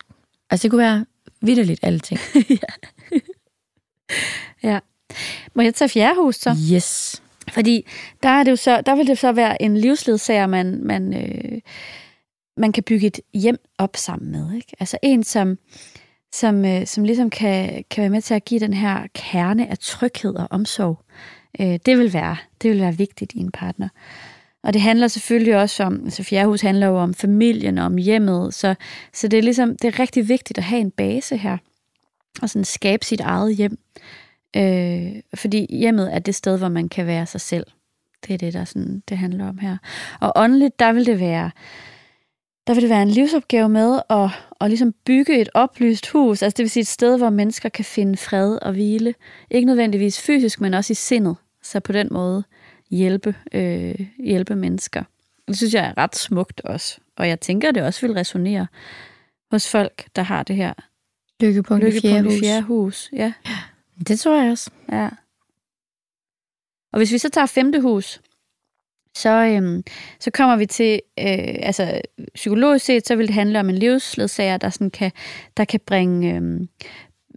Altså 0.49 0.63
det 0.63 0.71
kunne 0.71 0.83
være 0.83 1.05
vidderligt 1.41 1.79
alle 1.83 1.99
ting. 1.99 2.19
Må 5.55 5.61
jeg 5.61 5.75
tage 5.75 5.89
fjerde 5.89 6.15
hus 6.15 6.35
så? 6.35 6.55
Yes. 6.73 7.21
Fordi 7.51 7.85
der, 8.23 8.29
er 8.29 8.43
det 8.43 8.51
jo 8.51 8.55
så, 8.55 8.81
der 8.81 8.95
vil 8.95 9.07
det 9.07 9.17
så 9.17 9.31
være 9.31 9.61
en 9.61 9.77
livsledsager, 9.77 10.47
man, 10.47 10.79
man, 10.83 11.13
øh, 11.13 11.61
man 12.57 12.71
kan 12.71 12.83
bygge 12.83 13.07
et 13.07 13.19
hjem 13.33 13.57
op 13.77 13.97
sammen 13.97 14.31
med. 14.31 14.55
Ikke? 14.55 14.75
Altså 14.79 14.97
en, 15.03 15.23
som, 15.23 15.57
som, 16.33 16.65
øh, 16.65 16.87
som 16.87 17.03
ligesom 17.03 17.29
kan, 17.29 17.83
kan 17.89 18.01
være 18.01 18.09
med 18.09 18.21
til 18.21 18.33
at 18.33 18.45
give 18.45 18.59
den 18.59 18.73
her 18.73 19.07
kerne 19.15 19.69
af 19.69 19.77
tryghed 19.77 20.35
og 20.35 20.47
omsorg. 20.49 20.99
Øh, 21.59 21.79
det, 21.85 21.97
vil 21.97 22.13
være, 22.13 22.37
det 22.61 22.71
vil 22.71 22.79
være 22.79 22.97
vigtigt 22.97 23.33
i 23.33 23.39
en 23.39 23.51
partner. 23.51 23.89
Og 24.63 24.73
det 24.73 24.81
handler 24.81 25.07
selvfølgelig 25.07 25.55
også 25.55 25.83
om, 25.83 26.01
altså 26.03 26.23
fjerdehus 26.23 26.61
handler 26.61 26.87
jo 26.87 26.97
om 26.97 27.13
familien 27.13 27.77
og 27.77 27.85
om 27.85 27.97
hjemmet, 27.97 28.53
så, 28.53 28.75
så 29.13 29.27
det 29.27 29.37
er 29.37 29.43
ligesom, 29.43 29.77
det 29.77 29.87
er 29.87 29.99
rigtig 29.99 30.29
vigtigt 30.29 30.57
at 30.57 30.63
have 30.63 30.81
en 30.81 30.91
base 30.91 31.37
her, 31.37 31.57
og 32.41 32.49
sådan 32.49 32.65
skabe 32.65 33.05
sit 33.05 33.21
eget 33.21 33.55
hjem. 33.55 33.77
Øh, 34.55 35.11
fordi 35.35 35.75
hjemmet 35.75 36.15
er 36.15 36.19
det 36.19 36.35
sted, 36.35 36.57
hvor 36.57 36.69
man 36.69 36.89
kan 36.89 37.07
være 37.07 37.25
sig 37.25 37.41
selv. 37.41 37.65
Det 38.27 38.33
er 38.33 38.37
det, 38.37 38.53
der 38.53 38.65
sådan, 38.65 39.03
det 39.09 39.17
handler 39.17 39.49
om 39.49 39.57
her. 39.57 39.77
Og 40.19 40.31
åndeligt, 40.35 40.79
der 40.79 40.93
vil 40.93 41.05
det 41.05 41.19
være, 41.19 41.51
der 42.67 42.73
vil 42.73 42.81
det 42.81 42.89
være 42.89 43.01
en 43.01 43.09
livsopgave 43.09 43.69
med 43.69 43.99
at, 44.09 44.29
at 44.61 44.69
ligesom 44.69 44.93
bygge 45.05 45.41
et 45.41 45.49
oplyst 45.53 46.09
hus, 46.09 46.41
altså 46.41 46.57
det 46.57 46.63
vil 46.63 46.69
sige 46.69 46.81
et 46.81 46.87
sted, 46.87 47.17
hvor 47.17 47.29
mennesker 47.29 47.69
kan 47.69 47.85
finde 47.85 48.17
fred 48.17 48.57
og 48.61 48.71
hvile. 48.71 49.15
Ikke 49.51 49.65
nødvendigvis 49.65 50.21
fysisk, 50.21 50.61
men 50.61 50.73
også 50.73 50.93
i 50.93 50.95
sindet. 50.95 51.35
Så 51.61 51.79
på 51.79 51.91
den 51.91 52.07
måde 52.11 52.43
hjælpe, 52.91 53.35
øh, 53.53 53.99
hjælpe 54.17 54.55
mennesker. 54.55 55.03
Det 55.47 55.57
synes 55.57 55.73
jeg 55.73 55.85
er 55.85 55.97
ret 55.97 56.15
smukt 56.15 56.61
også. 56.61 56.97
Og 57.15 57.27
jeg 57.27 57.39
tænker, 57.39 57.69
at 57.69 57.75
det 57.75 57.83
også 57.83 58.07
vil 58.07 58.13
resonere 58.15 58.67
hos 59.51 59.69
folk, 59.69 60.05
der 60.15 60.21
har 60.21 60.43
det 60.43 60.55
her 60.55 60.73
Lykkepunkt, 61.41 61.83
Lykkepunkt 61.83 62.33
i 62.33 62.39
fjerde 62.39 62.61
hus. 62.61 62.67
hus. 62.67 63.09
Ja. 63.13 63.33
Det 64.07 64.19
tror 64.19 64.41
jeg 64.41 64.51
også. 64.51 64.71
Ja. 64.91 65.09
Og 66.91 66.97
hvis 66.97 67.11
vi 67.11 67.17
så 67.17 67.29
tager 67.29 67.45
femte 67.45 67.81
hus, 67.81 68.21
så, 69.15 69.29
øhm, 69.29 69.83
så 70.19 70.31
kommer 70.31 70.55
vi 70.55 70.65
til, 70.65 71.01
øh, 71.19 71.55
altså 71.61 72.01
psykologisk 72.35 72.85
set, 72.85 73.07
så 73.07 73.15
vil 73.15 73.27
det 73.27 73.35
handle 73.35 73.59
om 73.59 73.69
en 73.69 73.75
livsledsager, 73.75 74.57
der, 74.57 74.69
sådan 74.69 74.91
kan, 74.91 75.11
der 75.57 75.65
kan 75.65 75.79
bringe, 75.85 76.35
øhm, 76.35 76.67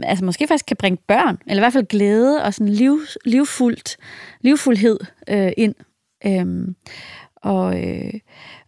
altså 0.03 0.25
måske 0.25 0.47
faktisk 0.47 0.67
kan 0.67 0.77
bringe 0.77 0.99
børn, 1.07 1.39
eller 1.47 1.61
i 1.61 1.65
hvert 1.65 1.73
fald 1.73 1.87
glæde 1.87 2.43
og 2.43 2.55
sådan 2.55 2.69
liv, 2.69 3.01
livfuldt, 3.25 3.97
livfuldhed 4.41 4.99
øh, 5.29 5.53
ind. 5.57 5.75
Øhm, 6.27 6.77
og, 7.37 7.85
øh, 7.85 8.13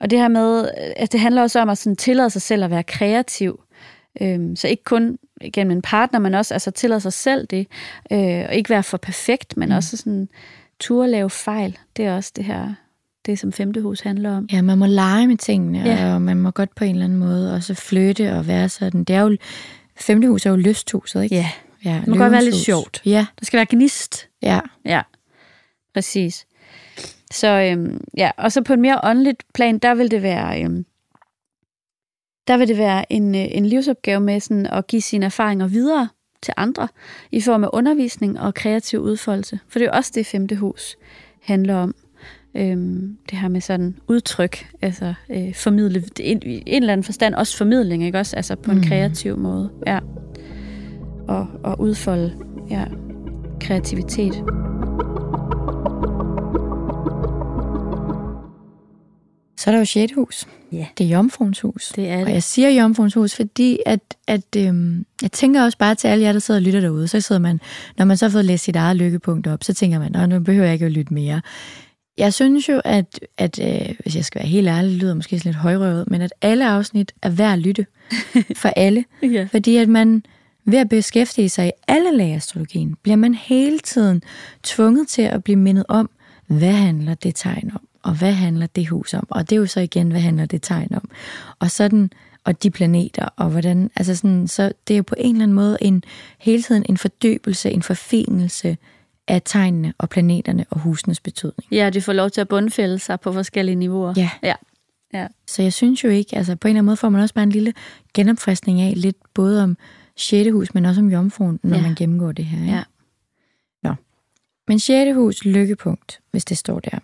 og 0.00 0.10
det 0.10 0.18
her 0.18 0.28
med, 0.28 0.70
at 0.96 1.12
det 1.12 1.20
handler 1.20 1.42
også 1.42 1.60
om 1.60 1.68
at 1.68 1.78
sådan 1.78 1.96
tillade 1.96 2.30
sig 2.30 2.42
selv 2.42 2.64
at 2.64 2.70
være 2.70 2.82
kreativ. 2.82 3.60
Øhm, 4.20 4.56
så 4.56 4.68
ikke 4.68 4.84
kun 4.84 5.18
gennem 5.52 5.76
en 5.76 5.82
partner, 5.82 6.18
men 6.18 6.34
også 6.34 6.54
altså 6.54 6.70
tillade 6.70 7.00
sig 7.00 7.12
selv 7.12 7.46
det, 7.46 7.66
øh, 8.12 8.44
og 8.48 8.54
ikke 8.54 8.70
være 8.70 8.82
for 8.82 8.96
perfekt, 8.96 9.56
men 9.56 9.68
mm. 9.68 9.74
også 9.74 9.96
sådan 9.96 10.28
turde 10.80 11.10
lave 11.10 11.30
fejl. 11.30 11.78
Det 11.96 12.04
er 12.04 12.16
også 12.16 12.32
det 12.36 12.44
her, 12.44 12.74
det 13.28 13.38
som 13.38 13.52
femte 13.52 13.80
hus 13.82 14.00
handler 14.00 14.36
om. 14.36 14.48
Ja, 14.52 14.62
man 14.62 14.78
må 14.78 14.86
lege 14.86 15.26
med 15.26 15.36
tingene, 15.36 15.78
Ja. 15.78 16.14
og 16.14 16.22
man 16.22 16.36
må 16.36 16.50
godt 16.50 16.74
på 16.74 16.84
en 16.84 16.90
eller 16.90 17.04
anden 17.04 17.18
måde 17.18 17.54
også 17.54 17.74
flytte 17.74 18.32
og 18.32 18.46
være 18.46 18.68
sådan. 18.68 19.04
Det 19.04 19.16
er 19.16 19.20
jo, 19.20 19.36
femte 19.96 20.28
hus 20.28 20.46
er 20.46 20.50
jo 20.50 20.56
lysthuset, 20.56 21.22
ikke? 21.22 21.34
Ja, 21.36 21.50
ja 21.84 22.02
må 22.06 22.16
godt 22.16 22.32
være 22.32 22.44
lidt 22.44 22.56
sjovt. 22.56 23.02
Ja, 23.06 23.26
der 23.40 23.44
skal 23.46 23.56
være 23.56 23.66
gnist. 23.70 24.28
ja. 24.42 24.60
Ja, 24.84 25.02
præcis. 25.94 26.46
Så 27.32 27.48
øhm, 27.48 28.00
ja, 28.16 28.30
og 28.36 28.52
så 28.52 28.62
på 28.62 28.72
et 28.72 28.78
mere 28.78 29.00
åndeligt 29.04 29.42
plan, 29.54 29.78
der 29.78 29.94
vil 29.94 30.10
det 30.10 30.22
være, 30.22 30.62
øhm, 30.62 30.84
der 32.46 32.56
vil 32.56 32.68
det 32.68 32.78
være 32.78 33.12
en, 33.12 33.34
øh, 33.34 33.46
en 33.50 33.66
livsopgave 33.66 34.20
med 34.20 34.40
sådan 34.40 34.66
at 34.66 34.86
give 34.86 35.02
sine 35.02 35.26
erfaringer 35.26 35.66
videre 35.66 36.08
til 36.42 36.54
andre 36.56 36.88
i 37.32 37.40
form 37.40 37.64
af 37.64 37.68
undervisning 37.72 38.40
og 38.40 38.54
kreativ 38.54 39.00
udfoldelse. 39.00 39.58
For 39.68 39.78
det 39.78 39.86
er 39.86 39.90
jo 39.90 39.96
også 39.96 40.12
det 40.14 40.26
femte 40.26 40.56
hus 40.56 40.96
handler 41.42 41.74
om. 41.74 41.94
Øhm, 42.54 43.16
det 43.30 43.38
her 43.38 43.48
med 43.48 43.60
sådan 43.60 43.94
udtryk, 44.08 44.66
altså 44.82 45.14
øh, 45.30 45.54
formidle, 45.54 46.04
en, 46.20 46.42
i 46.46 46.62
en 46.66 46.82
eller 46.82 46.92
anden 46.92 47.04
forstand 47.04 47.34
også 47.34 47.56
formidling, 47.56 48.04
ikke 48.04 48.18
også? 48.18 48.36
Altså 48.36 48.56
på 48.56 48.70
en 48.70 48.76
Mm. 48.76 48.82
kreativ 48.84 49.36
måde, 49.38 49.70
ja. 49.86 49.98
Og, 51.28 51.46
og 51.64 51.80
udfolde, 51.80 52.32
ja, 52.70 52.84
kreativitet. 53.60 54.34
Så 59.58 59.70
er 59.70 59.72
der 59.72 59.78
jo 59.78 59.84
sjette 59.84 60.14
hus. 60.14 60.44
Ja. 60.72 60.86
Det 60.98 61.06
er 61.06 61.10
jomfruens 61.10 61.60
hus. 61.60 61.88
Det 61.96 62.08
er 62.08 62.20
Og 62.20 62.26
det. 62.26 62.32
jeg 62.32 62.42
siger 62.42 62.68
jomfruens 62.70 63.14
hus, 63.14 63.34
fordi 63.36 63.78
at, 63.86 64.00
at 64.26 64.56
øhm, 64.56 65.04
jeg 65.22 65.32
tænker 65.32 65.62
også 65.64 65.78
bare 65.78 65.94
til 65.94 66.08
alle 66.08 66.24
jer, 66.24 66.32
der 66.32 66.38
sidder 66.38 66.60
og 66.60 66.62
lytter 66.64 66.80
derude, 66.80 67.08
så 67.08 67.20
sidder 67.20 67.40
man, 67.40 67.60
når 67.98 68.04
man 68.04 68.16
så 68.16 68.24
har 68.26 68.30
fået 68.30 68.44
læst 68.44 68.64
sit 68.64 68.76
eget 68.76 68.96
lykkepunkt 68.96 69.46
op, 69.46 69.64
så 69.64 69.74
tænker 69.74 69.98
man, 69.98 70.12
"Nå, 70.12 70.26
nu 70.26 70.40
behøver 70.40 70.64
jeg 70.64 70.72
ikke 70.72 70.86
at 70.86 70.92
lytte 70.92 71.14
mere. 71.14 71.40
Jeg 72.18 72.34
synes 72.34 72.68
jo, 72.68 72.80
at, 72.84 73.20
at 73.38 73.60
øh, 73.60 73.94
hvis 73.98 74.16
jeg 74.16 74.24
skal 74.24 74.38
være 74.38 74.48
helt 74.48 74.68
ærlig, 74.68 74.90
det 74.90 74.98
lyder 74.98 75.14
måske 75.14 75.36
lidt 75.36 75.56
højrøvet, 75.56 76.10
men 76.10 76.20
at 76.20 76.34
alle 76.42 76.68
afsnit 76.68 77.12
er 77.22 77.30
værd 77.30 77.52
at 77.52 77.58
lytte 77.58 77.86
for 78.62 78.68
alle. 78.68 79.04
Ja. 79.22 79.48
Fordi 79.50 79.76
at 79.76 79.88
man 79.88 80.22
ved 80.64 80.78
at 80.78 80.88
beskæftige 80.88 81.48
sig 81.48 81.68
i 81.68 81.70
alle 81.88 82.16
lag 82.16 82.32
af 82.32 82.36
astrologien, 82.36 82.96
bliver 83.02 83.16
man 83.16 83.34
hele 83.34 83.78
tiden 83.78 84.22
tvunget 84.62 85.08
til 85.08 85.22
at 85.22 85.44
blive 85.44 85.56
mindet 85.56 85.84
om, 85.88 86.10
hvad 86.46 86.72
handler 86.72 87.14
det 87.14 87.34
tegn 87.34 87.70
om, 87.74 87.80
og 88.02 88.14
hvad 88.14 88.32
handler 88.32 88.66
det 88.66 88.88
hus 88.88 89.14
om, 89.14 89.26
og 89.30 89.50
det 89.50 89.56
er 89.56 89.60
jo 89.60 89.66
så 89.66 89.80
igen, 89.80 90.10
hvad 90.10 90.20
handler 90.20 90.46
det 90.46 90.62
tegn 90.62 90.94
om. 90.94 91.10
Og 91.58 91.70
sådan, 91.70 92.10
og 92.44 92.62
de 92.62 92.70
planeter, 92.70 93.28
og 93.36 93.50
hvordan, 93.50 93.90
altså 93.96 94.14
sådan, 94.14 94.48
så 94.48 94.72
det 94.88 94.94
er 94.94 94.98
jo 94.98 95.02
på 95.02 95.14
en 95.18 95.34
eller 95.34 95.42
anden 95.42 95.54
måde 95.54 95.78
en, 95.80 96.04
hele 96.38 96.62
tiden 96.62 96.84
en 96.88 96.96
fordybelse, 96.96 97.70
en 97.70 97.82
forfinelse 97.82 98.76
af 99.28 99.42
tegnene 99.44 99.94
og 99.98 100.08
planeterne 100.08 100.64
og 100.70 100.80
husenes 100.80 101.20
betydning. 101.20 101.72
Ja, 101.72 101.90
de 101.90 102.00
får 102.00 102.12
lov 102.12 102.30
til 102.30 102.40
at 102.40 102.48
bundfælde 102.48 102.98
sig 102.98 103.20
på 103.20 103.32
forskellige 103.32 103.74
niveauer. 103.76 104.14
Ja. 104.16 104.30
Ja. 104.42 104.54
Ja. 105.14 105.26
Så 105.46 105.62
jeg 105.62 105.72
synes 105.72 106.04
jo 106.04 106.08
ikke, 106.08 106.36
altså 106.36 106.56
på 106.56 106.68
en 106.68 106.70
eller 106.70 106.78
anden 106.78 106.86
måde 106.86 106.96
får 106.96 107.08
man 107.08 107.20
også 107.22 107.34
bare 107.34 107.42
en 107.42 107.50
lille 107.50 107.72
genopfriskning 108.14 108.80
af 108.80 108.92
lidt 108.96 109.16
både 109.34 109.62
om 109.62 109.76
6. 110.16 110.50
hus, 110.52 110.74
men 110.74 110.84
også 110.84 111.00
om 111.00 111.10
jomfruen, 111.10 111.60
når 111.62 111.76
Ja. 111.76 111.82
man 111.82 111.94
gennemgår 111.94 112.32
det 112.32 112.44
her. 112.44 112.60
Ikke? 112.62 112.74
Ja. 112.76 112.82
Nå. 113.82 113.94
Men 114.68 114.78
6. 114.78 115.14
hus, 115.14 115.44
lykkepunkt, 115.44 116.20
hvis 116.30 116.44
det 116.44 116.58
står 116.58 116.80
der. 116.80 116.98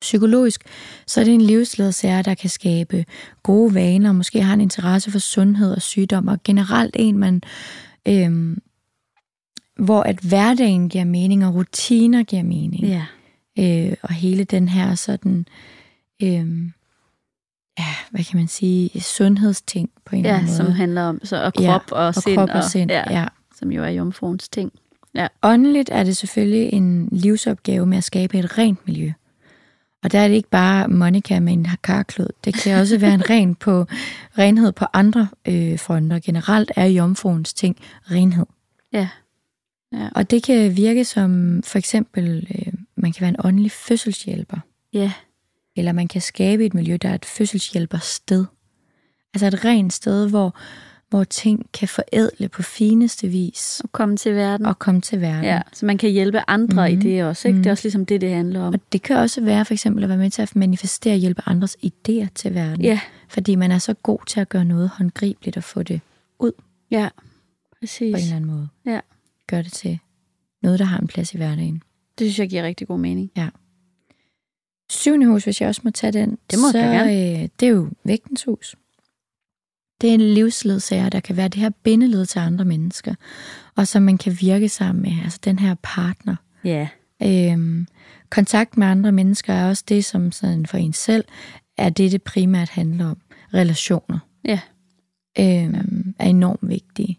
Psykologisk, 0.00 0.62
så 1.06 1.20
er 1.20 1.24
det 1.24 1.34
en 1.34 1.40
livsledsager, 1.40 2.22
der 2.22 2.34
kan 2.34 2.50
skabe 2.50 3.04
gode 3.42 3.74
vaner, 3.74 4.12
måske 4.12 4.42
har 4.42 4.54
en 4.54 4.60
interesse 4.60 5.10
for 5.10 5.18
sundhed 5.18 5.72
og 5.74 5.82
sygdom, 5.82 6.28
og 6.28 6.38
generelt 6.44 6.96
en, 6.98 7.18
man, 7.18 7.42
øhm, 8.08 8.58
hvor 9.78 10.02
at 10.02 10.18
hverdagen 10.18 10.88
giver 10.88 11.04
mening, 11.04 11.46
og 11.46 11.54
rutiner 11.54 12.22
giver 12.22 12.42
mening 12.42 12.84
Ja. 12.86 13.04
øh, 13.58 13.92
og 14.02 14.14
hele 14.14 14.44
den 14.44 14.68
her 14.68 14.94
sådan, 14.94 15.46
øh, 16.22 16.28
ja, 17.78 17.84
hvad 18.10 18.24
kan 18.24 18.36
man 18.38 18.48
sige, 18.48 19.00
sundhedsting 19.00 19.90
på 20.04 20.16
en 20.16 20.24
eller 20.24 20.30
ja, 20.34 20.40
anden 20.40 20.54
som 20.56 20.64
måde. 20.66 20.74
handler 20.76 21.02
om 21.02 21.20
så, 21.24 21.44
og 21.44 21.54
krop 21.54 21.64
Ja, 21.64 21.96
og, 21.96 22.06
og 22.06 22.14
sind. 22.14 22.36
krop 22.36 22.48
og 22.54 22.64
sind, 22.64 22.90
ja, 22.90 23.02
ja. 23.20 23.26
Som 23.58 23.72
jo 23.72 23.84
er 23.84 23.88
jomfruens 23.88 24.48
ting. 24.48 24.72
Åndeligt 25.42 25.88
er 25.92 26.04
det 26.04 26.16
selvfølgelig 26.16 26.72
en 26.72 27.08
livsopgave 27.12 27.86
med 27.86 27.98
at 27.98 28.04
skabe 28.04 28.38
et 28.38 28.58
rent 28.58 28.86
miljø. 28.86 29.12
Og 30.02 30.12
der 30.12 30.18
er 30.18 30.28
det 30.28 30.34
ikke 30.34 30.50
bare 30.50 30.88
Monica 30.88 31.40
med 31.40 31.52
en 31.52 31.66
karklud. 31.82 32.26
Det 32.44 32.54
kan 32.54 32.80
også 32.80 32.98
være 32.98 33.14
en 33.14 33.30
ren 33.30 33.54
på, 33.54 33.86
renhed 34.38 34.72
på 34.72 34.84
andre 34.92 35.28
øh, 35.48 35.78
fronter. 35.78 36.18
Generelt 36.18 36.72
er 36.76 36.84
jomfruens 36.86 37.54
ting 37.54 37.76
renhed. 38.10 38.46
Ja. 38.92 39.08
Og 40.14 40.30
det 40.30 40.42
kan 40.42 40.76
virke 40.76 41.04
som 41.04 41.62
for 41.64 41.78
eksempel, 41.78 42.46
øh, 42.54 42.72
man 42.96 43.12
kan 43.12 43.20
være 43.20 43.28
en 43.28 43.36
åndelig 43.44 43.70
fødselshjælper. 43.72 44.56
Ja. 44.92 45.12
Eller 45.76 45.92
man 45.92 46.08
kan 46.08 46.20
skabe 46.20 46.66
et 46.66 46.74
miljø, 46.74 46.96
der 47.02 47.08
er 47.08 47.14
et 47.14 47.24
fødselshjælpersted. 47.24 48.44
Altså 49.34 49.46
et 49.46 49.64
rent 49.64 49.92
sted, 49.92 50.28
hvor, 50.28 50.56
hvor 51.10 51.24
ting 51.24 51.66
kan 51.72 51.88
forædle 51.88 52.48
på 52.48 52.62
fineste 52.62 53.28
vis 53.28 53.80
Og 53.84 53.92
komme 53.92 54.16
til 54.16 54.34
verden. 54.34 54.66
og 54.66 54.78
komme 54.78 55.00
til 55.00 55.20
verden. 55.20 55.44
ja, 55.44 55.62
så 55.72 55.86
man 55.86 55.98
kan 55.98 56.10
hjælpe 56.10 56.40
andre 56.48 56.90
Mhm. 56.90 57.00
i 57.00 57.02
det 57.02 57.24
også. 57.24 57.48
Ikke? 57.48 57.58
Det 57.58 57.66
er 57.66 57.70
Mhm. 57.70 57.72
også 57.72 57.84
ligesom 57.84 58.06
det, 58.06 58.20
det 58.20 58.30
handler 58.34 58.60
om. 58.60 58.74
Og 58.74 58.80
det 58.92 59.02
kan 59.02 59.16
også 59.16 59.40
være 59.40 59.64
for 59.64 59.74
eksempel 59.74 60.02
at 60.02 60.08
være 60.08 60.18
med 60.18 60.30
til 60.30 60.42
at 60.42 60.56
manifestere 60.56 61.14
og 61.14 61.18
hjælpe 61.18 61.42
andres 61.46 61.76
idéer 61.86 62.26
til 62.34 62.54
verden. 62.54 62.84
Ja, 62.84 63.00
Fordi 63.28 63.54
man 63.54 63.72
er 63.72 63.78
så 63.78 63.94
god 63.94 64.18
til 64.26 64.40
at 64.40 64.48
gøre 64.48 64.64
noget 64.64 64.88
håndgribeligt 64.88 65.56
og 65.56 65.64
få 65.64 65.82
det 65.82 66.00
ja. 66.90 67.08
på 67.70 67.76
Præcis. 67.80 68.00
en 68.00 68.14
eller 68.16 68.36
anden 68.36 68.50
måde. 68.50 68.68
Ja. 68.86 69.00
Gør 69.48 69.62
det 69.62 69.72
til 69.72 69.98
noget, 70.62 70.78
der 70.78 70.84
har 70.84 70.98
en 70.98 71.06
plads 71.06 71.34
i 71.34 71.36
hverdagen. 71.36 71.82
Det 72.18 72.26
synes 72.26 72.38
jeg 72.38 72.48
giver 72.50 72.62
rigtig 72.62 72.86
god 72.86 72.98
mening. 72.98 73.30
Syvende 74.90 75.26
hus, 75.26 75.44
hvis 75.44 75.60
jeg 75.60 75.68
også 75.68 75.80
må 75.84 75.90
tage 75.90 76.12
den, 76.12 76.38
Det 76.50 76.58
må 76.58 76.70
så 76.72 76.78
øh, 76.78 77.48
det 77.60 77.66
er 77.68 77.72
jo 77.72 77.88
vægtens 78.04 78.44
hus. 78.44 78.76
Det 80.00 80.10
er 80.10 80.14
en 80.14 80.20
livsledsager, 80.20 81.08
der 81.08 81.20
kan 81.20 81.36
være 81.36 81.48
det 81.48 81.60
her 81.60 81.70
bindeled 81.70 82.26
til 82.26 82.38
andre 82.38 82.64
mennesker, 82.64 83.14
og 83.76 83.88
som 83.88 84.02
man 84.02 84.18
kan 84.18 84.36
virke 84.40 84.68
sammen 84.68 85.02
med, 85.02 85.12
altså 85.24 85.38
den 85.44 85.58
her 85.58 85.74
partner. 85.82 86.36
Ja. 86.64 86.88
Øhm, 87.22 87.86
kontakt 88.30 88.76
med 88.76 88.86
andre 88.86 89.12
mennesker 89.12 89.52
er 89.52 89.68
også 89.68 89.84
det, 89.88 90.04
som 90.04 90.32
sådan 90.32 90.66
for 90.66 90.78
en 90.78 90.92
selv 90.92 91.24
er 91.76 91.88
det, 91.88 92.12
det 92.12 92.22
primært 92.22 92.68
handler 92.68 93.06
om. 93.06 93.16
Relationer 93.54 94.18
Ja. 94.44 94.60
øhm, 95.38 96.14
er 96.18 96.24
enormt 96.26 96.68
vigtige. 96.68 97.18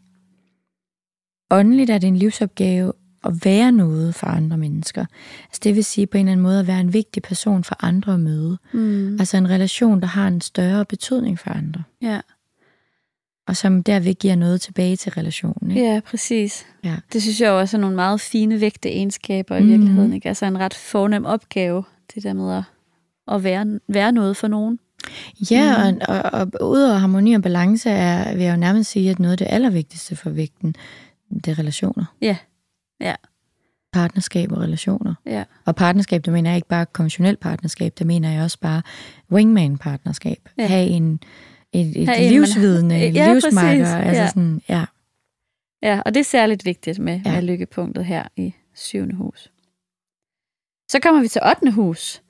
Åndeligt 1.51 1.89
er 1.89 1.97
det 1.97 2.07
en 2.07 2.17
livsopgave 2.17 2.93
at 3.25 3.45
være 3.45 3.71
noget 3.71 4.15
for 4.15 4.27
andre 4.27 4.57
mennesker. 4.57 5.05
Altså 5.43 5.59
det 5.63 5.75
vil 5.75 5.83
sige 5.83 6.07
på 6.07 6.17
en 6.17 6.21
eller 6.25 6.31
anden 6.31 6.43
måde 6.43 6.59
at 6.59 6.67
være 6.67 6.79
en 6.79 6.93
vigtig 6.93 7.23
person 7.23 7.63
for 7.63 7.75
andre 7.85 8.13
at 8.13 8.19
møde. 8.19 8.57
Mm. 8.73 9.13
Altså 9.19 9.37
en 9.37 9.49
relation, 9.49 10.01
der 10.01 10.07
har 10.07 10.27
en 10.27 10.41
større 10.41 10.85
betydning 10.85 11.39
for 11.39 11.49
andre. 11.51 11.83
Ja. 12.01 12.19
Og 13.47 13.55
som 13.57 13.83
derved 13.83 14.13
giver 14.13 14.35
noget 14.35 14.61
tilbage 14.61 14.95
til 14.95 15.11
relationen. 15.11 15.71
Ikke? 15.71 15.83
ja, 15.93 15.99
præcis. 16.05 16.65
Ja. 16.83 16.95
Det 17.13 17.21
synes 17.21 17.41
jeg 17.41 17.51
også 17.51 17.77
er 17.77 17.81
nogle 17.81 17.95
meget 17.95 18.21
fine 18.21 18.61
vægte 18.61 18.89
egenskaber 18.89 19.55
i 19.55 19.59
Mhm. 19.59 19.69
virkeligheden. 19.69 20.13
Ikke? 20.13 20.27
Altså 20.27 20.45
en 20.45 20.59
ret 20.59 20.73
fornem 20.73 21.25
opgave, 21.25 21.83
det 22.15 22.23
der 22.23 22.33
med 22.33 22.57
at, 22.57 22.63
at 23.35 23.43
være, 23.43 23.79
være 23.87 24.11
noget 24.11 24.37
for 24.37 24.47
nogen. 24.47 24.79
Ja, 25.51 25.75
og, 26.07 26.15
og, 26.33 26.47
og 26.61 26.69
ud 26.69 26.81
over 26.81 26.97
harmoni 26.97 27.33
og 27.33 27.41
balance 27.41 27.89
er, 27.89 28.35
vil 28.35 28.43
jeg 28.43 28.51
jo 28.51 28.57
nærmest 28.59 28.91
sige, 28.91 29.09
at 29.09 29.19
noget 29.19 29.31
af 29.31 29.37
det 29.37 29.47
allervigtigste 29.49 30.15
for 30.15 30.29
vægten, 30.29 30.75
det 31.29 31.47
er 31.47 31.59
relationer. 31.59 32.05
Ja. 32.21 32.37
Ja. 33.01 33.15
Partnerskab 33.93 34.51
og 34.51 34.57
relationer. 34.61 35.13
Ja. 35.25 35.43
Og 35.65 35.75
partnerskab, 35.75 36.25
det 36.25 36.33
mener 36.33 36.49
jeg 36.49 36.55
ikke 36.55 36.67
bare 36.67 36.85
konventionelt 36.85 37.39
partnerskab, 37.39 37.93
det 37.99 38.07
mener 38.07 38.31
jeg 38.31 38.43
også 38.43 38.59
bare 38.59 38.81
wingman-partnerskab. 39.31 40.49
Ja. 40.57 40.67
Have 40.67 40.87
en, 40.87 41.19
et, 41.73 42.01
et 42.01 42.07
Have 42.09 42.19
en, 42.19 42.31
livsvidende, 42.31 42.95
har- 42.95 43.05
ja, 43.05 43.33
livsmarker. 43.33 43.79
præcis. 43.83 43.93
Altså 44.07 44.21
Ja. 44.21 44.27
sådan, 44.27 44.61
ja. 44.69 44.85
Ja, 45.83 46.01
og 46.05 46.13
det 46.13 46.19
er 46.19 46.23
særligt 46.23 46.65
vigtigt 46.65 46.99
med. 46.99 47.21
Ja. 47.25 47.33
med 47.33 47.41
lykkepunktet 47.41 48.05
her 48.05 48.23
i 48.37 48.53
syvende 48.75 49.15
hus. 49.15 49.51
Så 50.91 50.99
kommer 51.01 51.21
vi 51.21 51.27
til 51.27 51.41
8. 51.49 51.71
hus. 51.71 52.21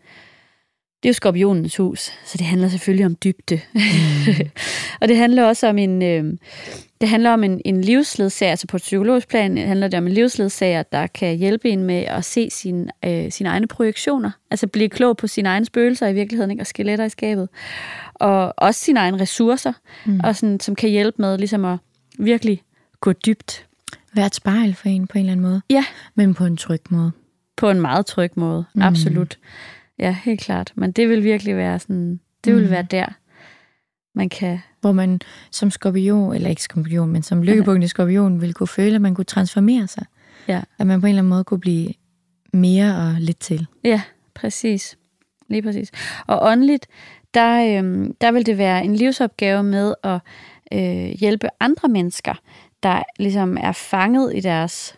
Det 1.03 1.09
er 1.09 1.09
jo 1.09 1.13
skorpionens 1.13 1.78
hus, 1.78 1.99
så 2.26 2.38
det 2.38 2.45
handler 2.47 2.67
selvfølgelig 2.69 3.05
om 3.05 3.15
dybde. 3.24 3.61
Mm. 3.74 3.80
og 5.01 5.07
det 5.07 5.17
handler 5.17 5.43
også 5.45 5.67
om 5.69 5.78
en, 5.78 6.01
øh, 6.03 6.38
det 7.02 7.10
handler 7.10 7.32
om 7.32 7.43
en, 7.43 7.62
en 7.66 7.82
livsledsager, 7.82 8.50
altså 8.50 8.68
på 8.68 8.78
et 8.78 8.82
psykologisk 8.82 9.28
plan 9.28 9.58
handler 9.58 9.88
det 9.88 9.97
om 9.97 10.08
en 10.08 10.14
livsledsager, 10.14 10.84
der 10.84 11.08
kan 11.08 11.38
hjælpe 11.38 11.70
en 11.70 11.84
med 11.84 11.95
at 11.95 12.26
se 12.26 12.50
sin, 12.50 12.89
øh, 13.06 13.32
sine 13.32 13.50
egne 13.50 13.68
projektioner. 13.68 14.32
Altså 14.52 14.68
blive 14.68 14.89
klog 14.89 15.18
på 15.18 15.28
sine 15.28 15.50
egne 15.50 15.66
spøgelser 15.66 16.08
i 16.08 16.14
virkeligheden, 16.14 16.52
ikke? 16.52 16.62
og 16.62 16.68
skeletter 16.68 17.06
i 17.06 17.10
skabet. 17.10 17.50
Og 18.14 18.54
også 18.58 18.80
sine 18.80 19.00
egne 19.00 19.22
ressourcer, 19.22 19.74
mm. 20.06 20.20
og 20.24 20.36
sådan, 20.36 20.60
som 20.60 20.76
kan 20.76 20.89
hjælpe 20.89 21.22
med 21.22 21.38
ligesom 21.38 21.66
at 21.66 21.78
virkelig 22.20 22.62
gå 23.00 23.12
dybt 23.14 23.66
Vær 24.14 24.26
et 24.26 24.36
spejl 24.36 24.76
for 24.76 24.89
en 24.89 25.08
på 25.08 25.18
en 25.18 25.20
eller 25.20 25.32
anden 25.32 25.45
måde. 25.45 25.62
Ja. 25.70 25.86
Men 26.16 26.34
på 26.34 26.45
en 26.45 26.58
tryg 26.58 26.82
måde. 26.89 27.12
på 27.58 27.70
en 27.70 27.82
meget 27.82 28.06
tryg 28.06 28.32
måde. 28.36 28.66
Mm. 28.76 28.82
Absolut. 28.82 29.38
Ja, 30.00 30.16
helt 30.24 30.41
klart. 30.41 30.72
Men 30.76 30.91
det 30.91 31.10
vil 31.10 31.24
virkelig 31.24 31.58
være 31.58 31.80
sådan, 31.80 32.20
det 32.43 32.56
vil 32.56 32.64
Mm. 32.64 32.70
være 32.72 32.84
der, 32.91 33.06
man 34.16 34.30
kan... 34.30 34.60
Hvor 34.82 34.91
man 34.91 35.19
som 35.51 35.71
skorpion, 35.71 36.34
eller 36.34 36.49
ikke 36.49 36.63
skorpion, 36.63 37.09
men 37.09 37.23
som 37.23 37.43
lykkepunkt 37.43 37.84
i 37.84 37.88
skorpion, 37.88 38.41
ville 38.41 38.53
kunne 38.53 38.67
føle, 38.67 38.95
at 38.95 39.01
man 39.01 39.15
kunne 39.15 39.25
transformere 39.25 39.88
sig. 39.88 40.05
Ja. 40.47 40.61
At 40.77 40.88
man 40.88 41.01
på 41.01 41.05
en 41.05 41.09
eller 41.09 41.21
anden 41.21 41.30
måde 41.30 41.43
kunne 41.43 41.59
blive 41.59 41.93
mere 42.53 42.95
og 42.97 43.15
lidt 43.19 43.39
til. 43.39 43.67
Ja, 43.84 44.01
præcis. 44.34 44.97
lige 45.47 45.61
præcis. 45.61 45.91
Og 46.27 46.39
åndeligt, 46.41 46.88
der, 47.34 47.77
øhm, 47.77 48.15
der 48.21 48.32
vil 48.32 48.45
det 48.45 48.57
være 48.57 48.84
en 48.84 48.95
livsopgave 48.95 49.63
med 49.63 49.93
at 50.03 50.19
øh, 50.73 51.19
hjælpe 51.19 51.47
andre 51.59 51.89
mennesker, 51.89 52.34
der 52.84 53.03
ligesom 53.19 53.57
er 53.61 53.71
fanget 53.71 54.36
i 54.36 54.39
deres 54.39 54.95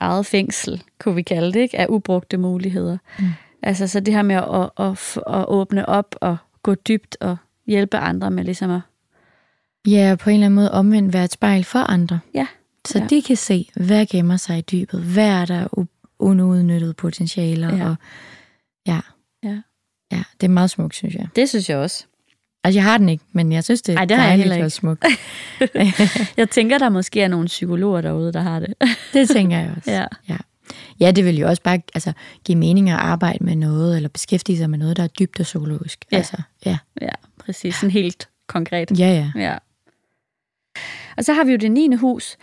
eget 0.00 0.26
fængsel, 0.26 0.82
kunne 0.98 1.14
vi 1.14 1.22
kalde 1.22 1.52
det, 1.52 1.60
ikke? 1.60 1.78
af 1.78 1.86
ubrugte 1.88 2.36
muligheder. 2.36 2.98
Mm. 3.18 3.24
Altså 3.62 3.86
så 3.86 4.00
det 4.00 4.14
her 4.14 4.22
med 4.22 4.36
at, 4.36 4.70
at, 4.78 4.86
at, 4.86 5.34
at 5.34 5.44
åbne 5.48 5.88
op 5.88 6.14
og 6.20 6.36
gå 6.62 6.74
dybt 6.74 7.16
og 7.20 7.36
hjælpe 7.66 7.96
andre 7.96 8.30
med 8.30 8.44
ligesom 8.44 8.70
at... 8.70 8.80
Ja, 9.86 10.16
på 10.20 10.30
en 10.30 10.34
eller 10.34 10.46
anden 10.46 10.54
måde 10.54 10.72
omvendt 10.72 11.12
være 11.12 11.24
et 11.24 11.32
spejl 11.32 11.64
for 11.64 11.78
andre. 11.78 12.20
Ja. 12.34 12.46
Så 12.84 12.98
ja. 12.98 13.06
de 13.06 13.22
kan 13.22 13.36
se, 13.36 13.70
hvad 13.76 14.06
gemmer 14.06 14.36
sig 14.36 14.58
i 14.58 14.60
dybet, 14.60 15.00
hvad 15.00 15.28
er 15.28 15.44
der 15.44 15.86
unudnyttede 16.18 16.94
potentialer. 16.94 17.76
Ja. 17.76 17.88
Og, 17.88 17.96
ja. 18.86 19.00
Ja. 19.44 19.60
ja, 20.12 20.22
det 20.40 20.46
er 20.46 20.48
meget 20.48 20.70
smukt, 20.70 20.94
synes 20.94 21.14
jeg. 21.14 21.28
Det 21.36 21.48
synes 21.48 21.70
jeg 21.70 21.78
også. 21.78 22.06
Altså, 22.64 22.78
jeg 22.78 22.84
har 22.84 22.98
den 22.98 23.08
ikke, 23.08 23.24
men 23.32 23.52
jeg 23.52 23.64
synes, 23.64 23.82
det 23.82 23.92
er 23.92 23.98
Ej, 23.98 24.04
det 24.04 24.16
har 24.16 24.28
jeg 24.28 24.36
heller 24.36 24.54
ikke. 24.54 24.66
og 24.66 24.72
smukt. 24.72 25.04
Jeg 26.36 26.50
tænker, 26.50 26.78
der 26.78 26.88
måske 26.88 27.22
er 27.22 27.28
nogle 27.28 27.46
psykologer 27.46 28.00
derude, 28.00 28.32
der 28.32 28.40
har 28.40 28.58
det. 28.58 28.74
det 29.14 29.28
tænker 29.28 29.58
jeg 29.58 29.74
også. 29.76 29.90
Ja. 29.90 30.06
ja. 30.28 30.36
Ja, 31.00 31.10
det 31.10 31.24
vil 31.24 31.38
jo 31.38 31.48
også 31.48 31.62
bare 31.62 31.80
altså, 31.94 32.12
give 32.44 32.58
mening 32.58 32.90
at 32.90 32.96
arbejde 32.96 33.44
med 33.44 33.56
noget, 33.56 33.96
eller 33.96 34.08
beskæftige 34.08 34.58
sig 34.58 34.70
med 34.70 34.78
noget, 34.78 34.96
der 34.96 35.02
er 35.02 35.06
dybt 35.06 35.40
og 35.40 35.44
psykologisk. 35.44 36.04
Ja. 36.12 36.16
Altså, 36.16 36.42
ja. 36.66 36.78
Ja, 37.00 37.08
præcis. 37.38 37.74
Sådan 37.74 37.90
helt 37.90 38.28
konkret. 38.48 38.98
ja, 38.98 39.06
ja. 39.06 39.32
Ja. 39.42 39.56
Og 41.16 41.24
så 41.24 41.32
har 41.32 41.44
vi 41.44 41.52
jo 41.52 41.58
det 41.58 41.70
9. 41.70 41.94
hus. 41.94 42.36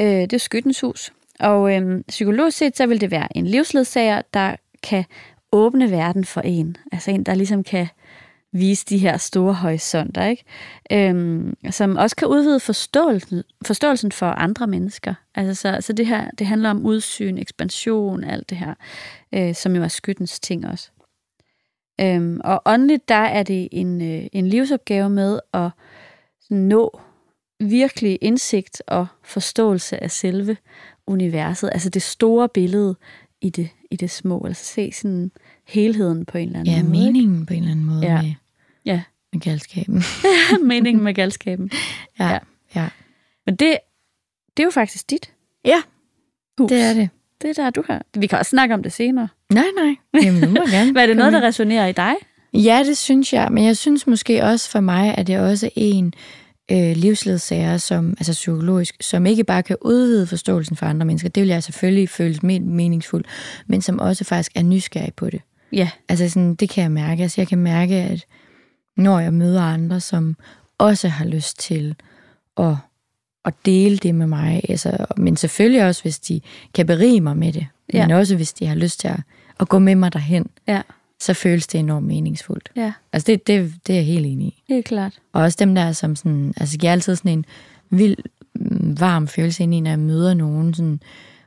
Øh, 0.00 0.06
det 0.06 0.32
er 0.32 0.38
skyttens 0.38 0.80
hus. 0.80 1.12
Og 1.40 1.76
øh, 1.76 2.02
psykologisk 2.08 2.58
set, 2.58 2.76
så 2.76 2.86
vil 2.86 3.00
det 3.00 3.10
være 3.10 3.36
en 3.36 3.46
livsledsager, 3.46 4.22
der 4.34 4.56
kan 4.82 5.04
åbne 5.52 5.90
verden 5.90 6.24
for 6.24 6.40
en. 6.40 6.76
Altså 6.92 7.10
en, 7.10 7.24
der 7.24 7.34
ligesom 7.34 7.64
kan 7.64 7.88
vise 8.52 8.86
de 8.86 8.98
her 8.98 9.16
store 9.16 9.54
horisonter, 9.54 10.24
ikke? 10.26 10.44
Øhm, 10.92 11.54
som 11.70 11.96
også 11.96 12.16
kan 12.16 12.28
udvide 12.28 12.60
forståelsen, 12.60 13.42
forståelsen 13.66 14.12
for 14.12 14.26
andre 14.26 14.66
mennesker. 14.66 15.14
Altså, 15.34 15.54
så, 15.54 15.78
så 15.80 15.92
det 15.92 16.06
her, 16.06 16.30
det 16.30 16.46
handler 16.46 16.70
om 16.70 16.86
udsyn, 16.86 17.38
ekspansion, 17.38 18.24
alt 18.24 18.50
det 18.50 18.58
her, 18.58 18.74
øh, 19.34 19.54
som 19.54 19.76
jo 19.76 19.82
er 19.82 19.88
skyttens 19.88 20.40
ting 20.40 20.66
også. 20.66 20.90
Øhm, 22.00 22.40
og 22.44 22.62
åndeligt, 22.66 23.08
der 23.08 23.14
er 23.14 23.42
det 23.42 23.68
en, 23.72 24.02
øh, 24.02 24.26
en 24.32 24.46
livsopgave 24.46 25.10
med 25.10 25.40
at 25.54 25.70
sådan 26.40 26.56
nå 26.56 27.00
virkelig 27.60 28.18
indsigt 28.20 28.82
og 28.86 29.06
forståelse 29.24 30.02
af 30.02 30.10
selve 30.10 30.56
universet, 31.06 31.70
altså 31.72 31.88
det 31.90 32.02
store 32.02 32.48
billede 32.48 32.96
i 33.40 33.50
det, 33.50 33.68
i 33.90 33.96
det 33.96 34.10
små, 34.10 34.44
altså 34.46 34.64
se 34.64 34.92
sådan 34.92 35.30
helheden 35.66 36.24
på 36.26 36.38
en 36.38 36.46
eller 36.48 36.60
anden 36.60 36.74
Ja, 36.74 36.82
måde. 36.82 36.96
ikke? 36.96 37.06
meningen 37.06 37.46
på 37.46 37.54
en 37.54 37.58
eller 37.58 37.70
anden 37.72 37.86
måde 37.86 38.00
Ja. 38.06 38.22
med, 38.22 38.32
Ja, 38.84 39.02
med 39.32 39.40
galskaben. 39.40 40.02
meningen 40.74 41.04
med 41.04 41.14
galskaben. 41.14 41.70
ja, 42.18 42.28
Ja. 42.30 42.38
ja. 42.74 42.88
Men 43.46 43.56
det, 43.56 43.78
det 44.56 44.62
er 44.62 44.64
jo 44.66 44.70
faktisk 44.70 45.10
dit 45.10 45.32
Ja, 45.64 45.82
hus. 46.58 46.68
det 46.68 46.80
er 46.80 46.94
det. 46.94 47.08
Det 47.42 47.50
er 47.58 47.62
der, 47.62 47.70
du 47.70 47.82
har. 47.86 48.02
Vi 48.14 48.26
kan 48.26 48.38
også 48.38 48.50
snakke 48.50 48.74
om 48.74 48.82
det 48.82 48.92
senere. 48.92 49.28
Nej, 49.52 49.64
nej. 49.76 50.22
Jamen, 50.22 50.42
du 50.42 50.48
må 50.50 50.66
gerne. 50.70 50.92
Hvad 50.92 51.02
er 51.02 51.06
det 51.06 51.16
noget, 51.16 51.32
der 51.32 51.40
resonerer 51.42 51.86
i 51.86 51.92
dig? 51.92 52.14
Ja, 52.54 52.82
det 52.86 52.96
synes 52.96 53.32
jeg. 53.32 53.52
Men 53.52 53.64
jeg 53.64 53.76
synes 53.76 54.06
måske 54.06 54.44
også 54.44 54.70
for 54.70 54.80
mig, 54.80 55.18
at 55.18 55.26
det 55.26 55.34
er 55.34 55.40
også 55.50 55.70
en 55.76 56.14
øh, 56.72 56.96
livsledsager, 56.96 57.76
som, 57.76 58.10
altså 58.18 58.32
psykologisk, 58.32 58.94
som 59.00 59.26
ikke 59.26 59.44
bare 59.44 59.62
kan 59.62 59.76
udvide 59.80 60.26
forståelsen 60.26 60.76
for 60.76 60.86
andre 60.86 61.06
mennesker. 61.06 61.28
Det 61.28 61.40
vil 61.40 61.48
jeg 61.48 61.62
selvfølgelig 61.62 62.08
føle 62.08 62.34
me- 62.34 62.60
meningsfuldt, 62.64 63.26
men 63.66 63.82
som 63.82 63.98
også 63.98 64.24
faktisk 64.24 64.52
er 64.54 64.62
nysgerrig 64.62 65.14
på 65.14 65.30
det. 65.30 65.40
Ja, 65.72 65.90
Altså 66.08 66.28
sådan, 66.28 66.54
det 66.54 66.68
kan 66.70 66.82
jeg 66.82 66.90
mærke. 66.92 67.22
Altså 67.22 67.40
jeg 67.40 67.48
kan 67.48 67.58
mærke, 67.58 67.94
at 67.94 68.24
når 68.96 69.20
jeg 69.20 69.34
møder 69.34 69.62
andre, 69.62 70.00
som 70.00 70.36
også 70.78 71.08
har 71.08 71.24
lyst 71.24 71.58
til 71.58 71.94
at, 72.58 72.74
at 73.44 73.54
dele 73.66 73.96
det 73.96 74.14
med 74.14 74.26
mig, 74.26 74.62
altså, 74.68 75.06
men 75.16 75.36
selvfølgelig 75.36 75.84
også, 75.84 76.02
hvis 76.02 76.18
de 76.18 76.40
kan 76.74 76.86
berige 76.86 77.20
mig 77.20 77.36
med 77.36 77.52
det, 77.52 77.66
Ja. 77.92 78.06
men 78.06 78.16
også 78.16 78.36
hvis 78.36 78.52
de 78.52 78.66
har 78.66 78.74
lyst 78.74 79.00
til 79.00 79.08
at, 79.08 79.20
at 79.60 79.68
gå 79.68 79.78
med 79.78 79.94
mig 79.94 80.12
derhen, 80.12 80.46
ja, 80.68 80.82
så 81.20 81.34
føles 81.34 81.66
det 81.66 81.78
enormt 81.78 82.06
meningsfuldt. 82.06 82.70
ja, 82.76 82.92
Altså 83.12 83.26
det, 83.26 83.46
det, 83.46 83.74
det 83.86 83.92
er 83.92 83.96
jeg 83.96 84.06
helt 84.06 84.26
enig 84.26 84.46
i. 84.46 84.62
helt 84.68 84.86
klart. 84.86 85.18
Og 85.32 85.42
også 85.42 85.56
dem 85.60 85.74
der, 85.74 85.92
som 85.92 86.16
sådan, 86.16 86.54
altså 86.56 86.78
giver 86.78 86.92
altid 86.92 87.16
sådan 87.16 87.32
en 87.38 87.44
vild, 87.90 88.16
mm, 88.54 89.00
varm 89.00 89.28
følelse 89.28 89.62
ind 89.62 89.74
i, 89.74 89.80
når 89.80 89.90
jeg 89.90 89.98
møder 89.98 90.34
nogen, 90.34 90.74
sådan, 90.74 91.00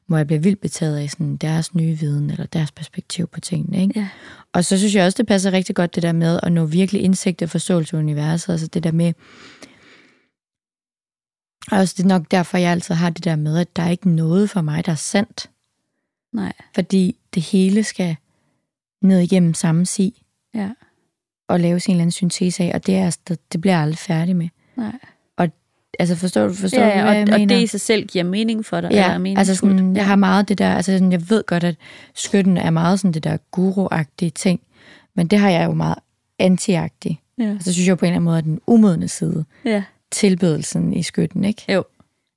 hvor 0.08 0.18
jeg 0.18 0.28
bliver 0.28 0.40
vildt 0.40 0.62
betaget 0.62 0.98
af 0.98 1.10
sådan, 1.10 1.36
deres 1.38 1.76
nye 1.76 1.94
viden, 2.00 2.30
eller 2.30 2.46
deres 2.46 2.72
perspektiv 2.72 3.28
på 3.28 3.40
tingene. 3.40 3.82
Ikke? 3.82 4.00
Ja. 4.00 4.08
Og 4.54 4.66
så 4.66 4.78
synes 4.78 4.96
jeg 4.96 5.06
også, 5.06 5.18
det 5.18 5.28
passer 5.28 5.52
rigtig 5.52 5.76
godt 5.76 5.96
det 5.96 6.04
der 6.04 6.12
med 6.12 6.40
at 6.44 6.52
nå 6.52 6.66
virkelig 6.66 7.02
indsigt 7.02 7.42
og 7.42 7.50
forståelse 7.50 7.96
af 7.98 8.02
universet. 8.02 8.52
Altså 8.54 8.68
det 8.68 8.84
der 8.84 8.92
med, 8.92 9.14
og 11.72 11.78
også 11.78 11.94
det 11.98 12.04
er 12.04 12.08
nok 12.08 12.32
derfor, 12.32 12.58
jeg 12.58 12.72
altid 12.72 12.96
har 12.96 13.10
det 13.10 13.24
der 13.24 13.36
med, 13.36 13.58
at 13.58 13.76
der 13.76 13.84
er 13.84 13.90
ikke 13.90 14.10
noget 14.10 14.50
for 14.50 14.62
mig, 14.62 14.86
der 14.86 14.92
er 14.92 14.96
sandt. 14.96 15.50
Nej, 16.34 16.54
Fordi 16.76 17.16
det 17.34 17.44
hele 17.44 17.84
skal 17.84 18.16
ned 19.02 19.20
igennem 19.20 19.54
samme 19.54 19.86
si 19.86 20.24
ja, 20.56 20.70
og 21.50 21.60
laves 21.60 21.86
en 21.86 21.92
eller 21.92 22.02
anden 22.02 22.12
syntese 22.12 22.64
af, 22.64 22.72
og 22.74 22.86
det, 22.86 22.96
er, 22.96 23.18
det, 23.28 23.52
det 23.54 23.62
bliver 23.62 23.74
jeg 23.74 23.82
aldrig 23.82 23.98
færdig 23.98 24.36
med. 24.36 24.48
nej. 24.78 24.92
Altså 26.00 26.16
forstår 26.16 26.48
du, 26.48 26.54
forstår 26.54 26.82
Ja, 26.82 26.86
du 26.88 26.92
hvad 26.92 27.04
ja, 27.04 27.12
jeg 27.12 27.28
og, 27.28 27.34
og 27.34 27.40
mener? 27.40 27.56
det 27.56 27.64
i 27.64 27.68
sig 27.68 27.82
selv 27.82 28.08
giver 28.08 28.24
mening 28.24 28.66
for 28.66 28.82
dig. 28.82 28.88
eller 28.88 29.02
Ja, 29.02 29.08
altså 29.08 29.20
meningsfuldt. 29.20 29.58
sådan, 29.80 29.96
jeg 29.96 30.06
har 30.06 30.16
meget 30.16 30.50
det 30.50 30.58
der, 30.58 30.74
altså 30.76 30.92
sådan, 30.92 31.12
jeg 31.12 31.30
ved 31.30 31.44
godt, 31.48 31.64
at 31.64 31.76
skytten 32.16 32.58
er 32.58 32.70
meget 32.70 33.00
sådan 33.00 33.12
det 33.14 33.24
der 33.24 33.38
guru-agtige 33.52 34.30
ting, 34.30 34.60
men 35.16 35.28
det 35.28 35.40
har 35.40 35.50
jeg 35.50 35.66
jo 35.66 35.74
meget 35.74 35.96
anti-agtigt. 36.44 37.16
Ja. 37.38 37.44
Altså, 37.44 37.66
så 37.66 37.74
synes 37.74 37.88
jeg 37.88 37.98
på 37.98 38.06
en 38.06 38.08
eller 38.12 38.16
anden 38.16 38.26
måde, 38.26 38.38
at 38.38 38.44
den 38.44 38.62
umodne 38.68 39.08
side, 39.08 39.46
ja, 39.66 39.84
tilbedelsen 40.12 40.94
i 40.94 41.04
skytten, 41.04 41.44
ikke? 41.44 41.74
jo. 41.74 41.84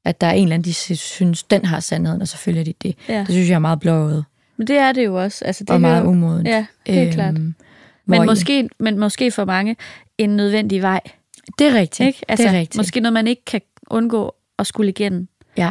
At 0.04 0.20
der 0.20 0.26
er 0.26 0.32
en 0.32 0.42
eller 0.42 0.54
anden, 0.54 0.64
de 0.64 0.74
synes, 0.96 1.42
den 1.42 1.64
har 1.64 1.80
sandheden, 1.80 2.22
og 2.22 2.28
så 2.28 2.36
følger 2.36 2.64
de 2.64 2.74
det. 2.82 2.96
Ja. 3.08 3.18
Det 3.18 3.28
synes 3.30 3.48
jeg 3.48 3.54
er 3.54 3.58
meget 3.58 3.80
blåøjet 3.80 4.24
Men 4.62 4.66
det 4.66 4.76
er 4.76 4.92
det 4.92 5.04
jo 5.04 5.22
også. 5.22 5.44
Altså, 5.44 5.64
det 5.64 5.70
og 5.70 5.80
meget 5.80 6.06
umodent. 6.06 6.48
Ja, 6.48 6.66
helt 6.86 7.06
øhm, 7.06 7.12
klart. 7.12 7.34
Men 8.06 8.26
måske, 8.26 8.68
men 8.78 8.98
måske 8.98 9.30
for 9.30 9.44
mange 9.44 9.76
en 10.18 10.36
nødvendig 10.36 10.82
vej. 10.82 11.00
Det 11.58 11.66
er 11.66 11.74
rigtigt. 11.74 12.06
Ikke? 12.06 12.22
Altså, 12.28 12.42
det 12.46 12.54
er 12.54 12.58
rigtigt. 12.58 12.76
Måske 12.76 13.00
noget, 13.00 13.12
man 13.12 13.26
ikke 13.26 13.44
kan 13.44 13.60
undgå 13.90 14.34
at 14.58 14.66
skulle 14.66 14.88
igennem. 14.88 15.28
Ja. 15.56 15.70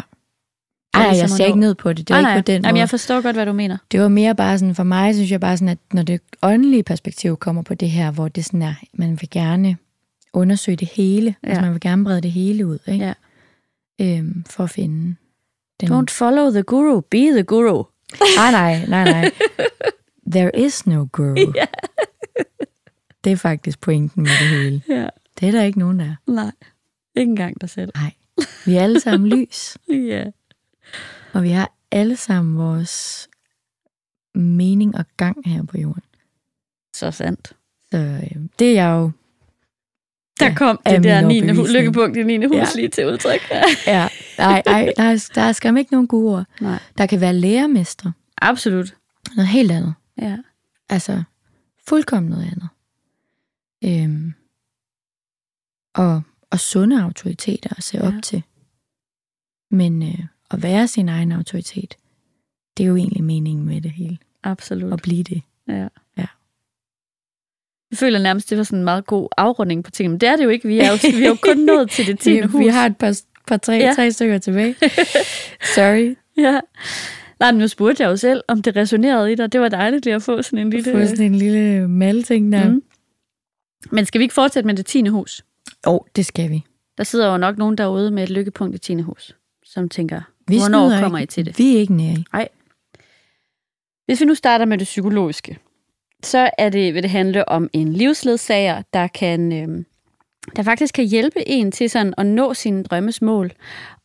Ej, 0.94 1.02
jeg 1.02 1.30
ser 1.30 1.46
ikke 1.46 1.60
ned 1.60 1.76
på 1.76 1.94
det. 1.94 2.08
Det 2.08 2.16
er 2.16 2.20
ikke 2.20 2.42
på 2.42 2.42
den 2.42 2.62
Jamen, 2.62 2.74
måde. 2.74 2.80
jeg 2.80 2.90
forstår 2.90 3.22
godt, 3.22 3.36
hvad 3.36 3.46
du 3.46 3.54
mener. 3.54 3.78
Det 3.92 4.02
var 4.02 4.08
mere 4.08 4.36
bare 4.36 4.60
sådan, 4.60 4.76
for 4.76 4.84
mig 4.84 5.14
synes 5.14 5.32
jeg 5.32 5.40
bare 5.40 5.58
sådan, 5.58 5.70
at 5.70 5.78
når 5.94 6.04
det 6.04 6.22
åndelige 6.42 6.84
perspektiv 6.84 7.38
kommer 7.38 7.62
på 7.62 7.74
det 7.74 7.90
her, 7.90 8.12
hvor 8.12 8.28
det 8.28 8.46
sådan 8.46 8.62
er, 8.62 8.74
man 8.94 9.22
vil 9.22 9.30
gerne 9.30 9.78
undersøge 10.34 10.76
det 10.76 10.88
hele. 10.88 11.36
Ja. 11.44 11.48
Altså 11.50 11.62
man 11.62 11.72
vil 11.72 11.82
gerne 11.82 12.04
brede 12.04 12.22
det 12.22 12.32
hele 12.32 12.68
ud, 12.68 12.80
ikke? 12.88 13.14
Ja. 14.00 14.18
Øhm, 14.18 14.44
for 14.50 14.64
at 14.64 14.70
finde 14.70 15.16
den... 15.82 15.92
Don't 15.92 16.18
follow 16.18 16.52
the 16.52 16.64
guru, 16.64 17.02
be 17.02 17.18
the 17.18 17.44
guru. 17.44 17.84
Nej, 18.38 18.52
nej, 18.52 18.86
nej, 18.88 19.12
nej. 19.12 19.32
There 20.32 20.52
is 20.60 20.88
no 20.88 21.08
guru. 21.12 21.36
Ja. 21.56 21.66
Det 23.24 23.32
er 23.32 23.36
faktisk 23.38 23.82
pointen 23.82 24.24
med 24.24 24.32
det 24.40 24.48
hele. 24.50 24.82
Ja. 24.90 25.08
Det 25.40 25.48
er 25.48 25.52
der 25.52 25.64
ikke 25.64 25.80
nogen, 25.80 26.00
der 26.00 26.06
er. 26.06 26.16
Nej, 26.32 26.52
ikke 27.16 27.30
engang 27.30 27.62
dig 27.62 27.70
selv. 27.70 27.92
Nej. 27.96 28.12
Vi 28.66 28.76
er 28.76 28.82
alle 28.84 29.00
sammen 29.00 29.30
lys, 29.38 29.78
Ja. 29.90 30.26
og 31.34 31.44
vi 31.44 31.50
har 31.50 31.72
alle 31.92 32.16
sammen 32.16 32.58
vores 32.58 33.30
mening 34.36 34.96
og 34.98 35.06
gang 35.18 35.38
her 35.46 35.64
på 35.64 35.78
jorden. 35.78 36.04
Så 36.96 37.12
sandt. 37.12 37.54
Så 37.92 37.98
øh, 37.98 38.42
det 38.60 38.68
er 38.70 38.74
jeg 38.74 38.90
jo 38.96 39.12
Der 40.40 40.46
Ja, 40.48 40.54
kom 40.56 40.80
er 40.86 40.96
det 40.96 41.04
der 41.04 41.28
min 41.28 41.44
9. 41.44 41.54
Hu- 41.56 41.66
lykkepunkt 41.74 42.18
i 42.18 42.24
9. 42.24 42.46
hus 42.46 42.56
Ja. 42.56 42.66
lige 42.76 42.88
til 42.88 43.08
udtryk. 43.08 43.42
Ja, 43.88 44.08
nej, 44.38 44.62
nej, 44.66 44.94
der 44.98 45.04
er, 45.04 45.30
der 45.36 45.42
er 45.42 45.52
skam 45.52 45.78
ikke 45.78 45.92
nogen 45.92 46.08
gode 46.08 46.36
ord. 46.36 46.46
Nej. 46.62 46.80
Der 46.98 47.06
kan 47.06 47.22
være 47.22 47.34
lærermestre, 47.34 48.14
Absolut. 48.38 48.96
noget 49.36 49.48
helt 49.48 49.72
andet. 49.72 49.94
Ja. 50.22 50.38
Altså, 50.90 51.24
fuldkommen 51.88 52.30
noget 52.30 52.44
andet. 52.52 52.68
Øhm, 53.84 54.34
og, 55.96 56.22
og 56.50 56.60
sunde 56.60 57.04
autoriteter 57.04 57.70
at 57.78 57.84
se 57.84 57.98
Ja. 57.98 58.04
ja. 58.10 58.16
op 58.18 58.24
til. 58.24 58.44
Men 59.72 60.04
øh, 60.04 60.20
at 60.52 60.64
være 60.64 60.88
sin 60.88 61.10
egen 61.10 61.32
autoritet, 61.32 61.96
det 62.78 62.84
er 62.84 62.88
jo 62.88 62.96
egentlig 62.96 63.24
meningen 63.24 63.66
med 63.66 63.82
det 63.82 63.92
hele. 63.92 64.18
Absolut. 64.44 64.94
At 64.94 65.02
blive 65.02 65.24
det. 65.24 65.42
Ja. 65.68 65.88
Jeg 67.92 67.98
føler 67.98 68.20
nærmest, 68.20 68.50
det 68.50 68.58
var 68.58 68.64
sådan 68.64 68.80
en 68.80 68.86
meget 68.86 69.06
god 69.06 69.28
afrunding 69.38 69.84
på 69.84 69.92
tingene. 69.92 70.12
Men 70.14 70.22
det 70.22 70.30
er 70.30 70.36
det 70.36 70.44
jo 70.44 70.50
ikke. 70.50 70.68
Vi 70.68 70.80
er 70.80 70.90
jo, 70.92 70.98
vi 71.18 71.24
er 71.24 71.28
jo 71.28 71.38
kun 71.42 71.58
nået 71.72 71.90
til 71.90 72.08
det 72.08 72.20
10. 72.20 72.32
Vi, 72.34 72.40
hus. 72.42 72.60
vi 72.62 72.68
har 72.68 72.86
et 72.86 72.98
par, 72.98 73.20
par 73.48 73.58
tre, 73.58 73.74
Ja. 73.74 73.94
tre 73.96 74.12
stykker 74.12 74.38
tilbage. 74.38 74.76
Sorry. 75.76 76.16
Ja. 76.38 76.60
Nej, 77.40 77.52
men 77.52 77.60
nu 77.60 77.68
spurgte 77.68 78.04
jeg 78.04 78.10
jo 78.10 78.16
selv, 78.16 78.42
om 78.48 78.62
det 78.62 78.76
resonerede 78.76 79.32
i 79.32 79.36
dig. 79.36 79.52
Det 79.54 79.62
var 79.62 79.70
dejligt 79.70 80.06
lige 80.06 80.16
at 80.16 80.24
få 80.24 80.42
sådan 80.42 80.60
en 80.60 80.70
lille... 80.70 80.92
Få 80.92 81.06
sådan 81.08 81.26
en 81.26 81.36
lille 81.36 81.88
malting 81.88 82.52
der. 82.54 82.70
Mm. 82.70 82.84
Men 83.92 84.06
skal 84.06 84.20
vi 84.20 84.24
ikke 84.24 84.34
fortsætte 84.34 84.68
med 84.68 84.76
det 84.76 84.86
10. 84.86 85.08
hus? 85.08 85.46
Oh, 85.88 86.00
det 86.16 86.26
skal 86.26 86.50
vi. 86.50 86.64
Der 86.98 87.04
sidder 87.04 87.32
jo 87.32 87.38
nok 87.38 87.58
nogen 87.58 87.78
derude 87.78 88.12
med 88.12 88.24
et 88.24 88.30
lykkepunkt 88.30 88.76
i 88.76 88.80
10. 88.80 89.02
hus, 89.02 89.36
som 89.66 89.90
tænker, 89.90 90.22
vi 90.48 90.58
hvornår 90.58 91.00
kommer 91.00 91.20
ikke. 91.20 91.32
I 91.32 91.34
til 91.34 91.46
det? 91.46 91.58
Vi 91.60 91.76
er 91.76 91.80
ikke 91.80 91.94
nære 91.94 92.16
i. 92.44 92.46
Hvis 94.06 94.22
vi 94.22 94.26
nu 94.26 94.36
starter 94.36 94.66
med 94.66 94.78
det 94.78 94.86
psykologiske, 94.86 95.58
så 96.24 96.50
er 96.58 96.70
det, 96.70 96.94
vil 96.94 97.04
det 97.04 97.12
handle 97.12 97.50
om 97.50 97.70
en 97.74 97.94
livsledsager, 97.94 98.82
der 98.94 99.08
kan 99.08 99.54
øh, 99.54 99.84
der 100.56 100.64
faktisk 100.64 100.94
kan 100.94 101.06
hjælpe 101.06 101.50
en 101.50 101.72
til 101.72 101.90
sådan 101.90 102.14
at 102.18 102.26
nå 102.26 102.54
sine 102.54 102.84
drømmesmål, 102.84 103.52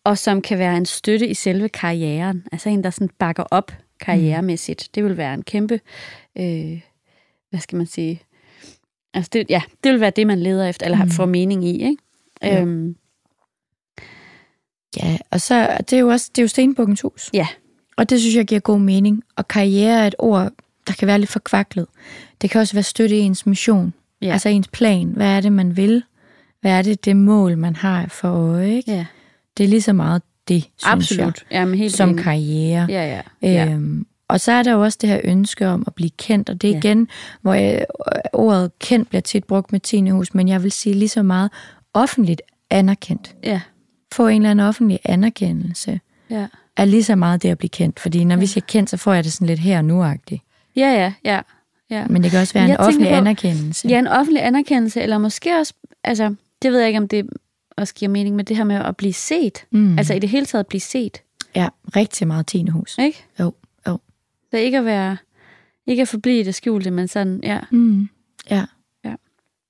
og 0.05 0.19
som 0.19 0.43
kan 0.43 0.59
være 0.59 0.77
en 0.77 0.87
støtte 0.87 1.29
i 1.29 1.35
selve 1.35 1.69
karrieren. 1.69 2.45
Altså 2.53 2.69
en, 2.69 2.85
der 2.85 2.91
sådan 2.91 3.11
bakker 3.19 3.45
op 3.51 3.73
karrieremæssigt. 4.01 4.89
Det 4.95 5.05
vil 5.05 5.17
være 5.17 5.35
en 5.35 5.43
kæmpe, 5.43 5.81
øh, 6.39 6.81
hvad 7.51 7.61
skal 7.61 7.77
man 7.77 7.87
sige, 7.87 8.23
altså 9.15 9.31
det, 9.33 9.51
ja, 9.51 9.63
det 9.85 9.93
vil 9.93 10.01
være 10.01 10.11
det, 10.11 10.27
man 10.27 10.39
leder 10.39 10.69
efter, 10.69 10.87
eller 10.87 11.05
mm. 11.05 11.11
får 11.11 11.27
mening 11.27 11.65
i, 11.65 11.85
ikke? 11.85 12.03
Ja. 12.43 12.61
Øhm. 12.61 12.97
ja, 14.97 15.19
og 15.31 15.41
så 15.41 15.77
det 15.91 15.93
er 15.93 16.01
jo 16.01 16.09
også 16.09 16.31
det 16.37 16.39
er 16.39 16.43
jo 16.43 16.49
Stenbukkens 16.49 17.01
hus. 17.01 17.31
Ja. 17.35 17.47
Og 17.97 18.11
det 18.11 18.21
synes 18.21 18.37
jeg 18.37 18.47
giver 18.47 18.61
god 18.61 18.79
mening. 18.79 19.23
Og 19.37 19.49
karriere 19.49 20.03
er 20.03 20.07
et 20.07 20.15
ord, 20.19 20.53
der 20.87 20.93
kan 20.93 21.09
være 21.09 21.19
lidt 21.19 21.31
forkvaklet. 21.31 21.87
Det 22.41 22.51
kan 22.51 22.61
også 22.61 22.73
være 22.75 22.83
støtte 22.83 23.17
i 23.17 23.21
ens 23.21 23.47
mission. 23.47 23.93
Ja. 24.23 24.33
Altså 24.33 24.49
ens 24.49 24.69
plan. 24.69 25.07
Hvad 25.09 25.27
er 25.27 25.41
det, 25.41 25.53
man 25.53 25.77
vil? 25.77 26.03
Hvad 26.61 26.73
er 26.73 26.83
det, 26.83 27.05
det 27.05 27.17
mål, 27.17 27.59
man 27.59 27.77
har 27.77 28.07
for 28.09 28.29
øje? 28.29 28.77
Ikke? 28.77 28.93
Ja. 28.93 29.07
Det 29.57 29.65
er 29.65 29.69
lige 29.69 29.83
så 29.83 29.93
meget 29.93 30.23
det, 30.49 30.63
synes 30.63 30.93
Absolut. 30.93 31.45
jeg, 31.51 31.59
Jamen, 31.61 31.75
helt 31.79 31.95
som 31.97 32.09
enig. 32.11 32.25
karriere. 32.25 32.87
Ja, 32.89 33.07
ja. 33.43 33.49
ja. 33.53 33.67
Øhm, 33.73 34.07
og 34.29 34.41
så 34.41 34.53
er 34.53 34.63
der 34.63 34.73
jo 34.73 34.83
også 34.83 34.99
det 35.01 35.09
her 35.09 35.21
ønske 35.25 35.69
om 35.69 35.85
at 35.87 35.95
blive 35.95 36.11
kendt, 36.19 36.51
og 36.51 36.63
det 36.63 36.71
er 36.71 36.73
Ja. 36.75 36.79
igen, 36.79 37.09
hvor 37.43 37.55
jeg, 37.55 37.87
ordet 38.33 38.71
kendt 38.79 39.09
bliver 39.09 39.23
tit 39.23 39.45
brugt 39.45 39.73
med 39.73 39.81
Tinehus, 39.81 40.35
men 40.35 40.49
jeg 40.49 40.63
vil 40.63 40.73
sige 40.73 40.95
lige 40.95 41.09
så 41.09 41.23
meget 41.23 41.51
offentligt 41.95 42.43
anerkendt. 42.71 43.35
ja. 43.45 43.61
Få 44.13 44.27
en 44.29 44.37
eller 44.37 44.51
anden 44.51 44.67
offentlig 44.67 44.99
anerkendelse 45.05 46.01
Ja. 46.31 46.47
er 46.77 46.85
lige 46.85 47.05
så 47.05 47.17
meget 47.17 47.43
det 47.43 47.49
at 47.49 47.59
blive 47.59 47.69
kendt, 47.69 48.01
fordi 48.01 48.25
når 48.25 48.37
vi 48.37 48.47
siger 48.47 48.65
kendt, 48.69 48.91
så 48.91 48.97
får 48.97 49.13
jeg 49.15 49.25
det 49.25 49.33
sådan 49.33 49.47
lidt 49.47 49.61
her 49.61 49.79
og 49.79 49.85
nu-agtigt. 49.85 50.43
Ja, 50.77 50.91
ja, 50.93 51.13
ja. 51.25 51.41
ja. 51.91 52.07
Men 52.07 52.23
det 52.23 52.31
kan 52.31 52.41
også 52.41 52.55
være 52.55 52.65
en 52.65 52.71
jeg 52.71 52.77
tænker 52.79 52.87
offentlig 52.89 53.09
på- 53.11 53.15
anerkendelse. 53.17 53.89
Ja, 53.89 53.99
en 53.99 54.07
offentlig 54.07 54.45
anerkendelse, 54.45 55.01
eller 55.01 55.19
måske 55.19 55.59
også, 55.59 55.75
altså, 56.05 56.35
det 56.63 56.73
ved 56.73 56.79
jeg 56.79 56.89
ikke, 56.89 56.99
om 56.99 57.09
det 57.09 57.27
også 57.77 57.95
giver 57.95 58.11
mening, 58.11 58.37
men 58.37 58.45
det 58.45 58.57
her 58.57 58.65
med 58.65 58.77
at 58.77 58.97
blive 58.97 59.13
set. 59.13 59.65
Mm. 59.71 59.99
Altså 59.99 60.15
i 60.15 60.19
det 60.19 60.29
hele 60.29 60.47
taget 60.47 60.61
at 60.61 60.67
blive 60.67 60.81
set, 60.81 61.23
Ja, 61.55 61.69
rigtig 61.97 62.27
meget 62.27 62.47
Tinehus. 62.47 62.99
ikke? 62.99 63.25
Jo, 63.41 63.53
jo. 63.89 63.99
Så 64.51 64.57
ikke 64.57 64.79
at 64.79 64.85
være, 64.85 65.17
ikke 65.87 66.03
at 66.03 66.09
forblive 66.09 66.45
det 66.45 66.55
skjulte, 66.55 66.91
men 66.91 67.09
sådan, 67.09 67.41
ja. 67.43 67.59
Mm. 67.71 68.09
Ja. 68.51 68.65
Ja. 69.05 69.15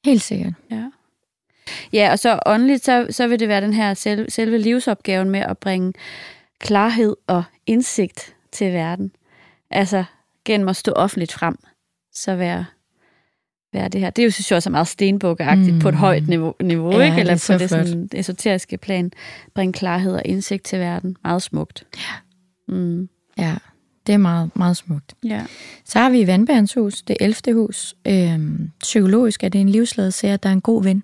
Helt 0.04 0.22
sikkert. 0.22 0.52
Ja, 0.70 0.84
ja 1.92 2.11
og 2.12 2.18
så 2.18 2.38
åndeligt, 2.46 2.84
så, 2.84 3.07
så 3.11 3.26
vil 3.28 3.40
det 3.40 3.48
være 3.48 3.61
den 3.61 3.72
her 3.72 3.94
selve, 3.94 4.26
selve 4.30 4.59
livsopgaven 4.59 5.30
med 5.30 5.40
at 5.40 5.59
bringe 5.59 5.92
klarhed 6.59 7.16
og 7.26 7.44
indsigt 7.66 8.34
til 8.52 8.72
verden. 8.72 9.12
Altså 9.70 10.04
gennem 10.47 10.68
at 10.68 10.76
stå 10.76 10.92
offentligt 10.92 11.32
frem, 11.32 11.57
så 12.14 12.36
være, 12.36 12.64
være 13.72 13.88
det 13.88 14.01
her. 14.01 14.11
Det 14.11 14.22
er 14.22 14.26
jo, 14.26 14.30
synes 14.30 14.51
jeg 14.51 14.57
også 14.57 14.68
er 14.68 14.72
meget 14.72 14.88
stenbukkeagtigt 14.88 15.74
mm. 15.74 15.80
på 15.80 15.88
et 15.88 15.94
Mm. 15.94 15.99
højt 16.01 16.28
niveau, 16.28 16.55
niveau 16.62 16.90
Ja, 16.92 17.01
ikke? 17.05 17.14
det 17.14 17.20
eller 17.20 17.32
er 17.32 17.36
på 17.36 17.38
så 17.40 17.59
det 17.59 17.68
flot. 17.68 17.86
sådan, 17.86 18.09
esoteriske 18.14 18.76
plan. 18.76 19.12
Bringe 19.55 19.72
klarhed 19.72 20.12
og 20.12 20.22
indsigt 20.24 20.64
til 20.64 20.78
verden. 20.78 21.16
Meget 21.24 21.42
smukt. 21.42 21.84
Ja. 21.97 22.74
Mm. 22.74 23.09
Ja, 23.38 23.55
det 24.07 24.12
er 24.12 24.18
meget, 24.18 24.51
meget 24.57 24.76
smukt. 24.76 25.14
Ja. 25.24 25.44
Så 25.84 25.99
har 25.99 26.11
vi 26.11 26.26
Vandbærens 26.26 26.74
hus, 26.74 27.03
det 27.03 27.16
11. 27.20 27.55
hus. 27.55 27.94
Øhm, 28.07 28.70
psykologisk 28.80 29.44
er 29.44 29.49
det 29.49 29.61
en 29.61 29.68
livsledelse, 29.68 30.28
at 30.28 30.42
der 30.42 30.49
er 30.49 30.53
en 30.53 30.61
god 30.61 30.82
ven 30.84 31.03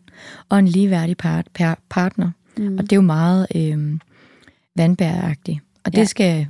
og 0.48 0.58
en 0.58 0.68
ligeværdig 0.68 1.16
part, 1.16 1.46
per, 1.54 1.74
partner. 1.90 2.30
Mm. 2.58 2.78
Og 2.78 2.82
det 2.82 2.92
er 2.92 2.96
jo 2.96 3.02
meget 3.02 3.46
øhm, 3.54 4.00
vandbæragtigt. 4.76 5.58
Og 5.84 5.92
det 5.92 5.98
Ja. 5.98 6.04
skal 6.04 6.46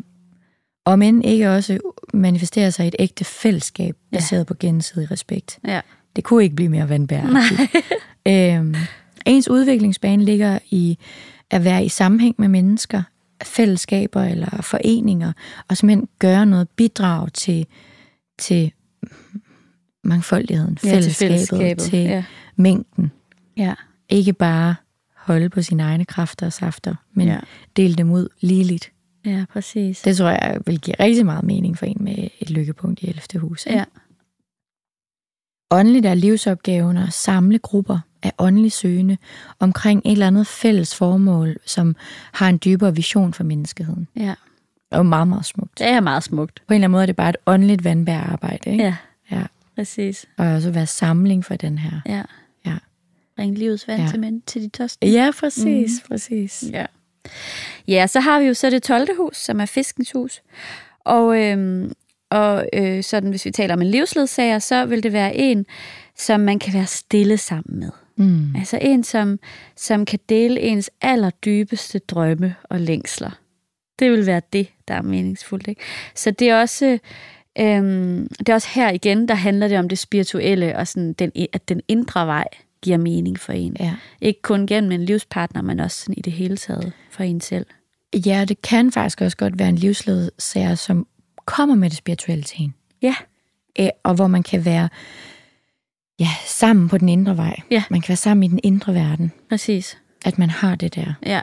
om 0.85 1.03
end 1.03 1.25
ikke 1.27 1.51
også 1.51 1.79
manifestere 2.15 2.73
sig 2.73 2.89
et 2.89 2.97
ægte 2.99 3.25
fællesskab, 3.25 3.97
Ja. 4.13 4.17
baseret 4.17 4.47
på 4.47 4.55
gensidig 4.61 5.11
respekt. 5.11 5.59
Ja. 5.67 5.81
Det 6.17 6.25
kunne 6.25 6.43
ikke 6.45 6.57
blive 6.57 6.69
mere 6.69 6.89
vandbæragtigt. 6.89 7.61
øhm, 8.29 8.75
ens 9.27 9.49
udviklingsbane 9.49 10.25
ligger 10.25 10.59
i 10.71 10.99
at 11.51 11.65
være 11.65 11.85
i 11.85 11.89
sammenhæng 11.89 12.35
med 12.39 12.49
mennesker, 12.49 13.03
fællesskaber 13.45 14.23
eller 14.23 14.63
foreninger, 14.63 15.33
og 15.69 15.77
simpelthen 15.77 16.09
gøre 16.19 16.47
noget 16.47 16.69
bidrag 16.69 17.33
til, 17.33 17.67
til 18.39 18.73
mangfoldigheden, 20.05 20.79
Ja, 20.85 21.01
til 21.01 21.15
fællesskabet, 21.15 21.33
fællesskabet, 21.49 21.85
til 21.85 21.99
ja. 21.99 22.25
mængden. 22.57 23.13
Ja. 23.57 23.75
Ikke 24.09 24.33
bare 24.33 24.75
holde 25.17 25.49
på 25.49 25.63
sine 25.63 25.83
egne 25.83 26.05
kræfter 26.05 26.47
og 26.47 26.53
safter, 26.53 26.95
men 27.15 27.27
Ja. 27.29 27.33
ja. 27.35 27.41
dele 27.77 27.95
dem 27.95 28.11
ud 28.11 28.29
ligeligt. 28.41 28.92
Ja, 29.27 29.45
præcis. 29.53 30.01
Det 30.03 30.17
tror 30.17 30.29
jeg 30.29 30.61
vil 30.67 30.81
give 30.81 30.97
rigtig 31.01 31.27
meget 31.27 31.45
mening 31.45 31.79
for 31.79 31.87
en 31.87 31.97
med 32.01 32.29
et 32.41 32.51
lykkepunkt 32.51 33.03
i 33.03 33.09
11. 33.09 33.41
hus. 33.41 33.67
ikke? 33.67 33.79
Ja. 33.79 33.85
Åndeligt 35.71 36.07
er 36.07 36.15
livsopgaven 36.15 36.97
at 36.97 37.13
samle 37.13 37.59
grupper 37.59 37.99
af 38.23 38.33
åndeligt 38.39 38.75
søgende 38.75 39.17
omkring 39.59 40.03
et 40.05 40.13
eller 40.13 40.27
andet 40.27 40.47
fælles 40.47 40.95
formål, 40.95 41.57
som 41.67 41.97
har 42.33 42.49
en 42.49 42.61
dybere 42.65 42.95
vision 42.95 43.33
for 43.35 43.45
menneskeheden. 43.45 44.09
Ja. 44.17 44.35
Jo 44.95 45.03
meget, 45.03 45.29
meget 45.29 45.45
smukt. 45.45 45.79
Det 45.79 45.87
er 45.87 46.01
meget 46.01 46.23
smukt. 46.23 46.63
På 46.69 46.73
en 46.73 46.75
eller 46.75 46.85
anden 46.85 46.93
måde 46.93 47.03
er 47.03 47.07
det 47.07 47.17
bare 47.17 47.31
et 47.31 47.37
åndeligt 47.47 47.85
vandbærarbejde. 47.85 48.71
Ikke? 48.71 48.85
Ja, 48.85 48.97
ja. 49.31 49.43
præcis. 49.75 50.27
Og 50.37 50.47
også 50.47 50.71
være 50.71 50.87
samling 50.87 51.45
for 51.45 51.57
den 51.57 51.79
her. 51.79 52.01
Ja. 52.07 52.23
Ja. 52.67 52.77
Bring 53.37 53.59
livets 53.59 53.89
vand 53.89 54.03
Ja. 54.03 54.09
til, 54.09 54.21
mænd, 54.21 54.43
til 54.47 54.63
de 54.63 54.69
tørste. 54.69 55.07
Ja, 55.11 55.31
præcis, 55.41 55.91
mm. 56.05 56.09
præcis. 56.09 56.65
Ja. 56.73 56.87
Ja, 57.89 58.07
så 58.07 58.21
har 58.21 58.41
vi 58.41 58.47
jo 58.47 58.55
så 58.55 58.71
det 58.71 58.83
12. 58.83 59.09
hus, 59.17 59.37
som 59.37 59.61
er 59.61 59.67
fiskens 59.67 60.13
hus. 60.13 60.43
Og, 61.05 61.43
øhm, 61.43 61.93
og 62.31 62.67
øh, 62.73 63.03
sådan, 63.03 63.31
hvis 63.31 63.45
vi 63.45 63.51
taler 63.51 63.75
om 63.75 63.83
en 63.83 63.89
livsledsager, 63.89 64.59
så 64.59 64.87
vil 64.87 65.03
det 65.03 65.13
være 65.13 65.37
en, 65.37 65.67
som 66.17 66.41
man 66.41 66.59
kan 66.59 66.75
være 66.75 66.87
stille 66.87 67.39
sammen 67.39 67.81
med. 67.81 67.91
Mm. 68.17 68.57
Altså 68.57 68.79
en, 68.83 69.05
som, 69.05 69.39
som 69.77 70.05
kan 70.05 70.19
dele 70.29 70.61
ens 70.61 70.91
allerdybeste 71.01 71.99
drømme 71.99 72.55
og 72.71 72.81
længsler. 72.81 73.31
Det 73.99 74.11
vil 74.11 74.27
være 74.27 74.43
det, 74.53 74.69
der 74.89 74.95
er 74.95 75.03
meningsfuldt. 75.03 75.69
Ikke? 75.69 75.83
Så 76.15 76.31
det 76.31 76.49
er 76.49 76.61
også... 76.61 76.99
Øhm, 77.59 78.29
det 78.39 78.49
er 78.49 78.55
også 78.55 78.69
her 78.75 78.91
igen, 78.91 79.29
der 79.29 79.35
handler 79.35 79.69
det 79.69 79.79
om 79.79 79.89
det 79.89 79.99
spirituelle, 79.99 80.77
og 80.77 80.89
sådan 80.89 81.13
den, 81.13 81.33
at 81.53 81.69
den 81.69 81.81
indre 81.89 82.27
vej 82.27 82.49
giver 82.83 82.97
mening 82.97 83.39
for 83.41 83.53
en. 83.53 83.77
Ja. 83.81 83.95
Ikke 84.21 84.43
kun 84.43 84.67
gennem 84.67 84.93
en 84.93 85.05
livspartner, 85.05 85.63
men 85.63 85.81
også 85.81 85.97
sådan 86.01 86.15
i 86.19 86.21
det 86.21 86.33
hele 86.33 86.57
taget 86.57 86.93
for 87.11 87.23
en 87.23 87.41
selv. 87.41 87.67
ja, 88.27 88.45
det 88.49 88.63
kan 88.63 88.93
faktisk 88.93 89.21
også 89.21 89.37
godt 89.37 89.59
være 89.59 89.69
en 89.69 89.77
livsledsager, 89.77 90.75
som 90.75 91.07
kommer 91.45 91.75
med 91.75 91.91
det 91.91 91.99
spirituelle 91.99 92.45
til 92.45 92.63
en. 92.63 92.75
Ja. 93.03 93.15
Øh, 93.81 93.89
Og 94.03 94.15
hvor 94.15 94.27
man 94.27 94.43
kan 94.43 94.65
være 94.65 94.89
ja, 96.21 96.29
sammen 96.47 96.89
på 96.89 96.99
den 96.99 97.09
indre 97.09 97.37
vej. 97.37 97.57
Ja. 97.71 97.85
Man 97.91 98.01
kan 98.01 98.09
være 98.09 98.17
sammen 98.17 98.43
i 98.45 98.49
den 98.49 98.61
indre 98.63 98.95
verden. 98.95 99.33
Præcis. 99.49 99.99
At 100.25 100.39
man 100.39 100.51
har 100.51 100.75
det 100.75 100.95
der. 100.95 101.15
Ja. 101.27 101.41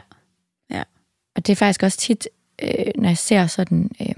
Og 1.36 1.46
det 1.46 1.52
er 1.52 1.56
faktisk 1.56 1.82
også 1.82 1.98
tit, 1.98 2.28
øh, 2.62 2.70
når 2.98 3.08
jeg 3.08 3.18
ser 3.18 3.46
sådan 3.46 3.90
øh, 4.00 4.14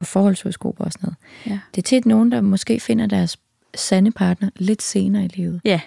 på 0.00 0.04
forholdshoroskoper 0.04 0.84
og 0.84 0.92
sådan 0.92 1.06
noget. 1.06 1.16
Ja. 1.46 1.60
Det 1.74 1.82
er 1.82 1.86
tit 1.86 2.06
nogen, 2.06 2.32
der 2.32 2.40
måske 2.40 2.80
finder 2.80 3.06
deres 3.06 3.38
sande 3.74 4.10
partner 4.10 4.50
lidt 4.56 4.82
senere 4.82 5.24
i 5.24 5.28
livet. 5.28 5.60
Ja. 5.64 5.80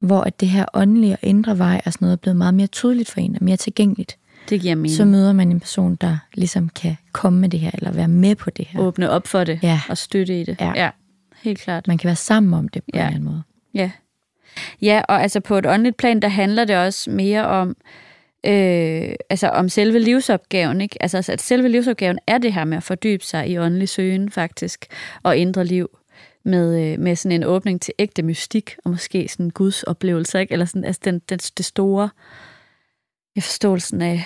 Hvor 0.00 0.20
at 0.20 0.40
det 0.40 0.48
her 0.48 0.64
åndelige 0.74 1.12
og 1.12 1.18
indre 1.22 1.58
vej 1.58 1.80
og 1.86 1.92
sådan 1.92 2.06
noget 2.06 2.16
er 2.16 2.20
blevet 2.20 2.36
meget 2.36 2.54
mere 2.54 2.66
tydeligt 2.66 3.10
for 3.10 3.20
en 3.20 3.34
og 3.40 3.44
mere 3.44 3.56
tilgængeligt. 3.56 4.18
Det 4.48 4.60
giver 4.60 4.74
mening. 4.74 4.96
Så 4.96 5.04
møder 5.04 5.32
man 5.32 5.50
en 5.50 5.60
person, 5.60 5.94
der 6.00 6.18
ligesom 6.34 6.68
kan 6.68 6.96
komme 7.12 7.40
med 7.40 7.48
det 7.48 7.60
her, 7.60 7.70
eller 7.74 7.92
være 7.92 8.08
med 8.08 8.34
på 8.34 8.50
det 8.50 8.66
her. 8.66 8.80
Åbne 8.80 9.10
op 9.10 9.26
for 9.26 9.44
det 9.44 9.58
Ja. 9.62 9.80
og 9.88 9.98
støtte 9.98 10.40
i 10.40 10.44
det. 10.44 10.56
Ja. 10.60 10.72
ja. 10.76 10.90
Helt 11.42 11.58
klart. 11.60 11.88
Man 11.88 11.98
kan 11.98 12.08
være 12.08 12.16
sammen 12.16 12.54
om 12.54 12.68
det 12.68 12.82
på 12.82 12.88
Ja. 12.94 12.98
en 13.00 13.04
eller 13.06 13.14
anden 13.16 13.24
måde. 13.30 13.42
Ja. 13.74 13.90
Ja, 14.82 15.02
og 15.08 15.22
altså 15.22 15.40
på 15.40 15.58
et 15.58 15.66
åndeligt 15.66 15.96
plan, 15.96 16.20
der 16.22 16.28
handler 16.28 16.64
det 16.64 16.76
også 16.76 17.10
mere 17.10 17.46
om, 17.46 17.68
øh, 18.46 19.08
altså 19.30 19.48
om 19.48 19.68
selve 19.68 19.98
livsopgaven, 19.98 20.80
ikke? 20.80 21.02
Altså 21.02 21.32
at 21.32 21.42
selve 21.42 21.68
livsopgaven 21.68 22.18
er 22.26 22.38
det 22.38 22.52
her 22.52 22.64
med 22.64 22.76
at 22.76 22.82
fordybe 22.82 23.24
sig 23.24 23.48
i 23.48 23.58
åndelig 23.58 23.88
søgen 23.88 24.30
faktisk, 24.30 24.86
og 25.22 25.38
ændre 25.38 25.64
liv 25.64 25.88
med, 26.46 26.92
øh, 26.92 27.00
med 27.00 27.16
sådan 27.16 27.32
en 27.36 27.44
åbning 27.44 27.80
til 27.80 27.94
ægte 27.98 28.22
mystik, 28.22 28.76
og 28.84 28.90
måske 28.90 29.28
sådan 29.28 29.50
Guds 29.50 29.82
oplevelse, 29.82 30.40
ikke? 30.40 30.52
Eller 30.52 30.66
sådan, 30.66 30.84
altså 30.84 31.00
den, 31.04 31.18
den, 31.28 31.38
det 31.38 31.64
store, 31.64 32.10
ja, 33.36 33.40
forståelsen 33.40 34.02
af, 34.02 34.24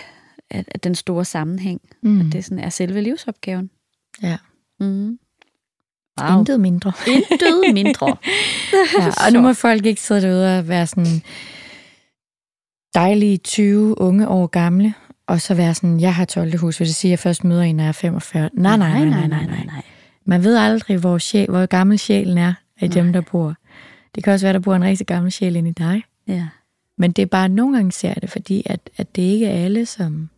af, 0.51 0.65
af 0.75 0.81
den 0.81 0.95
store 0.95 1.25
sammenhæng, 1.25 1.81
Mm. 2.03 2.21
at 2.21 2.33
det 2.33 2.45
sådan 2.45 2.59
er 2.65 2.69
selve 2.69 3.01
livsopgaven. 3.01 3.71
Ja. 4.23 4.37
Mm. 4.81 5.19
Wow. 6.21 6.39
Intet 6.39 6.61
mindre. 6.61 6.93
Intet 7.07 7.75
mindre. 7.75 8.17
Ja, 8.99 9.07
og 9.27 9.33
nu 9.33 9.41
må 9.41 9.53
folk 9.53 9.87
ikke 9.87 10.01
sidde 10.01 10.23
derude 10.23 10.59
og 10.59 10.69
være 10.69 10.87
sådan 10.87 11.23
dejlige 12.95 13.37
20 13.37 14.01
unge 14.01 14.29
år 14.29 14.47
gamle, 14.47 14.95
og 15.27 15.41
så 15.41 15.55
være 15.55 15.75
sådan, 15.75 16.01
jeg 16.01 16.15
har 16.15 16.25
12. 16.25 16.59
hus, 16.59 16.81
vil 16.81 16.87
det 16.89 16.95
sige, 16.95 17.09
at 17.09 17.11
jeg 17.11 17.19
først 17.19 17.45
møder 17.45 17.63
en, 17.63 17.77
når 17.77 17.85
jeg 17.85 17.89
er 17.89 17.93
45. 17.93 18.51
Nej, 18.53 18.77
nej, 18.77 19.05
nej, 19.05 19.05
nej, 19.05 19.27
nej, 19.29 19.47
nej. 19.47 19.65
nej. 19.65 19.83
Man 20.31 20.45
ved 20.45 20.57
aldrig, 20.57 20.97
hvor, 20.99 21.19
sjæl, 21.19 21.47
hvor 21.49 21.67
gammel 21.67 21.99
sjælen 21.99 22.39
er 22.39 22.55
af 22.81 22.91
dem, 22.91 23.13
der 23.13 23.21
bor. 23.21 23.55
Det 24.15 24.25
kan 24.25 24.33
også 24.33 24.47
være, 24.47 24.53
der 24.53 24.59
bor 24.59 24.75
en 24.75 24.85
rigtig 24.85 25.07
gammel 25.07 25.33
sjæl 25.33 25.57
inde 25.57 25.71
i 25.71 25.73
dig. 25.73 26.03
Ja. 26.29 26.47
Men 26.99 27.13
det 27.13 27.23
er 27.23 27.27
bare, 27.27 27.49
nogle 27.49 27.77
gange 27.77 27.93
ser 27.93 28.15
det, 28.15 28.31
fordi 28.31 28.63
at, 28.67 28.81
at 28.97 29.17
det 29.17 29.23
ikke 29.23 29.47
er 29.47 29.65
alle, 29.65 29.87
som 29.87 30.29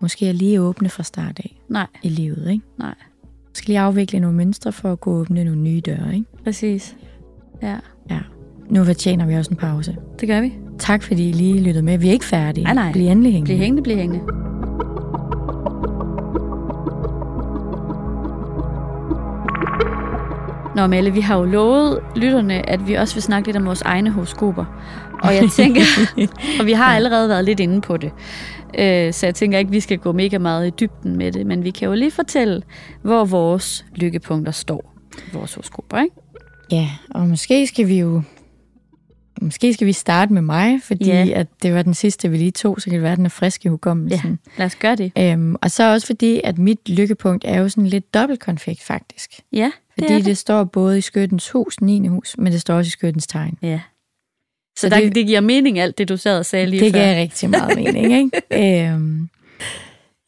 måske 0.00 0.28
er 0.28 0.32
lige 0.32 0.60
åbne 0.60 0.88
fra 0.88 1.02
start 1.02 1.38
af 1.38 1.56
Nej, 1.68 1.86
i 2.02 2.08
livet. 2.08 2.50
Ikke? 2.50 2.64
nej. 2.78 2.94
Måske 3.48 3.58
skal 3.58 3.72
lige 3.72 3.80
afvikle 3.80 4.20
nogle 4.20 4.36
mønstre 4.36 4.72
for 4.72 4.92
at 4.92 5.00
kunne 5.00 5.14
åbne 5.14 5.44
nogle 5.44 5.60
nye 5.60 5.80
døre, 5.86 6.14
ikke? 6.14 6.26
Præcis. 6.44 6.96
Ja, 7.62 7.76
Ja. 8.10 8.20
Nu 8.70 8.84
fortjener 8.84 9.26
vi 9.26 9.34
også 9.34 9.50
en 9.50 9.56
pause. 9.56 9.96
det 10.20 10.28
gør 10.28 10.40
vi. 10.40 10.52
Tak 10.78 11.02
fordi 11.02 11.28
I 11.28 11.32
lige 11.32 11.60
lyttede 11.60 11.84
med. 11.84 11.98
Vi 11.98 12.08
er 12.08 12.12
ikke 12.12 12.24
færdige. 12.24 12.64
Nej, 12.64 12.74
nej. 12.74 12.92
Bliv 12.92 13.06
endelig 13.06 13.32
hængende. 13.32 13.48
Bliv 13.48 13.58
hængende, 13.58 13.82
bliv 13.82 13.96
hængende. 13.96 14.53
Nå, 20.76 20.86
Melle, 20.86 21.12
vi 21.12 21.20
har 21.20 21.38
jo 21.38 21.44
lovet 21.44 22.00
lytterne, 22.16 22.68
at 22.70 22.88
vi 22.88 22.94
også 22.94 23.14
vil 23.14 23.22
snakke 23.22 23.48
lidt 23.48 23.56
om 23.56 23.66
vores 23.66 23.82
egne 23.82 24.10
horoskoper. 24.10 24.64
Og 25.22 25.34
jeg 25.34 25.48
tænker, 25.50 25.80
og 26.60 26.66
vi 26.66 26.72
har 26.72 26.84
allerede 26.96 27.28
været 27.28 27.44
lidt 27.44 27.60
inde 27.60 27.80
på 27.80 27.96
det. 27.96 28.10
Øh, 28.78 29.12
Så 29.12 29.26
jeg 29.26 29.34
tænker 29.34 29.58
ikke, 29.58 29.70
vi 29.70 29.80
skal 29.80 29.98
gå 29.98 30.12
mega 30.12 30.38
meget 30.38 30.66
i 30.66 30.70
dybden 30.80 31.16
med 31.16 31.32
det, 31.32 31.46
men 31.46 31.64
vi 31.64 31.70
kan 31.70 31.88
jo 31.88 31.94
lige 31.94 32.10
fortælle, 32.10 32.62
hvor 33.02 33.24
vores 33.24 33.84
lykkepunkter 33.94 34.52
står. 34.52 34.94
Vores 35.32 35.54
horoskoper, 35.54 35.98
ikke? 36.02 36.16
Ja, 36.70 36.88
og 37.10 37.28
måske 37.28 37.66
skal 37.66 37.88
vi 37.88 37.98
jo 38.00 38.22
måske 39.40 39.74
skal 39.74 39.86
vi 39.86 39.92
starte 39.92 40.32
med 40.32 40.42
mig, 40.42 40.82
fordi 40.82 41.06
Ja. 41.06 41.28
at 41.34 41.46
det 41.62 41.74
var 41.74 41.82
den 41.82 41.94
sidste, 41.94 42.28
vi 42.30 42.36
lige 42.36 42.50
tog, 42.50 42.80
så 42.80 42.84
kan 42.84 42.92
det 42.92 43.02
være, 43.02 43.12
at 43.12 43.18
den 43.18 43.24
er 43.26 43.30
frisk 43.30 43.64
i 43.64 43.68
hukommelsen. 43.68 44.38
Lad 44.58 44.66
os 44.66 44.76
gøre 44.76 44.96
det. 44.96 45.12
Øhm, 45.18 45.56
og 45.62 45.70
så 45.70 45.92
også 45.92 46.06
fordi, 46.06 46.40
at 46.44 46.58
mit 46.58 46.88
lykkepunkt 46.88 47.44
er 47.48 47.58
jo 47.60 47.68
sådan 47.68 47.86
lidt 47.86 48.14
dobbeltkonfekt 48.14 48.82
faktisk. 48.82 49.30
Ja, 49.52 49.72
Fordi 49.94 50.06
det 50.06 50.10
er 50.10 50.16
det, 50.16 50.24
det. 50.24 50.24
det 50.26 50.38
står 50.38 50.64
både 50.64 50.98
i 50.98 51.00
skyttens 51.00 51.50
hus, 51.50 51.80
9. 51.80 52.06
hus, 52.06 52.34
men 52.38 52.52
det 52.52 52.60
står 52.60 52.74
også 52.74 52.88
i 52.88 52.90
skyttens 52.90 53.26
tegn. 53.26 53.58
Ja. 53.62 53.80
Så, 54.76 54.80
Så 54.80 54.88
der, 54.88 55.00
det- 55.00 55.14
det 55.14 55.26
giver 55.26 55.40
mening, 55.40 55.78
alt 55.78 55.98
det, 55.98 56.08
du 56.08 56.16
sad 56.16 56.38
og 56.38 56.46
sagde 56.46 56.66
lige 56.66 56.84
det 56.84 56.92
før. 56.92 57.00
gav 57.00 57.16
rigtig 57.20 57.50
meget 57.50 57.76
mening, 57.76 58.12
ikke? 58.12 58.30
Øhm, 58.92 59.28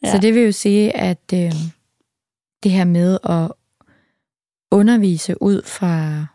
ja. 0.02 0.08
Så 0.10 0.16
Ja. 0.16 0.20
det 0.20 0.34
vil 0.34 0.42
jo 0.42 0.52
sige, 0.52 0.96
at 0.96 1.20
øhm, 1.34 1.52
det 2.62 2.70
her 2.72 2.84
med 2.84 3.18
at 3.24 3.52
undervise 4.70 5.42
ud 5.42 5.62
fra, 5.64 6.26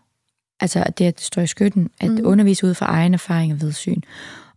altså 0.62 0.84
det, 0.98 1.06
at 1.06 1.18
det 1.18 1.26
står 1.26 1.42
i 1.42 1.48
skytten, 1.48 1.90
at 2.00 2.12
mm. 2.12 2.22
undervise 2.24 2.68
ud 2.68 2.74
fra 2.74 2.86
egen 2.86 3.14
erfaring 3.14 3.54
og 3.54 3.62
vidsyn. 3.62 4.02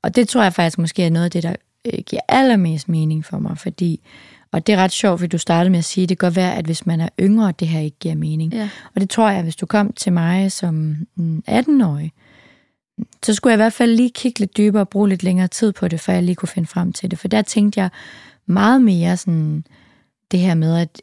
Og 0.02 0.16
det 0.16 0.28
tror 0.28 0.42
jeg 0.42 0.52
faktisk 0.52 0.78
måske 0.78 1.04
er 1.04 1.10
noget 1.10 1.24
af 1.24 1.30
det, 1.30 1.42
der 1.42 1.54
øh, 1.84 1.98
giver 2.06 2.22
allermest 2.28 2.88
mening 2.88 3.24
for 3.24 3.38
mig, 3.38 3.58
fordi, 3.58 4.00
og 4.52 4.66
det 4.66 4.72
er 4.72 4.76
ret 4.76 4.92
sjovt, 4.92 5.20
fordi 5.20 5.28
du 5.28 5.38
startede 5.38 5.70
med 5.70 5.78
at 5.78 5.84
sige, 5.84 6.06
det 6.06 6.18
kan 6.18 6.26
godt 6.26 6.36
være, 6.36 6.54
at 6.54 6.64
hvis 6.64 6.86
man 6.86 7.00
er 7.00 7.08
yngre, 7.20 7.52
det 7.58 7.68
her 7.68 7.80
ikke 7.80 7.98
giver 7.98 8.14
mening. 8.14 8.52
Ja. 8.52 8.68
Og 8.94 9.00
det 9.00 9.10
tror 9.10 9.30
jeg, 9.30 9.42
hvis 9.42 9.56
du 9.56 9.66
kom 9.66 9.92
til 9.92 10.12
mig 10.12 10.52
som 10.52 10.96
mm, 11.16 11.42
18-årig, 11.50 12.12
så 13.22 13.34
skulle 13.34 13.50
jeg 13.52 13.56
i 13.56 13.62
hvert 13.62 13.72
fald 13.72 13.96
lige 13.96 14.10
kigge 14.10 14.40
lidt 14.40 14.56
dybere 14.56 14.82
og 14.82 14.88
bruge 14.88 15.08
lidt 15.08 15.22
længere 15.22 15.48
tid 15.48 15.72
på 15.72 15.88
det, 15.88 16.00
før 16.00 16.12
jeg 16.12 16.22
lige 16.22 16.34
kunne 16.34 16.48
finde 16.48 16.68
frem 16.68 16.92
til 16.92 17.10
det. 17.10 17.18
For 17.18 17.28
der 17.28 17.42
tænkte 17.42 17.80
jeg 17.80 17.90
meget 18.46 18.82
mere 18.82 19.16
sådan 19.16 19.64
det 20.30 20.40
her 20.40 20.54
med, 20.54 20.76
at 20.76 21.02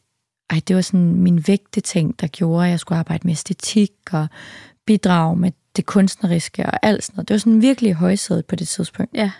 ej, 0.50 0.62
det 0.68 0.76
var 0.76 0.82
sådan 0.82 1.16
min 1.16 1.48
vægte 1.48 1.82
ting, 1.82 2.20
der 2.20 2.28
gjorde, 2.28 2.66
at 2.66 2.72
jeg 2.72 2.80
skulle 2.80 3.00
arbejde 3.00 3.28
med 3.28 3.32
æstetik 3.32 3.92
og 4.12 4.28
bidrage 4.86 5.36
med 5.36 5.52
det 5.76 5.86
kunstneriske 5.86 6.66
og 6.66 6.86
alt 6.86 7.04
sådan 7.04 7.16
noget. 7.16 7.28
Det 7.28 7.34
var 7.34 7.40
sådan 7.40 7.62
virkelig 7.62 7.94
højsædet 7.94 8.46
på 8.46 8.56
det 8.56 8.68
tidspunkt. 8.68 9.14
Ja. 9.14 9.32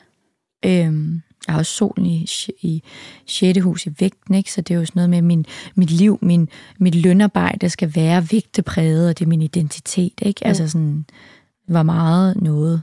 Øhm, 0.66 1.22
jeg 1.48 1.54
har 1.54 1.60
også 1.60 1.72
solen 1.72 2.06
i, 2.06 2.28
i 2.62 2.84
6. 3.26 3.60
hus 3.62 3.86
i 3.86 3.94
vægten, 4.00 4.36
ikke? 4.36 4.52
så 4.52 4.62
det 4.62 4.74
er 4.74 4.80
jo 4.80 4.86
sådan 4.86 5.00
noget 5.00 5.10
med, 5.10 5.22
min, 5.22 5.46
mit 5.76 5.92
liv, 5.92 6.20
min, 6.22 6.50
mit 6.80 6.96
lønarbejde 6.96 7.70
skal 7.70 7.96
være 7.96 8.28
vægtepræget, 8.32 9.10
og 9.10 9.20
det 9.20 9.26
er 9.26 9.30
min 9.30 9.42
identitet. 9.42 10.14
Ikke? 10.22 10.42
Jo. 10.46 10.48
Altså 10.48 10.68
sådan, 10.68 11.06
var 11.68 11.84
meget 11.84 12.42
noget, 12.42 12.82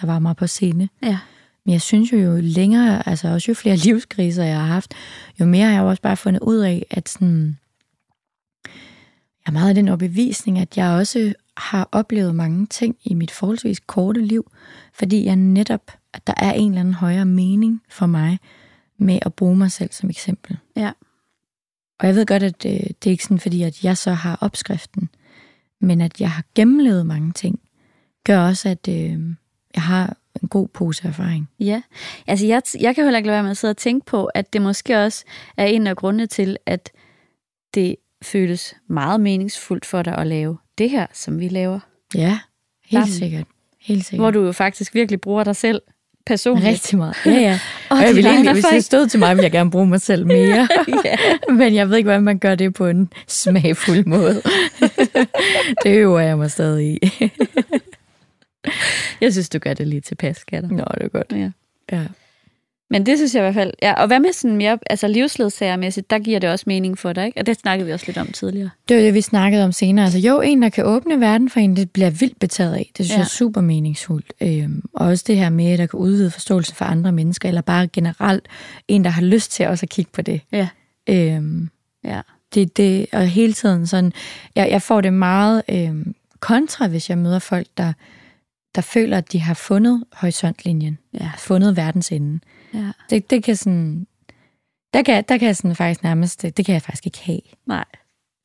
der 0.00 0.06
var 0.06 0.18
meget 0.18 0.36
på 0.36 0.46
scene. 0.46 0.88
Ja. 1.02 1.18
Men 1.64 1.72
jeg 1.72 1.80
synes 1.80 2.12
jo, 2.12 2.18
jo 2.18 2.38
længere, 2.40 3.08
altså 3.08 3.28
også 3.28 3.50
jo 3.50 3.54
flere 3.54 3.76
livskriser 3.86 4.44
jeg 4.44 4.56
har 4.56 4.66
haft, 4.66 4.94
jo 5.40 5.44
mere 5.44 5.64
har 5.66 5.72
jeg 5.72 5.80
jo 5.80 5.88
også 5.88 6.02
bare 6.02 6.16
fundet 6.16 6.40
ud 6.40 6.58
af, 6.58 6.86
at 6.90 7.08
sådan, 7.08 7.58
jeg 9.46 9.50
er 9.50 9.52
meget 9.52 9.68
af 9.68 9.74
den 9.74 9.88
overbevisning, 9.88 10.58
at 10.58 10.76
jeg 10.76 10.90
også 10.90 11.34
har 11.56 11.88
oplevet 11.92 12.34
mange 12.34 12.66
ting 12.66 12.96
i 13.04 13.14
mit 13.14 13.30
forholdsvis 13.30 13.80
korte 13.80 14.20
liv, 14.20 14.50
fordi 14.92 15.24
jeg 15.24 15.36
netop, 15.36 15.90
at 16.12 16.26
der 16.26 16.34
er 16.36 16.52
en 16.52 16.70
eller 16.70 16.80
anden 16.80 16.94
højere 16.94 17.24
mening 17.24 17.82
for 17.88 18.06
mig 18.06 18.38
med 18.98 19.18
at 19.22 19.34
bruge 19.34 19.56
mig 19.56 19.72
selv 19.72 19.92
som 19.92 20.10
eksempel. 20.10 20.58
Ja. 20.76 20.92
Og 22.00 22.06
jeg 22.06 22.14
ved 22.14 22.26
godt, 22.26 22.42
at 22.42 22.66
øh, 22.66 22.72
det 22.72 23.06
er 23.06 23.10
ikke 23.10 23.24
sådan, 23.24 23.38
fordi 23.38 23.62
at 23.62 23.84
jeg 23.84 23.96
så 23.96 24.12
har 24.12 24.38
opskriften, 24.40 25.08
men 25.80 26.00
at 26.00 26.20
jeg 26.20 26.30
har 26.30 26.44
gennemlevet 26.54 27.06
mange 27.06 27.32
ting, 27.32 27.60
gør 28.24 28.38
også, 28.38 28.68
at 28.68 28.88
øh, 28.88 29.20
jeg 29.74 29.82
har 29.82 30.16
en 30.42 30.48
god 30.48 30.68
pose 30.68 31.08
erfaring. 31.08 31.48
Ja, 31.60 31.82
altså 32.26 32.46
jeg, 32.46 32.62
jeg 32.80 32.94
kan 32.94 33.04
heller 33.04 33.18
ikke 33.18 33.26
lade 33.26 33.34
være 33.34 33.42
med 33.42 33.50
at 33.50 33.56
sidde 33.56 33.72
og 33.72 33.76
tænke 33.76 34.06
på, 34.06 34.24
at 34.24 34.52
det 34.52 34.62
måske 34.62 34.96
også 34.96 35.24
er 35.56 35.66
en 35.66 35.86
af 35.86 35.96
grundene 35.96 36.26
til, 36.26 36.56
at 36.66 36.90
det 37.74 37.96
føles 38.24 38.74
meget 38.88 39.20
meningsfuldt 39.20 39.84
for 39.84 40.02
dig 40.02 40.18
at 40.18 40.26
lave 40.26 40.58
det 40.78 40.90
her, 40.90 41.06
som 41.12 41.40
vi 41.40 41.48
laver. 41.48 41.80
Ja, 42.14 42.38
helt 42.84 43.04
Sammen. 43.04 43.08
sikkert. 43.08 43.46
Helt 43.80 44.04
sikkert. 44.04 44.20
Hvor 44.20 44.30
du 44.30 44.44
jo 44.44 44.52
faktisk 44.52 44.94
virkelig 44.94 45.20
bruger 45.20 45.44
dig 45.44 45.56
selv 45.56 45.82
personligt. 46.26 46.66
Rigtig 46.68 46.98
meget. 46.98 47.16
Ja, 47.26 47.30
ja. 47.30 47.60
Og 47.90 47.96
jeg 47.96 48.14
vil 48.16 48.26
egen 48.26 48.34
egentlig, 48.34 48.52
hvis 48.52 48.64
det 48.64 48.84
stod 48.84 49.06
til 49.06 49.20
mig, 49.20 49.36
ville 49.36 49.44
jeg 49.44 49.52
gerne 49.52 49.70
bruge 49.70 49.86
mig 49.86 50.00
selv 50.00 50.26
mere. 50.26 50.68
ja. 51.04 51.16
Men 51.58 51.74
jeg 51.74 51.90
ved 51.90 51.96
ikke, 51.96 52.06
hvordan 52.06 52.22
man 52.22 52.38
gør 52.38 52.54
det 52.54 52.74
på 52.74 52.86
en 52.86 53.12
smagfuld 53.26 54.04
måde. 54.04 54.42
det 55.82 55.98
øver 55.98 56.20
jeg 56.20 56.38
mig 56.38 56.50
stadig 56.50 56.98
i. 57.02 57.30
Jeg 59.20 59.32
synes, 59.32 59.48
du 59.48 59.58
gør 59.58 59.74
det 59.74 59.86
lige 59.86 60.00
tilpas, 60.00 60.36
skatter. 60.36 60.68
Nå, 60.70 60.84
det 60.94 61.02
er 61.04 61.08
godt. 61.08 61.32
Ja. 61.32 61.50
Ja. 61.92 62.04
Men 62.94 63.06
det 63.06 63.18
synes 63.18 63.34
jeg 63.34 63.40
i 63.40 63.44
hvert 63.44 63.54
fald. 63.54 63.72
Ja, 63.82 63.92
og 63.92 64.06
hvad 64.06 64.20
med 64.20 64.32
sådan 64.32 64.56
mere 64.56 64.78
altså 64.90 65.08
livsledsagermæssigt, 65.08 66.10
der 66.10 66.18
giver 66.18 66.38
det 66.38 66.50
også 66.50 66.64
mening 66.66 66.98
for 66.98 67.12
dig, 67.12 67.26
ikke? 67.26 67.40
Og 67.40 67.46
det 67.46 67.56
snakkede 67.60 67.86
vi 67.86 67.92
også 67.92 68.04
lidt 68.08 68.18
om 68.18 68.26
tidligere. 68.26 68.70
Det 68.88 68.96
var 68.96 69.02
det, 69.02 69.14
vi 69.14 69.20
snakkede 69.20 69.64
om 69.64 69.72
senere. 69.72 70.04
Altså 70.04 70.18
jo, 70.18 70.40
en, 70.40 70.62
der 70.62 70.68
kan 70.68 70.84
åbne 70.86 71.20
verden 71.20 71.50
for 71.50 71.60
en, 71.60 71.76
det 71.76 71.90
bliver 71.90 72.10
vildt 72.10 72.38
betaget 72.38 72.74
af. 72.74 72.90
Det 72.98 73.06
synes 73.06 73.10
Ja. 73.10 73.18
jeg 73.18 73.24
er 73.24 73.28
super 73.28 73.60
meningsfuldt. 73.60 74.32
Øhm, 74.40 74.82
og 74.92 75.06
også 75.06 75.24
det 75.26 75.36
her 75.36 75.50
med, 75.50 75.66
at 75.72 75.78
der 75.78 75.86
kan 75.86 75.98
udvide 76.00 76.30
forståelse 76.30 76.74
for 76.74 76.84
andre 76.84 77.12
mennesker, 77.12 77.48
eller 77.48 77.60
bare 77.60 77.86
generelt 77.86 78.48
en, 78.88 79.04
der 79.04 79.10
har 79.10 79.22
lyst 79.22 79.50
til 79.52 79.66
også 79.68 79.84
at 79.86 79.90
kigge 79.90 80.10
på 80.14 80.22
det. 80.22 80.40
Ja. 80.52 80.68
Øhm, 81.08 81.68
Ja. 82.04 82.20
det, 82.54 82.76
det, 82.76 83.06
og 83.12 83.26
hele 83.26 83.52
tiden 83.52 83.86
sådan, 83.86 84.12
jeg, 84.56 84.68
jeg 84.70 84.82
får 84.82 85.00
det 85.00 85.12
meget 85.12 85.62
øhm, 85.70 86.14
kontra, 86.40 86.86
hvis 86.86 87.10
jeg 87.10 87.18
møder 87.18 87.38
folk, 87.38 87.66
der, 87.78 87.92
der 88.74 88.80
føler, 88.82 89.18
at 89.18 89.32
de 89.32 89.40
har 89.40 89.54
fundet 89.54 90.04
horisontlinjen, 90.12 90.98
Ja. 91.20 91.30
fundet 91.38 91.76
verdens 91.76 92.12
ende. 92.12 92.40
Ja. 92.74 92.90
Det, 93.10 93.30
det 93.30 93.44
kan 93.44 93.56
sådan, 93.56 94.06
der 94.94 95.02
kan, 95.02 95.24
der 95.28 95.38
kan 95.38 95.46
jeg 95.46 95.56
sådan 95.56 95.76
faktisk 95.76 96.02
nærmest, 96.02 96.42
det, 96.42 96.56
det 96.56 96.66
kan 96.66 96.72
jeg 96.72 96.82
faktisk 96.82 97.06
ikke 97.06 97.20
have. 97.20 97.40
Nej. 97.66 97.84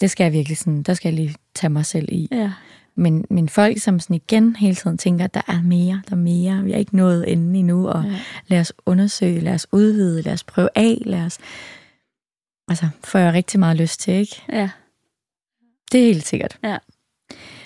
Det 0.02 0.12
skal 0.12 0.24
jeg 0.24 0.34
virkelig 0.34 0.58
sådan, 0.58 0.84
der 0.84 0.94
skal 0.94 1.10
jeg 1.14 1.20
lige 1.26 1.36
tage 1.56 1.70
mig 1.70 1.86
selv 1.86 2.10
i. 2.12 2.28
Ja. 2.32 2.52
Men, 2.96 3.26
men 3.30 3.50
folk, 3.50 3.80
som 3.80 4.00
sådan 4.00 4.16
igen 4.16 4.56
hele 4.56 4.76
tiden 4.76 4.98
tænker, 4.98 5.28
der 5.28 5.42
er 5.48 5.62
mere, 5.62 6.02
der 6.10 6.16
er 6.16 6.20
mere, 6.20 6.64
vi 6.64 6.72
har 6.72 6.80
ikke 6.80 6.96
nået 6.96 7.32
enden 7.32 7.56
endnu, 7.56 7.88
og 7.90 8.04
Ja. 8.04 8.10
ja. 8.12 8.20
lad 8.48 8.60
os 8.60 8.74
undersøge, 8.86 9.40
lad 9.40 9.54
os 9.54 9.68
udvide, 9.72 10.22
lad 10.22 10.34
os 10.34 10.44
prøve 10.44 10.70
af, 10.76 11.02
lad 11.06 11.22
os... 11.26 11.38
Altså, 12.68 12.90
får 13.04 13.20
jeg 13.20 13.34
rigtig 13.34 13.60
meget 13.60 13.78
lyst 13.78 14.00
til, 14.00 14.14
ikke? 14.14 14.42
Ja. 14.52 14.70
Det 15.92 16.02
er 16.02 16.06
helt 16.06 16.28
sikkert. 16.28 16.58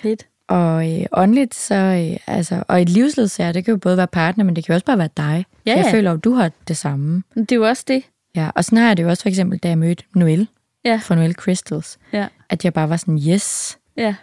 Fedt. 0.02 0.26
Og 0.54 1.00
øh, 1.00 1.06
åndeligt, 1.12 1.54
så, 1.54 1.74
øh, 1.74 2.16
altså, 2.36 2.62
og 2.68 2.82
et 2.82 2.88
livsledsager, 2.88 3.52
det 3.52 3.64
kan 3.64 3.72
jo 3.72 3.78
både 3.78 3.96
være 3.96 4.06
partner, 4.06 4.44
men 4.44 4.56
det 4.56 4.64
kan 4.64 4.72
jo 4.72 4.74
også 4.74 4.86
bare 4.86 4.98
være 4.98 5.08
dig. 5.16 5.44
Ja, 5.66 5.72
Så 5.72 5.76
jeg 5.78 5.86
ja. 5.86 5.92
føler 5.92 6.10
jo, 6.10 6.16
du 6.16 6.32
har 6.34 6.50
det 6.68 6.76
samme. 6.76 7.22
Det 7.34 7.52
er 7.52 7.56
jo 7.56 7.66
også 7.68 7.84
det. 7.88 8.02
Ja, 8.36 8.50
og 8.54 8.64
sådan 8.64 8.78
har 8.78 8.86
jeg 8.86 8.96
det 8.96 9.02
jo 9.02 9.08
også 9.08 9.22
for 9.22 9.28
eksempel, 9.28 9.58
da 9.58 9.68
jeg 9.68 9.78
mødte 9.78 10.04
Noel 10.14 10.48
Ja. 10.84 11.00
fra 11.02 11.14
Noel 11.14 11.32
Crystals. 11.34 11.98
Ja. 12.12 12.26
At 12.50 12.64
jeg 12.64 12.74
bare 12.74 12.88
var 12.88 12.96
sådan, 12.96 13.18
yes, 13.28 13.78
Ja. 13.96 14.14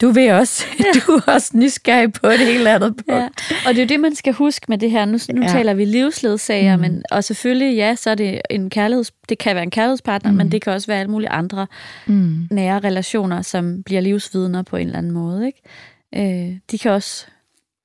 Du 0.00 0.08
vil 0.10 0.30
også. 0.30 0.64
du 1.06 1.12
er 1.12 1.32
også 1.32 1.50
nysgerrig 1.54 2.12
på 2.12 2.28
det 2.28 2.38
hele 2.38 2.70
andet 2.70 2.96
punkt. 2.96 3.08
Ja, 3.08 3.28
og 3.66 3.74
det 3.74 3.78
er 3.78 3.82
jo 3.84 3.88
det, 3.88 4.00
man 4.00 4.14
skal 4.14 4.32
huske 4.32 4.66
med 4.68 4.78
det 4.78 4.90
her. 4.90 5.04
Nu, 5.04 5.18
nu 5.34 5.40
ja. 5.42 5.46
Ja. 5.46 5.52
taler 5.52 5.74
vi 5.74 5.84
livsledsager, 5.84 6.76
mm. 6.76 6.82
Men, 6.82 7.02
og 7.10 7.24
selvfølgelig, 7.24 7.76
ja, 7.76 7.94
så 7.94 8.10
er 8.10 8.14
det 8.14 8.40
en 8.50 8.70
kærligheds, 8.70 9.12
det 9.28 9.38
kan 9.38 9.54
være 9.54 9.62
en 9.64 9.70
kærlighedspartner, 9.70 10.30
mm. 10.30 10.36
Men 10.36 10.52
det 10.52 10.62
kan 10.62 10.72
også 10.72 10.86
være 10.86 11.00
alle 11.00 11.10
mulige 11.10 11.28
andre 11.30 11.66
Mm. 12.06 12.48
nære 12.50 12.78
relationer, 12.78 13.42
som 13.42 13.82
bliver 13.82 14.00
livsvidner 14.00 14.62
på 14.62 14.76
en 14.76 14.86
eller 14.86 14.98
anden 14.98 15.12
måde. 15.12 15.46
Ikke? 15.46 15.62
Øh, 16.50 16.56
de 16.70 16.78
kan 16.78 16.90
også 16.92 17.26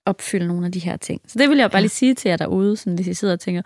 opfylde 0.06 0.48
nogle 0.48 0.66
af 0.66 0.72
de 0.72 0.80
her 0.80 0.98
ting. 0.98 1.22
Så 1.28 1.40
det 1.40 1.50
vil 1.50 1.58
jeg 1.58 1.72
bare 1.72 1.78
Ja. 1.80 1.82
lige 1.82 1.90
sige 1.90 2.14
til 2.14 2.30
jer 2.30 2.38
derude, 2.38 2.78
sådan, 2.78 2.94
hvis 2.96 3.08
I 3.08 3.14
sidder 3.14 3.34
og 3.34 3.40
tænker, 3.40 3.62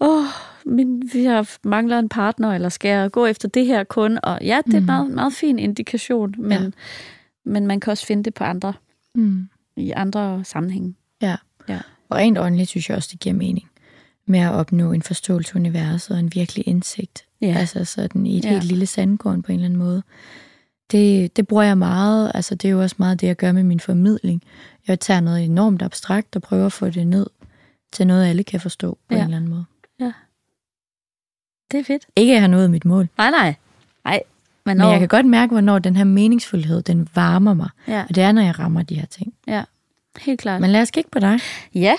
åh, 0.00 0.24
min, 0.66 1.02
vi 1.12 1.24
har 1.24 1.50
mangler 1.64 1.98
en 1.98 2.08
partner, 2.08 2.54
eller 2.54 2.68
skal 2.68 2.88
jeg 2.88 3.10
gå 3.10 3.26
efter 3.26 3.48
det 3.48 3.66
her 3.66 3.84
kun? 3.84 4.18
Og 4.22 4.38
ja, 4.42 4.58
det 4.66 4.72
er 4.74 4.76
en 4.78 4.82
Mm. 4.82 4.86
meget, 4.86 5.10
meget 5.10 5.32
fin 5.32 5.58
indikation, 5.58 6.34
men, 6.38 6.52
Ja. 6.62 6.68
Men 7.50 7.66
man 7.66 7.80
kan 7.80 7.90
også 7.90 8.06
finde 8.06 8.22
det 8.24 8.34
på 8.34 8.44
andre, 8.44 8.72
Mm. 9.14 9.48
i 9.76 9.90
andre 9.90 10.44
sammenhænge. 10.44 10.94
Og 12.08 12.16
rent 12.16 12.38
åndeligt 12.38 12.68
synes 12.68 12.88
jeg 12.88 12.96
også, 12.96 13.08
det 13.12 13.20
giver 13.20 13.34
mening 13.34 13.70
med 14.26 14.40
at 14.40 14.52
opnå 14.52 14.92
en 14.92 15.02
forståelse 15.02 15.50
af 15.54 15.56
universet 15.56 16.10
og 16.10 16.18
en 16.20 16.34
virkelig 16.34 16.68
indsigt. 16.68 17.24
Ja. 17.40 17.54
Altså 17.58 17.84
sådan 17.84 18.26
i 18.26 18.38
et 18.38 18.44
Ja. 18.44 18.48
ja. 18.48 18.54
helt 18.54 18.64
lille 18.68 18.86
sandkorn 18.86 19.42
på 19.42 19.52
en 19.52 19.58
eller 19.58 19.64
anden 19.66 19.78
måde. 19.78 20.02
Det, 20.90 21.36
det 21.36 21.46
bruger 21.46 21.62
jeg 21.62 21.78
meget. 21.78 22.32
Altså 22.34 22.54
det 22.54 22.68
er 22.68 22.72
jo 22.72 22.80
også 22.82 22.96
meget 22.98 23.20
det, 23.20 23.26
jeg 23.26 23.36
gør 23.36 23.52
med 23.52 23.62
min 23.62 23.80
formidling. 23.80 24.42
Jeg 24.88 25.00
tager 25.00 25.20
noget 25.20 25.44
enormt 25.44 25.82
abstrakt 25.82 26.36
og 26.36 26.42
prøver 26.42 26.66
at 26.66 26.72
få 26.72 26.90
det 26.90 27.06
ned 27.06 27.26
til 27.92 28.06
noget, 28.06 28.26
alle 28.26 28.44
kan 28.44 28.60
forstå 28.60 28.98
på 29.08 29.14
Ja. 29.14 29.16
en 29.18 29.24
eller 29.24 29.36
anden 29.36 29.50
måde. 29.50 29.64
Det 31.70 31.80
er 31.80 31.84
fedt. 31.84 32.06
Ikke 32.16 32.32
at 32.32 32.34
jeg 32.34 32.42
har 32.42 32.48
nået 32.48 32.70
mit 32.70 32.84
mål. 32.84 33.08
Nej, 33.18 33.30
nej. 33.30 33.54
Nej, 34.04 34.22
Men, 34.66 34.78
Men 34.78 34.90
jeg 34.90 34.98
kan 34.98 35.08
godt 35.08 35.26
mærke, 35.26 35.50
hvornår 35.50 35.78
den 35.78 35.96
her 35.96 36.04
meningsfuldhed, 36.04 36.82
den 36.82 37.08
varmer 37.14 37.54
mig. 37.54 37.68
Ja. 37.88 38.04
Og 38.08 38.14
det 38.14 38.22
er, 38.22 38.32
når 38.32 38.42
jeg 38.42 38.58
rammer 38.58 38.82
de 38.82 38.94
her 38.94 39.06
ting. 39.06 39.34
Ja, 39.46 39.62
helt 40.18 40.40
klart. 40.40 40.60
Men 40.60 40.70
lad 40.70 40.82
os 40.82 40.90
kigge 40.90 41.10
på 41.10 41.18
dig. 41.18 41.40
Ja, 41.74 41.94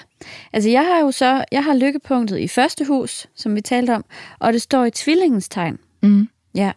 altså 0.54 0.70
jeg 0.70 0.86
har 0.86 1.00
jo 1.00 1.12
så, 1.12 1.44
jeg 1.52 1.64
har 1.64 1.74
lykkepunktet 1.74 2.38
i 2.38 2.48
første 2.48 2.86
hus, 2.86 3.28
som 3.36 3.56
vi 3.56 3.62
talte 3.62 3.96
om, 3.96 4.06
og 4.40 4.54
det 4.54 4.62
står 4.62 4.86
i 4.86 4.92
tvillingens 4.92 5.50
tegn. 5.50 5.80
Mm. 6.02 6.30
Ja. 6.56 6.72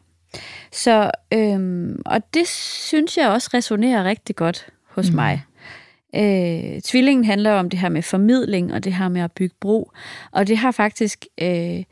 Så, 0.73 1.11
øhm, 1.33 2.03
og 2.07 2.35
det 2.35 2.49
synes 2.49 3.17
jeg 3.17 3.29
også 3.29 3.51
resonerer 3.55 4.05
rigtig 4.05 4.37
godt 4.37 4.67
hos 4.91 5.11
mm. 5.11 5.17
mig. 5.17 5.45
Øh, 6.15 6.81
tvillingen 6.81 7.25
handler 7.25 7.53
om 7.53 7.71
det 7.71 7.79
her 7.79 7.89
med 7.89 8.03
formidling, 8.03 8.75
og 8.75 8.85
det 8.85 8.95
her 8.95 9.09
med 9.09 9.21
at 9.21 9.33
bygge 9.33 9.55
bro. 9.61 9.91
Og 10.31 10.47
det 10.47 10.59
har 10.59 10.71
faktisk, 10.71 11.27
øh, 11.41 11.85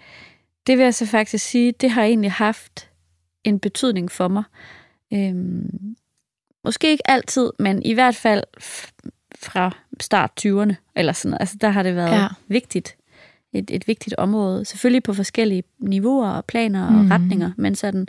det 0.66 0.78
vil 0.78 0.78
jeg 0.78 0.95
så 0.95 1.07
faktisk 1.07 1.45
sige, 1.45 1.72
det 1.72 1.90
har 1.90 2.03
egentlig 2.03 2.32
haft 2.32 2.88
en 3.45 3.59
betydning 3.59 4.11
for 4.11 4.28
mig. 4.28 4.45
Øh, 5.12 5.34
måske 6.64 6.90
ikke 6.90 7.11
altid, 7.11 7.51
men 7.59 7.82
i 7.82 7.93
hvert 7.93 8.16
fald 8.16 8.45
fra 9.36 9.76
start 10.01 10.30
20'erne, 10.47 10.74
eller 10.97 11.12
sådan. 11.12 11.36
Altså, 11.40 11.57
der 11.61 11.68
har 11.68 11.82
det 11.82 11.97
været 11.97 12.12
ja. 12.12 12.28
vigtigt. 12.49 12.97
Et, 13.53 13.70
et 13.70 13.88
vigtigt 13.88 14.14
område. 14.18 14.64
Selvfølgelig 14.64 15.03
på 15.03 15.12
forskellige 15.12 15.62
niveauer 15.78 16.28
og 16.28 16.45
planer 16.45 16.86
og 16.86 16.93
mm. 16.93 17.11
retninger, 17.11 17.51
men 17.57 17.74
sådan... 17.74 18.07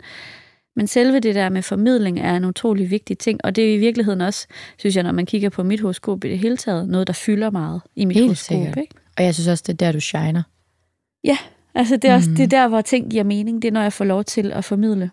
Men 0.76 0.86
selve 0.86 1.20
det 1.20 1.34
der 1.34 1.48
med 1.48 1.62
formidling 1.62 2.20
er 2.20 2.36
en 2.36 2.44
utrolig 2.44 2.90
vigtig 2.90 3.18
ting, 3.18 3.40
og 3.44 3.56
det 3.56 3.70
er 3.70 3.74
i 3.74 3.78
virkeligheden 3.78 4.20
også, 4.20 4.46
synes 4.76 4.96
jeg, 4.96 5.02
når 5.02 5.12
man 5.12 5.26
kigger 5.26 5.48
på 5.48 5.62
mit 5.62 5.80
horoskop 5.80 6.24
i 6.24 6.28
det 6.28 6.38
hele 6.38 6.56
taget, 6.56 6.88
noget, 6.88 7.06
der 7.06 7.12
fylder 7.12 7.50
meget 7.50 7.80
i 7.96 8.04
mit 8.04 8.16
Helt 8.16 8.26
horoskop. 8.26 8.56
sikkert. 8.56 8.76
Ikke? 8.76 8.94
Og 9.16 9.24
jeg 9.24 9.34
synes 9.34 9.48
også, 9.48 9.64
det 9.66 9.72
er 9.72 9.76
der, 9.86 9.92
du 9.92 10.00
shiner. 10.00 10.42
Ja, 11.24 11.38
altså 11.74 11.96
det 11.96 12.10
er, 12.10 12.14
også, 12.14 12.30
det 12.30 12.40
er 12.40 12.46
der, 12.46 12.68
hvor 12.68 12.80
ting 12.80 13.10
giver 13.10 13.24
mening. 13.24 13.62
Det 13.62 13.68
er, 13.68 13.72
når 13.72 13.82
jeg 13.82 13.92
får 13.92 14.04
lov 14.04 14.24
til 14.24 14.52
at 14.52 14.64
formidle. 14.64 15.10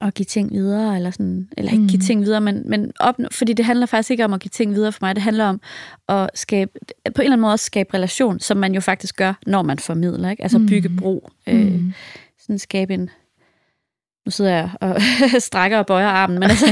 Og 0.00 0.14
give 0.14 0.24
ting 0.24 0.52
videre, 0.52 0.96
eller, 0.96 1.10
sådan, 1.10 1.48
eller 1.56 1.72
ikke 1.72 1.86
give 1.86 2.00
ting 2.00 2.22
videre, 2.24 2.40
men, 2.40 2.62
men 2.66 2.92
opnå, 3.00 3.28
fordi 3.32 3.52
det 3.52 3.64
handler 3.64 3.86
faktisk 3.86 4.10
ikke 4.10 4.24
om 4.24 4.32
at 4.32 4.40
give 4.40 4.50
ting 4.50 4.74
videre 4.74 4.92
for 4.92 4.98
mig. 5.02 5.14
Det 5.14 5.22
handler 5.22 5.44
om 5.46 5.60
at 6.08 6.30
skabe, 6.34 6.70
på 6.74 6.78
en 7.06 7.20
eller 7.20 7.32
anden 7.32 7.40
måde 7.40 7.52
også 7.52 7.64
skabe 7.64 7.94
relation, 7.94 8.40
som 8.40 8.56
man 8.56 8.74
jo 8.74 8.80
faktisk 8.80 9.16
gør, 9.16 9.32
når 9.46 9.62
man 9.62 9.78
formidler. 9.78 10.30
Ikke? 10.30 10.42
Altså 10.42 10.58
bygge 10.68 10.88
bro. 10.88 11.28
Øh, 11.46 11.80
sådan 12.38 12.58
skabe 12.58 12.94
en, 12.94 13.10
nu 14.26 14.30
sidder 14.30 14.50
jeg 14.50 14.70
og 14.80 14.96
strækker 15.42 15.78
og 15.78 15.86
bøjer 15.86 16.08
armen, 16.08 16.38
men 16.38 16.50
altså, 16.50 16.66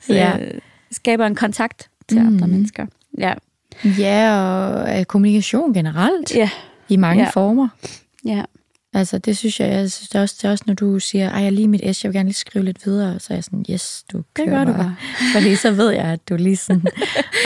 så, 0.00 0.14
Ja. 0.14 0.38
øh, 0.40 0.60
skaber 0.90 1.26
en 1.26 1.34
kontakt 1.34 1.88
til 2.08 2.20
mm. 2.20 2.26
andre 2.26 2.48
mennesker. 2.48 2.86
Ja, 3.18 3.34
Ja, 3.98 4.38
og 4.38 4.98
øh, 4.98 5.04
kommunikation 5.04 5.74
generelt. 5.74 6.34
ja, 6.34 6.50
I 6.88 6.96
mange 6.96 7.22
Ja. 7.22 7.30
former. 7.30 7.68
ja. 8.24 8.42
Altså, 8.94 9.18
det 9.18 9.36
synes 9.36 9.60
jeg, 9.60 9.68
jeg 9.68 9.90
synes 9.92 10.08
det 10.08 10.18
er 10.18 10.22
også, 10.22 10.34
det 10.42 10.48
er 10.48 10.50
også, 10.52 10.64
når 10.66 10.74
du 10.74 10.98
siger, 10.98 11.30
ej, 11.30 11.38
jeg 11.38 11.46
er 11.46 11.50
lige 11.50 11.68
mit 11.68 11.96
S, 11.96 12.04
jeg 12.04 12.08
vil 12.12 12.16
gerne 12.18 12.28
lige 12.28 12.34
skrive 12.34 12.64
lidt 12.64 12.86
videre, 12.86 13.20
så 13.20 13.26
er 13.32 13.36
jeg 13.36 13.44
sådan, 13.44 13.64
yes, 13.70 14.04
du 14.12 14.16
Det 14.18 14.26
kører 14.34 14.50
gør 14.50 14.64
du 14.64 14.72
bare. 14.72 14.96
Fordi 15.34 15.56
så 15.56 15.70
ved 15.70 15.90
jeg, 15.90 16.04
at 16.04 16.28
du 16.28 16.36
lige 16.36 16.56
sådan 16.56 16.82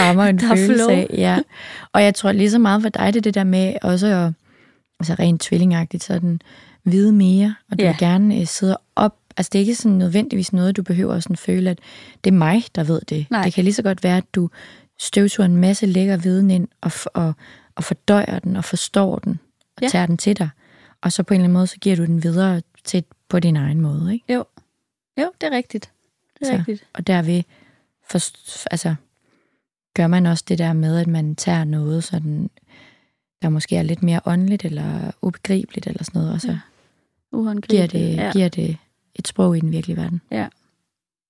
rammer 0.01 0.25
en 0.25 0.39
Der 0.41 0.51
er 0.51 0.57
følelse 0.57 0.75
flow. 0.85 0.89
af. 0.97 1.07
Ja. 1.13 1.39
Og 1.93 2.03
jeg 2.03 2.15
tror 2.15 2.33
lige 2.33 2.51
så 2.51 2.59
meget 2.59 2.83
for 2.83 2.89
dig, 2.89 3.07
det 3.15 3.21
er 3.21 3.23
det 3.23 3.35
der 3.35 3.45
med 3.45 3.75
også 3.83 4.07
at, 4.07 4.33
altså 5.01 5.15
rent 5.15 5.41
tvillingagtigt, 5.41 6.05
sådan 6.05 6.41
vide 6.85 7.13
mere, 7.13 7.55
og 7.71 7.79
du 7.79 7.85
Ja. 7.85 7.91
vil 7.91 7.99
gerne 7.99 8.41
øh, 8.41 8.47
sidde 8.47 8.79
op. 8.97 9.15
Altså 9.37 9.51
det 9.53 9.59
er 9.59 9.61
ikke 9.61 9.75
sådan 9.75 9.93
nødvendigvis 9.99 10.53
noget, 10.53 10.77
du 10.77 10.83
behøver 10.83 11.15
at 11.15 11.23
sådan 11.23 11.37
føle, 11.37 11.71
at 11.71 11.79
det 12.25 12.31
er 12.31 12.35
mig, 12.35 12.65
der 12.75 12.85
ved 12.85 13.01
det. 13.09 13.27
Nej. 13.31 13.45
Det 13.45 13.55
kan 13.55 13.65
lige 13.65 13.75
så 13.75 13.83
godt 13.83 14.03
være, 14.05 14.17
at 14.17 14.25
du 14.35 14.51
støvsuger 15.01 15.47
en 15.49 15.57
masse 15.57 15.87
lækker 15.87 16.17
viden 16.17 16.51
ind, 16.51 16.69
og, 16.81 16.93
og, 17.15 17.33
og 17.77 17.85
fordøjer 17.85 18.39
den, 18.39 18.57
og 18.57 18.65
forstår 18.65 19.19
den, 19.19 19.39
og 19.77 19.83
ja. 19.83 19.89
tager 19.89 20.07
den 20.07 20.17
til 20.17 20.39
dig. 20.39 20.49
Og 21.07 21.13
så 21.13 21.23
på 21.23 21.35
en 21.35 21.41
eller 21.41 21.45
anden 21.45 21.53
måde, 21.55 21.67
så 21.67 21.79
giver 21.81 21.97
du 21.97 22.05
den 22.05 22.23
videre 22.23 22.63
til 22.85 23.05
på 23.29 23.41
din 23.41 23.57
egen 23.57 23.81
måde. 23.81 24.13
Ikke? 24.13 24.33
Jo. 24.35 24.45
Jo, 25.21 25.33
det 25.41 25.47
er 25.47 25.51
rigtigt. 25.51 25.93
Det 26.39 26.49
er 26.49 26.53
Så. 26.53 26.59
rigtigt. 26.59 26.85
Og 26.93 27.07
derved 27.07 27.43
for, 28.11 28.19
altså, 28.71 28.95
gør 29.95 30.07
man 30.07 30.27
også 30.27 30.45
det 30.49 30.59
der 30.59 30.73
med, 30.73 30.99
at 30.99 31.07
man 31.07 31.35
tager 31.35 31.65
noget, 31.65 32.05
sådan, 32.05 32.51
der 33.43 33.49
måske 33.49 33.77
er 33.77 33.83
lidt 33.83 34.03
mere 34.03 34.21
åndeligt 34.27 34.65
eller 34.65 35.11
ubegribeligt 35.23 35.87
eller 35.87 36.05
sådan 36.05 36.19
noget, 36.21 36.35
og 36.35 36.41
så 36.41 36.47
giver, 36.47 36.61
Uhåndgribeligt. 37.33 37.93
det, 37.93 38.17
ja. 38.17 38.25
ja. 38.25 38.33
giver 38.33 38.49
det 38.49 38.77
et 39.15 39.29
sprog 39.29 39.57
i 39.57 39.61
den 39.61 39.73
virkelige 39.73 39.97
verden. 39.97 40.21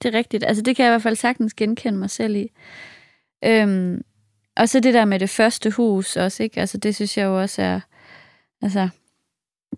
Det 0.02 0.14
er 0.14 0.18
rigtigt. 0.18 0.44
Altså, 0.44 0.62
det 0.62 0.76
kan 0.76 0.84
jeg 0.84 0.90
i 0.90 0.92
hvert 0.92 1.02
fald 1.02 1.16
sagtens 1.16 1.54
genkende 1.54 1.98
mig 1.98 2.10
selv 2.10 2.36
i. 2.36 2.50
Øhm, 3.44 4.04
og 4.56 4.68
så 4.68 4.80
det 4.80 4.94
der 4.94 5.04
med 5.04 5.18
det 5.18 5.30
første 5.30 5.70
hus 5.70 6.16
også, 6.16 6.42
ikke? 6.42 6.60
Altså, 6.60 6.78
det 6.78 6.94
synes 6.94 7.18
jeg 7.18 7.24
jo 7.24 7.40
også 7.40 7.62
er... 7.62 7.80
Altså, 8.62 8.88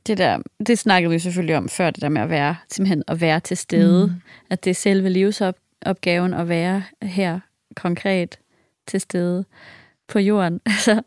det 0.07 0.18
der, 0.18 0.39
det 0.66 0.78
snakkede 0.78 1.12
vi 1.12 1.18
selvfølgelig 1.18 1.57
om 1.57 1.68
før, 1.68 1.91
det 1.91 2.03
der 2.03 2.09
med 2.09 2.22
at 2.22 2.30
være, 2.30 2.57
simpelthen 2.68 3.03
at 3.09 3.20
være 3.20 3.41
til 3.41 3.57
stede. 3.57 4.07
Mm. 4.07 4.12
At 4.51 4.64
det 4.64 4.70
er 4.70 4.74
selve 4.74 5.09
livsopgaven 5.09 6.34
at 6.34 6.49
være 6.49 6.82
her 7.03 7.41
konkret 7.76 8.39
til 8.86 9.01
stede 9.01 9.45
på 10.09 10.18
jorden. 10.18 10.61
Altså, 10.66 11.03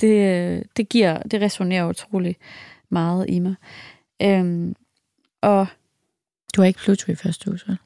det, 0.00 0.62
det 0.76 0.88
giver, 0.88 1.22
det 1.22 1.42
resonerer 1.42 1.88
utrolig 1.88 2.36
meget 2.88 3.26
i 3.28 3.38
mig. 3.38 3.54
Øhm, 4.22 4.74
og 5.40 5.66
Du 6.56 6.60
har 6.60 6.66
ikke 6.66 6.78
Pluto 6.80 7.12
i 7.12 7.14
første 7.14 7.50
hus, 7.50 7.68
vel? 7.68 7.78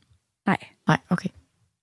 nej, 0.47 0.57
Nej, 0.89 0.99
okay. 1.11 1.29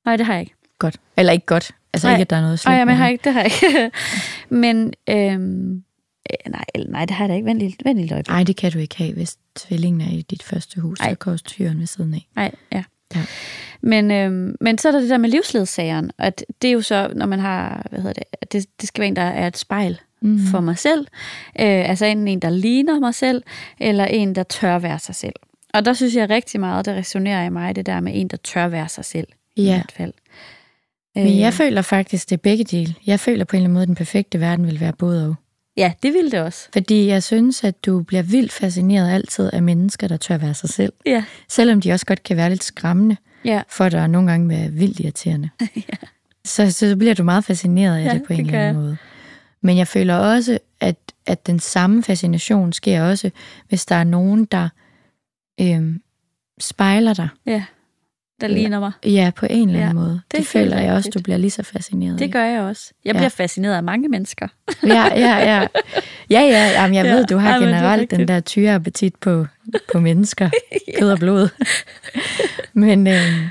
nej, 0.06 0.18
det 0.18 0.26
har 0.26 0.34
jeg 0.34 0.42
ikke. 0.42 0.56
Godt. 0.80 0.98
Eller 1.18 1.34
ikke 1.34 1.46
godt. 1.46 1.72
Altså 1.94 2.08
Nej. 2.08 2.16
ikke, 2.16 2.22
at 2.22 2.30
der 2.30 2.36
er 2.36 2.42
noget 2.42 2.52
Nej, 2.52 2.58
slemt 2.58 2.74
jamen, 2.74 2.86
med 2.88 2.94
jeg 2.94 2.98
har 2.98 3.08
ikke, 3.08 3.24
det 3.24 3.34
har 3.34 3.42
jeg 3.42 3.52
ikke. 3.64 3.92
Men 4.64 4.94
øhm, 5.10 5.84
øh, 6.34 6.52
nej, 6.52 6.66
nej, 6.90 7.06
det 7.06 7.16
har 7.16 7.24
jeg 7.24 7.30
da 7.30 7.36
ikke. 7.36 7.46
Vent 7.46 7.60
lige, 7.60 7.76
vent 7.86 7.98
lige 7.98 8.06
et 8.06 8.12
øjeblik. 8.12 8.34
Ej, 8.34 8.44
det 8.44 8.56
kan 8.56 8.72
du 8.72 8.80
ikke 8.80 8.98
have, 8.98 9.14
hvis 9.14 9.38
tvillingen 9.56 10.02
er 10.02 10.12
i 10.12 10.22
dit 10.22 10.44
første 10.44 10.82
hus. 10.82 11.00
Ej. 11.00 11.10
Så 11.10 11.16
koster 11.16 11.50
tyren 11.50 11.80
ved 11.80 11.88
siden 11.88 12.14
af. 12.14 12.28
Nej, 12.36 12.52
ja. 12.72 12.84
Ja. 13.16 13.22
Men, 13.82 14.12
øhm, 14.12 14.56
men 14.62 14.78
så 14.78 14.88
er 14.88 14.92
der 14.92 15.00
det 15.00 15.10
der 15.10 15.18
med 15.18 15.30
livsledsageren, 15.30 16.12
at 16.18 16.46
det 16.62 16.68
er 16.68 16.72
jo 16.72 16.82
så, 16.82 17.12
når 17.16 17.26
man 17.26 17.40
har, 17.40 17.88
hvad 17.90 18.00
hedder 18.00 18.14
det, 18.14 18.24
at 18.42 18.54
det, 18.54 18.66
det 18.82 18.88
skal 18.88 19.02
være 19.02 19.08
en, 19.08 19.16
der 19.16 19.22
er 19.22 19.48
et 19.48 19.58
spejl 19.58 20.00
mm. 20.22 20.40
for 20.40 20.60
mig 20.60 20.78
selv. 20.78 21.08
Øh, 21.60 21.90
altså 21.90 22.06
enten 22.06 22.28
en, 22.28 22.40
der 22.40 22.50
ligner 22.50 23.00
mig 23.00 23.16
selv, 23.16 23.44
eller 23.80 24.06
en, 24.06 24.36
der 24.36 24.44
tør 24.44 24.80
være 24.80 25.00
sig 25.00 25.16
selv. 25.16 25.34
Og 25.74 25.86
der 25.86 25.94
synes 25.94 26.16
jeg 26.16 26.30
rigtig 26.30 26.60
meget, 26.60 26.86
det 26.86 26.96
resonerer 26.96 27.46
i 27.46 27.50
mig, 27.50 27.76
det 27.76 27.86
der 27.86 28.00
med 28.00 28.12
en, 28.16 28.28
der 28.28 28.38
tør 28.38 28.68
være 28.68 28.90
sig 28.90 29.06
selv. 29.06 29.28
I 29.56 29.64
Ja. 29.64 29.74
hvert 29.76 29.92
fald. 29.98 30.14
Men 31.16 31.40
jeg 31.40 31.54
føler 31.54 31.82
faktisk, 31.82 32.30
det 32.30 32.36
er 32.36 32.42
begge 32.42 32.64
dele. 32.64 32.96
Jeg 33.06 33.20
føler 33.20 33.46
på 33.46 33.56
en 33.56 33.58
eller 33.58 33.66
anden 33.66 33.74
måde, 33.74 33.82
at 33.82 33.88
den 33.88 33.96
perfekte 33.96 34.40
verden 34.40 34.68
vil 34.68 34.80
være 34.80 34.94
både 34.94 35.28
og. 35.28 35.36
Ja, 35.80 35.94
det 36.04 36.14
ville 36.14 36.32
det 36.32 36.40
også. 36.40 36.68
Fordi 36.74 37.08
jeg 37.08 37.24
synes, 37.24 37.64
at 37.64 37.86
du 37.86 38.02
bliver 38.02 38.24
vildt 38.24 38.52
fascineret 38.52 39.12
altid 39.14 39.50
af 39.54 39.64
mennesker, 39.64 40.08
der 40.08 40.18
tør 40.18 40.38
være 40.38 40.54
sig 40.54 40.70
selv. 40.70 40.94
Ja. 41.06 41.24
Selvom 41.48 41.82
de 41.82 41.92
også 41.92 42.06
godt 42.06 42.24
kan 42.24 42.38
være 42.38 42.50
lidt 42.50 42.64
skræmmende, 42.64 43.18
Ja. 43.46 43.62
for 43.70 43.90
dig 43.90 44.02
og 44.02 44.10
nogle 44.10 44.32
gange 44.32 44.50
være 44.50 44.70
vildt 44.72 45.00
irriterende. 45.00 45.50
så, 46.46 46.72
så 46.72 46.96
bliver 46.96 47.14
du 47.14 47.24
meget 47.24 47.44
fascineret 47.46 47.98
af 47.98 48.04
Ja, 48.06 48.14
det 48.14 48.24
på 48.24 48.34
en 48.34 48.40
det 48.40 48.46
eller 48.46 48.60
anden 48.70 48.84
måde. 48.84 48.98
Men 49.62 49.78
jeg 49.78 49.88
føler 49.88 50.16
også, 50.16 50.60
at, 50.80 50.96
at 51.26 51.48
den 51.48 51.60
samme 51.60 52.04
fascination 52.04 52.74
sker 52.74 53.04
også, 53.04 53.32
hvis 53.70 53.86
der 53.86 53.96
er 53.96 54.04
nogen, 54.04 54.46
der 54.46 54.70
øhm, 55.62 56.02
spejler 56.60 57.14
dig. 57.14 57.28
Ja, 57.46 57.64
der 58.42 58.48
Ja. 58.48 58.54
ligner 58.54 58.80
mig. 58.80 58.92
Ja, 59.06 59.32
på 59.36 59.46
en 59.50 59.70
eller 59.70 59.80
anden 59.82 59.98
Ja, 59.98 60.04
måde. 60.04 60.10
det 60.14 60.22
Det, 60.32 60.38
er 60.38 60.42
det 60.42 60.48
føler 60.48 60.80
jeg 60.80 60.94
også, 60.94 61.10
du 61.14 61.22
bliver 61.22 61.38
lige 61.38 61.52
så 61.52 61.64
fascineret 61.64 62.20
Det 62.20 62.32
gør 62.32 62.44
jeg 62.44 62.62
også. 62.62 62.92
Jeg 63.06 63.14
Ja. 63.14 63.20
bliver 63.20 63.30
fascineret 63.30 63.76
af 63.76 63.84
mange 63.84 64.10
mennesker. 64.10 64.48
Ja, 64.84 65.06
ja, 65.16 65.38
ja. 65.56 65.68
Ja, 66.30 66.42
ja, 66.42 66.70
jamen, 66.82 66.96
jeg 66.96 67.06
Ja, 67.06 67.14
ved, 67.14 67.26
du 67.26 67.38
har 67.38 67.58
det 67.58 67.64
er 67.64 67.68
generelt 67.72 68.12
den 68.12 68.28
der 68.28 68.40
tyreappetit 68.40 69.16
på, 69.16 69.46
på 69.94 70.00
mennesker. 70.08 70.50
Kød 71.00 71.12
og 71.12 71.20
blod. 71.20 71.50
men, 72.74 73.08
øhm, 73.08 73.50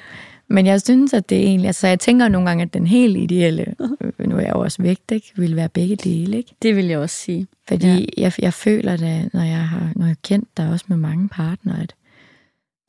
men 0.48 0.66
jeg 0.66 0.80
synes, 0.80 1.14
at 1.14 1.30
det 1.30 1.38
egentlig... 1.38 1.66
Altså, 1.66 1.86
jeg 1.86 2.00
tænker 2.00 2.28
nogle 2.28 2.48
gange, 2.48 2.62
at 2.62 2.74
den 2.74 2.86
helt 2.86 3.16
ideelle, 3.16 3.74
øh, 4.20 4.28
nu 4.28 4.36
er 4.36 4.40
jeg 4.40 4.52
jo 4.54 4.60
også 4.60 4.82
vægt, 4.82 5.10
ikke, 5.10 5.32
vil 5.36 5.56
være 5.56 5.68
begge 5.68 5.96
dele, 5.96 6.36
ikke? 6.36 6.50
Det 6.62 6.76
vil 6.76 6.84
jeg 6.86 6.98
også 6.98 7.16
sige. 7.16 7.46
Fordi 7.68 7.86
Ja. 7.86 7.92
ja. 7.94 8.04
jeg, 8.16 8.32
jeg 8.38 8.54
føler 8.54 8.96
da, 8.96 9.22
når 9.32 9.42
jeg 9.42 9.68
har, 9.68 9.92
når 9.96 10.04
jeg 10.04 10.10
har 10.10 10.16
kendt 10.22 10.48
dig 10.56 10.68
også 10.70 10.84
med 10.88 10.96
mange 10.96 11.28
partnere, 11.28 11.82
at 11.82 11.94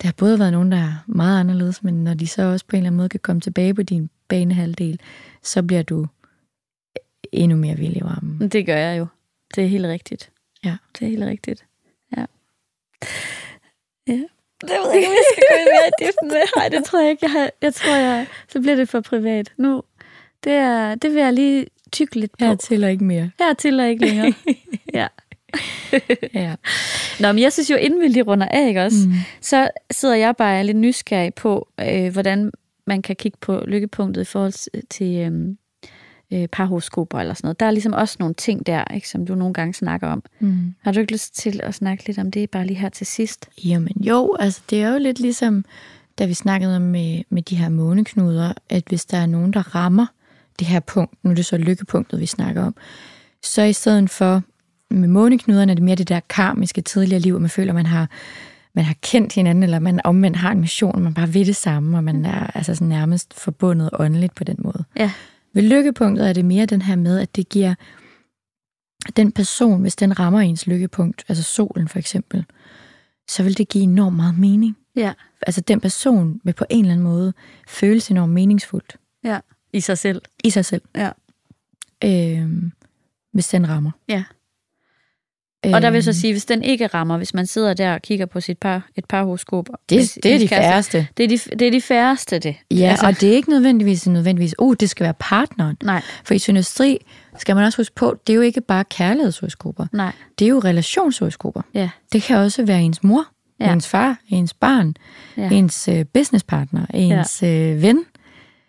der 0.01 0.07
har 0.07 0.13
både 0.17 0.39
været 0.39 0.51
nogen, 0.51 0.71
der 0.71 0.77
er 0.77 1.03
meget 1.07 1.39
anderledes, 1.39 1.83
men 1.83 2.03
når 2.03 2.13
de 2.13 2.27
så 2.27 2.43
også 2.43 2.65
på 2.65 2.75
en 2.75 2.77
eller 2.77 2.87
anden 2.87 2.97
måde 2.97 3.09
kan 3.09 3.19
komme 3.19 3.41
tilbage 3.41 3.73
på 3.73 3.83
din 3.83 4.09
banehalvdel, 4.27 4.99
så 5.43 5.63
bliver 5.63 5.83
du 5.83 6.07
endnu 7.31 7.57
mere 7.57 7.77
vild 7.77 7.97
i 7.97 8.01
varmen. 8.03 8.39
Men 8.39 8.49
Det 8.49 8.65
gør 8.65 8.77
jeg 8.77 8.99
jo. 8.99 9.07
Det 9.55 9.63
er 9.63 9.67
helt 9.67 9.85
rigtigt. 9.85 10.31
Ja. 10.63 10.77
Det 10.99 11.05
er 11.05 11.09
helt 11.09 11.23
rigtigt. 11.23 11.65
Ja. 12.17 12.25
Ja. 14.07 14.23
Det 14.61 14.69
ved 14.69 14.87
jeg 14.87 14.95
ikke, 14.95 15.07
om 15.07 15.13
jeg 15.13 15.23
skal 15.33 15.43
gå 15.49 15.57
mere 15.71 15.87
i 15.87 15.91
dybden 16.01 16.27
med. 16.27 16.41
Nej, 16.57 16.69
det 16.69 16.83
tror 16.83 17.01
jeg 17.01 17.11
ikke. 17.11 17.25
Jeg, 17.25 17.31
har, 17.31 17.51
jeg 17.61 17.73
tror, 17.73 17.95
jeg, 17.95 18.27
så 18.47 18.61
bliver 18.61 18.75
det 18.75 18.89
for 18.89 19.01
privat. 19.01 19.53
Nu, 19.57 19.83
det, 20.43 20.53
er, 20.53 20.95
det 20.95 21.13
vil 21.13 21.21
jeg 21.21 21.33
lige 21.33 21.65
tykke 21.91 22.19
lidt 22.19 22.31
på. 22.37 22.45
Her 22.45 22.83
og 22.83 22.91
ikke 22.91 23.03
mere. 23.03 23.31
Hertil 23.39 23.79
og 23.79 23.89
ikke 23.89 24.05
længere. 24.05 24.33
ja. 24.93 25.07
Ja. 26.33 26.55
Nå, 27.19 27.31
men 27.31 27.39
jeg 27.41 27.53
synes 27.53 27.69
jo, 27.69 27.75
inden 27.75 28.01
vi 28.01 28.07
lige 28.07 28.23
runder 28.23 28.47
af, 28.47 28.67
ikke 28.67 28.83
også? 28.83 28.97
Mm. 29.07 29.13
så 29.41 29.69
sidder 29.91 30.15
jeg 30.15 30.35
bare 30.35 30.63
lidt 30.63 30.77
nysgerrig 30.77 31.33
på, 31.33 31.67
øh, 31.81 32.13
hvordan 32.13 32.51
man 32.87 33.01
kan 33.01 33.15
kigge 33.15 33.37
på 33.41 33.63
lykkepunktet 33.67 34.21
i 34.21 34.25
forhold 34.25 34.85
til, 34.89 35.15
øh, 35.15 35.55
øh, 36.33 36.47
parhoroskoper 36.47 37.19
eller 37.19 37.33
sådan 37.33 37.47
noget. 37.47 37.59
Der 37.59 37.65
er 37.65 37.71
ligesom 37.71 37.93
også 37.93 38.15
nogle 38.19 38.35
ting 38.35 38.65
der, 38.65 38.83
ikke, 38.93 39.09
som 39.09 39.25
du 39.25 39.35
nogle 39.35 39.53
gange 39.53 39.73
snakker 39.73 40.07
om. 40.07 40.23
Mm. 40.39 40.73
Har 40.81 40.91
du 40.91 40.99
ikke 40.99 41.11
lyst 41.11 41.35
til 41.35 41.59
at 41.63 41.73
snakke 41.73 42.07
lidt 42.07 42.19
om 42.19 42.31
det, 42.31 42.49
bare 42.49 42.65
lige 42.65 42.77
her 42.77 42.89
til 42.89 43.07
sidst? 43.07 43.49
Jamen 43.65 44.03
jo, 44.03 44.35
altså 44.39 44.61
det 44.69 44.81
er 44.81 44.93
jo 44.93 44.99
lidt 44.99 45.19
ligesom, 45.19 45.65
da 46.19 46.25
vi 46.25 46.33
snakkede 46.33 46.75
om 46.75 46.81
med, 46.81 47.23
med 47.29 47.41
de 47.41 47.55
her 47.55 47.69
måneknuder, 47.69 48.53
at 48.69 48.83
hvis 48.87 49.05
der 49.05 49.17
er 49.17 49.25
nogen, 49.25 49.53
der 49.53 49.75
rammer 49.75 50.05
det 50.59 50.67
her 50.67 50.79
punkt, 50.79 51.23
nu 51.23 51.31
er 51.31 51.35
det 51.35 51.45
så 51.45 51.57
lykkepunktet, 51.57 52.19
vi 52.19 52.25
snakker 52.25 52.63
om, 52.63 52.75
så 53.43 53.61
i 53.61 53.73
stedet 53.73 54.09
for 54.09 54.43
med 54.91 55.07
måneknuderne 55.07 55.71
er 55.71 55.75
det 55.75 55.83
mere 55.83 55.95
det 55.95 56.09
der 56.09 56.19
karmiske 56.19 56.81
tidligere 56.81 57.19
liv, 57.21 57.35
og 57.35 57.41
man 57.41 57.49
føler, 57.49 57.73
man 57.73 57.85
har, 57.85 58.09
man 58.75 58.85
har 58.85 58.95
kendt 59.01 59.33
hinanden, 59.33 59.63
eller 59.63 59.79
man 59.79 59.99
omvendt 60.03 60.37
har 60.37 60.51
en 60.51 60.59
mission, 60.59 60.95
og 60.95 61.01
man 61.01 61.13
bare 61.13 61.33
ved 61.33 61.45
det 61.45 61.55
samme, 61.55 61.97
og 61.97 62.03
man 62.03 62.25
er 62.25 62.47
altså 62.57 62.75
sådan 62.75 62.87
nærmest 62.87 63.33
forbundet 63.33 63.89
åndeligt 63.93 64.35
på 64.35 64.43
den 64.43 64.55
måde. 64.59 64.83
Ja. 64.95 65.11
Ved 65.53 65.61
lykkepunktet 65.63 66.29
er 66.29 66.33
det 66.33 66.45
mere 66.45 66.65
den 66.65 66.81
her 66.81 66.95
med, 66.95 67.19
at 67.19 67.35
det 67.35 67.49
giver 67.49 67.75
den 69.17 69.31
person, 69.31 69.81
hvis 69.81 69.95
den 69.95 70.19
rammer 70.19 70.39
ens 70.39 70.67
lykkepunkt, 70.67 71.25
altså 71.27 71.43
solen 71.43 71.87
for 71.87 71.99
eksempel, 71.99 72.45
så 73.29 73.43
vil 73.43 73.57
det 73.57 73.69
give 73.69 73.83
enormt 73.83 74.15
meget 74.15 74.39
mening. 74.39 74.77
Ja. 74.95 75.13
Altså 75.41 75.61
den 75.61 75.79
person 75.79 76.41
vil 76.43 76.53
på 76.53 76.65
en 76.69 76.85
eller 76.85 76.91
anden 76.93 77.03
måde 77.03 77.33
føles 77.67 78.11
enormt 78.11 78.33
meningsfuldt 78.33 78.95
Ja. 79.23 79.39
I 79.73 79.79
sig 79.79 79.97
selv. 79.97 80.21
i 80.43 80.49
sig 80.49 80.65
selv, 80.65 80.81
Ja. 80.95 81.09
øhm, 82.03 82.71
hvis 83.33 83.47
den 83.47 83.69
rammer. 83.69 83.91
Ja. 84.07 84.23
Og 85.63 85.81
der 85.81 85.89
vil 85.89 85.97
jeg 85.97 86.03
så 86.03 86.09
Øhm, 86.09 86.13
sige, 86.13 86.33
hvis 86.33 86.45
den 86.45 86.63
ikke 86.63 86.87
rammer, 86.87 87.17
hvis 87.17 87.33
man 87.33 87.45
sidder 87.45 87.73
der 87.73 87.93
og 87.93 88.01
kigger 88.01 88.25
på 88.25 88.39
sit 88.41 88.57
par, 88.57 88.87
et 88.95 89.05
par 89.05 89.23
horoskoper. 89.23 89.73
det, 89.89 90.17
det 90.23 90.33
er 90.35 90.39
de 90.39 90.47
færreste. 90.47 91.07
Det 91.17 91.23
er 91.23 91.27
de, 91.27 91.37
det 91.55 91.61
er 91.67 91.71
de 91.71 91.81
færreste, 91.81 92.39
det. 92.39 92.55
Ja, 92.71 92.89
altså, 92.89 93.05
og 93.07 93.21
det 93.21 93.29
er 93.29 93.33
ikke 93.35 93.49
nødvendigvis, 93.49 94.07
nødvendigvis, 94.07 94.55
oh, 94.57 94.75
det 94.79 94.89
skal 94.89 95.03
være 95.03 95.13
partneren. 95.19 95.77
Nej, 95.83 96.01
For 96.23 96.33
i 96.33 96.39
synastri 96.39 96.97
skal 97.37 97.55
man 97.55 97.65
også 97.65 97.77
huske 97.77 97.95
på, 97.95 98.15
det 98.27 98.33
er 98.33 98.35
jo 98.35 98.41
ikke 98.41 98.61
bare 98.61 98.83
kærlighedshoroskoper. 98.83 99.85
nej. 99.93 100.11
Det 100.39 100.45
er 100.45 100.49
jo 100.49 100.59
relationshoroskoper. 100.59 101.61
Ja, 101.73 101.89
Det 102.13 102.23
kan 102.23 102.37
også 102.37 102.65
være 102.65 102.81
ens 102.81 103.03
mor, 103.03 103.25
Ja. 103.61 103.73
ens 103.73 103.87
far, 103.87 104.17
ens 104.29 104.53
barn, 104.53 104.93
ja. 105.37 105.49
ens 105.49 105.87
øh, 105.87 106.05
businesspartner, 106.13 106.85
ens 106.93 107.41
ja. 107.41 107.47
øh, 107.47 107.81
ven, 107.81 108.05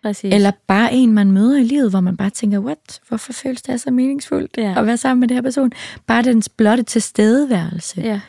præcis. 0.02 0.34
eller 0.34 0.50
bare 0.66 0.92
en, 0.94 1.12
man 1.12 1.32
møder 1.32 1.58
i 1.58 1.62
livet, 1.64 1.90
hvor 1.90 2.00
man 2.00 2.16
bare 2.16 2.30
tænker, 2.30 2.58
what, 2.58 3.00
hvorfor 3.08 3.32
føles 3.32 3.62
det 3.62 3.80
så 3.80 3.90
meningsfuldt 3.90 4.50
Ja. 4.58 4.74
at 4.80 4.86
være 4.86 4.96
sammen 4.96 5.20
med 5.20 5.28
den 5.28 5.34
her 5.34 5.42
person? 5.42 5.72
Bare 6.06 6.22
dens 6.22 6.48
blotte 6.48 6.82
tilstedeværelse 6.82 8.00
Ja, 8.00 8.20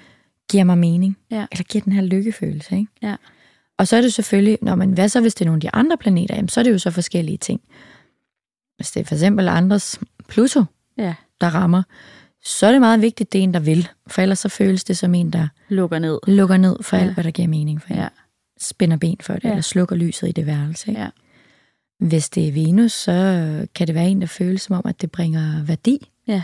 giver 0.52 0.64
mig 0.64 0.78
mening, 0.78 1.18
Ja. 1.32 1.46
eller 1.52 1.64
giver 1.64 1.84
den 1.84 1.94
her 1.94 2.02
lykkefølelse. 2.02 2.76
Ikke? 2.78 2.92
ja. 3.02 3.16
Og 3.78 3.88
så 3.88 3.96
er 3.98 4.02
det 4.02 4.14
selvfølgelig, 4.14 4.58
når 4.62 4.76
man, 4.76 4.92
hvad 4.92 5.10
så 5.10 5.22
hvis 5.22 5.34
det 5.36 5.42
er 5.42 5.46
nogle 5.46 5.58
af 5.58 5.62
de 5.62 5.70
andre 5.74 5.98
planeter, 5.98 6.36
jamen, 6.36 6.50
så 6.50 6.60
er 6.60 6.64
det 6.64 6.72
jo 6.72 6.78
så 6.78 6.92
forskellige 6.92 7.38
ting. 7.38 7.62
Hvis 8.76 8.92
det 8.92 9.00
er 9.00 9.04
for 9.06 9.16
eksempel 9.16 9.48
andres 9.48 10.00
Pluto, 10.30 10.64
Ja. 10.98 11.14
der 11.42 11.48
rammer, 11.56 11.84
så 12.44 12.68
er 12.68 12.72
det 12.72 12.82
meget 12.82 13.02
vigtigt, 13.02 13.34
det 13.34 13.40
er 13.40 13.44
en, 13.44 13.54
der 13.54 13.60
vil. 13.60 13.88
For 14.08 14.22
ellers 14.22 14.40
så 14.40 14.50
føles 14.50 14.84
det 14.84 14.98
som 14.98 15.14
en, 15.16 15.34
der 15.34 15.48
Lukker 15.70 16.00
ned. 16.00 16.20
lukker 16.28 16.58
ned 16.58 16.76
for 16.82 16.98
Ja. 16.98 17.04
alt, 17.04 17.14
hvad 17.14 17.24
der 17.24 17.32
giver 17.32 17.48
mening 17.48 17.82
for 17.82 17.94
Ja. 17.94 18.02
ja. 18.02 18.08
Spænder 18.60 18.98
ben 18.98 19.18
for 19.22 19.34
det, 19.34 19.44
ja. 19.44 19.50
eller 19.50 19.62
slukker 19.62 19.96
lyset 19.96 20.28
i 20.28 20.32
det 20.32 20.46
værelse. 20.46 20.90
Ikke? 20.92 21.02
Ja. 21.02 21.08
Hvis 22.02 22.30
det 22.30 22.48
er 22.48 22.52
Venus, 22.52 22.92
så 22.92 23.12
kan 23.76 23.88
det 23.88 23.96
være 23.96 24.10
en, 24.10 24.22
der 24.22 24.28
føles 24.28 24.62
som 24.62 24.76
om, 24.76 24.82
at 24.86 25.02
det 25.02 25.12
bringer 25.12 25.64
værdi 25.64 26.10
Ja. 26.28 26.44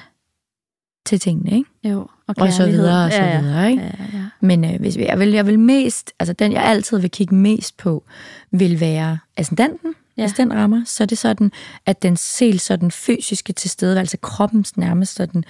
til 1.06 1.20
tingene. 1.20 1.52
Ikke? 1.58 1.70
Jo, 1.84 2.00
og 2.28 2.36
Og 2.38 2.54
så 2.54 2.66
videre, 2.66 3.06
og 3.06 3.12
så 3.12 3.18
ja, 3.18 3.26
ja. 3.32 3.42
videre. 3.42 3.72
Ikke? 3.72 3.84
Ja, 3.84 4.18
ja. 4.18 4.24
Men 4.42 4.66
øh, 4.66 4.80
hvis 4.80 4.98
vi, 4.98 5.06
jeg, 5.06 5.20
vil, 5.20 5.30
jeg 5.30 5.48
vil 5.48 5.60
mest, 5.60 6.12
altså 6.20 6.34
den, 6.34 6.52
jeg 6.52 6.64
altid 6.64 7.00
vil 7.00 7.12
kigge 7.12 7.36
mest 7.36 7.78
på, 7.78 8.04
vil 8.52 8.80
være 8.80 9.18
ascendanten. 9.38 9.94
Ja. 10.18 10.22
Ja. 10.22 10.28
Hvis 10.28 10.38
den 10.38 10.54
rammer, 10.54 10.82
så 10.86 11.04
er 11.04 11.06
det 11.06 11.18
sådan, 11.18 11.52
at 11.86 12.02
den 12.04 12.18
ser 12.18 12.58
så 12.58 12.76
den 12.76 12.92
fysiske 12.92 13.54
tilstedeværelse, 13.54 14.18
kroppens 14.18 14.78
nærmest 14.78 15.16
sådan, 15.16 15.44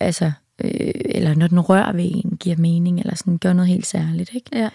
altså, 0.00 0.32
øh, 0.64 0.70
eller 1.04 1.34
når 1.34 1.46
den 1.46 1.60
rører 1.60 1.92
ved 1.92 2.04
en, 2.14 2.36
giver 2.40 2.56
mening, 2.56 3.00
eller 3.00 3.14
sådan, 3.14 3.38
gør 3.38 3.52
noget 3.52 3.68
helt 3.68 3.86
særligt. 3.86 4.30
Ikke? 4.34 4.58
Ja. 4.58 4.68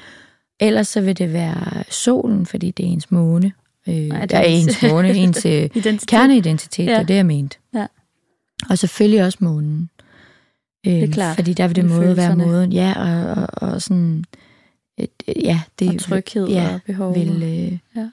Ellers 0.59 0.87
så 0.87 1.01
vil 1.01 1.17
det 1.17 1.33
være 1.33 1.83
solen, 1.89 2.45
fordi 2.45 2.71
det 2.71 2.85
er 2.85 2.89
ens 2.89 3.11
måne. 3.11 3.51
Øh, 3.87 3.95
Nej, 3.95 4.25
der 4.25 4.37
er 4.37 4.43
ens- 4.45 4.87
måne, 4.91 5.15
ens 5.15 5.45
øh, 5.45 5.51
Identitet. 5.51 6.07
kerneidentitet, 6.07 6.85
Ja. 6.85 6.91
ja. 6.91 6.99
det 7.03 7.09
er 7.09 7.15
jeg 7.15 7.25
mente. 7.25 7.57
Ja. 7.73 7.85
Og 8.69 8.77
selvfølgelig 8.77 9.23
også 9.25 9.37
månen. 9.41 9.89
Øh, 10.87 10.93
Det 10.93 11.03
er 11.03 11.13
klart. 11.13 11.35
Fordi 11.35 11.53
der 11.53 11.67
vil 11.67 11.75
det 11.75 11.85
Med 11.85 11.91
måde 11.95 12.01
være 12.05 12.15
følelserne. 12.15 12.45
måden, 12.45 12.71
ja, 12.73 12.93
og, 12.97 13.33
og, 13.61 13.69
og 13.69 13.81
sådan, 13.81 14.25
et, 14.97 15.09
ja, 15.43 15.61
det 15.79 15.89
Og 15.89 15.99
tryghed 15.99 16.47
ja, 16.47 16.73
og 16.73 16.79
behov. 16.85 17.15
vil, 17.15 17.43
øh, 17.43 17.77
Ja. 18.01 18.09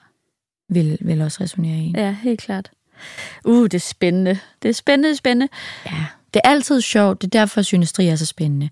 vil, 0.69 0.99
vil 1.01 1.21
også 1.21 1.39
resonere 1.43 1.79
i. 1.79 1.93
Ja, 1.97 2.17
helt 2.23 2.41
klart. 2.41 2.71
Uh, 3.45 3.65
det 3.65 3.75
er 3.75 3.79
spændende. 3.79 4.39
Det 4.63 4.69
er 4.69 4.73
spændende, 4.73 5.17
spændende. 5.17 5.49
Ja. 5.87 6.05
Det 6.35 6.41
er 6.45 6.49
altid 6.49 6.81
sjovt, 6.81 7.23
det 7.23 7.35
er 7.35 7.39
derfor 7.41 7.63
synestri 7.63 8.07
er 8.09 8.17
så 8.17 8.27
spændende. 8.27 8.69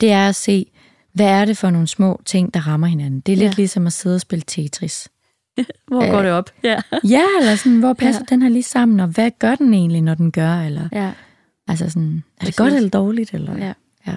Det 0.00 0.10
er 0.12 0.28
at 0.28 0.34
se, 0.34 0.66
hvad 1.12 1.26
er 1.26 1.44
det 1.44 1.56
for 1.58 1.70
nogle 1.70 1.86
små 1.88 2.20
ting, 2.24 2.54
der 2.54 2.60
rammer 2.66 2.86
hinanden. 2.86 3.20
Det 3.20 3.32
er 3.32 3.36
lidt 3.36 3.50
ja. 3.50 3.54
ligesom 3.56 3.86
at 3.86 3.92
sidde 3.92 4.14
og 4.14 4.20
spille 4.20 4.42
Tetris. 4.46 5.08
Hvor 5.88 6.02
Øh, 6.04 6.10
går 6.10 6.22
det 6.22 6.32
op? 6.32 6.50
Ja. 6.64 6.76
Ja, 7.16 7.22
eller 7.40 7.54
sådan, 7.56 7.78
hvor 7.80 7.92
passer 7.92 8.22
Ja. 8.30 8.34
den 8.34 8.42
her 8.42 8.48
lige 8.48 8.62
sammen, 8.62 9.00
og 9.00 9.08
hvad 9.08 9.30
gør 9.38 9.54
den 9.54 9.74
egentlig, 9.74 10.02
når 10.02 10.14
den 10.14 10.32
gør, 10.32 10.52
eller 10.60 10.88
Ja. 10.92 11.12
altså 11.68 11.90
sådan, 11.90 12.16
er 12.36 12.40
Præcis. 12.40 12.54
det 12.56 12.64
godt 12.64 12.74
eller 12.74 12.90
dårligt, 12.90 13.34
eller? 13.34 13.56
Ja. 13.58 13.72
ja. 14.06 14.16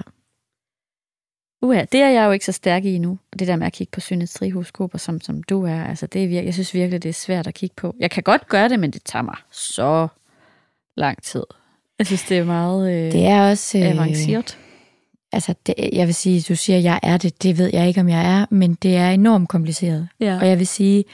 Uha, 1.62 1.84
det 1.92 2.00
er 2.02 2.08
jeg 2.08 2.26
jo 2.26 2.30
ikke 2.30 2.44
så 2.44 2.52
stærk 2.52 2.84
i 2.84 2.98
nu. 2.98 3.18
Det 3.38 3.48
der 3.48 3.56
med 3.56 3.66
at 3.66 3.72
kigge 3.72 3.90
på 3.90 4.00
synestri-horoskoper, 4.00 4.98
som, 4.98 5.20
som 5.20 5.42
du 5.42 5.64
er, 5.64 5.84
altså 5.84 6.06
det 6.06 6.24
er 6.24 6.28
virkelig, 6.28 6.44
jeg 6.46 6.54
synes 6.54 6.74
virkelig, 6.74 7.02
det 7.02 7.08
er 7.08 7.12
svært 7.12 7.46
at 7.46 7.54
kigge 7.54 7.74
på. 7.76 7.94
Jeg 8.00 8.10
kan 8.10 8.22
godt 8.22 8.48
gøre 8.48 8.68
det, 8.68 8.80
men 8.80 8.90
det 8.90 9.02
tager 9.04 9.22
mig 9.22 9.36
så 9.52 10.08
lang 10.96 11.22
tid. 11.22 11.42
Jeg 11.98 12.06
synes, 12.06 12.22
det 12.22 12.38
er 12.38 12.44
meget 12.44 12.92
øh, 13.06 13.12
Det 13.12 13.26
er 13.26 13.50
også... 13.50 13.78
øh, 13.78 13.84
avanceret. 13.90 14.58
Altså, 15.32 15.54
det, 15.66 15.74
jeg 15.92 16.06
vil 16.06 16.14
sige, 16.14 16.44
du 16.48 16.56
siger, 16.56 16.78
jeg 16.78 17.00
er 17.02 17.16
det, 17.16 17.42
det 17.42 17.58
ved 17.58 17.70
jeg 17.72 17.88
ikke, 17.88 18.00
om 18.00 18.08
jeg 18.08 18.40
er, 18.40 18.46
men 18.50 18.74
det 18.74 18.96
er 18.96 19.10
enormt 19.10 19.48
kompliceret. 19.48 20.08
Ja. 20.20 20.38
Og 20.40 20.48
jeg 20.48 20.58
vil 20.58 20.66
sige, 20.66 21.04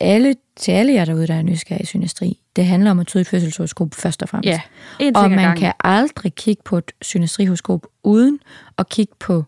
alle, 0.00 0.34
til 0.56 0.72
alle 0.72 0.92
jer 0.92 1.04
derude, 1.04 1.26
der 1.26 1.34
er 1.34 1.42
nysgerrige 1.42 1.82
i 1.82 1.86
synestri, 1.86 2.38
det 2.56 2.66
handler 2.66 2.90
om 2.90 2.98
at 2.98 3.06
tyde 3.06 3.20
et 3.20 3.26
fødselshoroskop 3.26 3.94
først 3.94 4.22
og 4.22 4.28
fremmest. 4.28 4.46
ja, 4.46 4.60
en 5.00 5.16
og 5.16 5.30
man 5.30 5.38
gangen. 5.38 5.56
kan 5.56 5.72
aldrig 5.84 6.34
kigge 6.34 6.62
på 6.64 6.78
et 6.78 6.92
synestrihoroskop 7.02 7.86
uden 8.04 8.38
at 8.78 8.88
kigge 8.88 9.14
på 9.20 9.44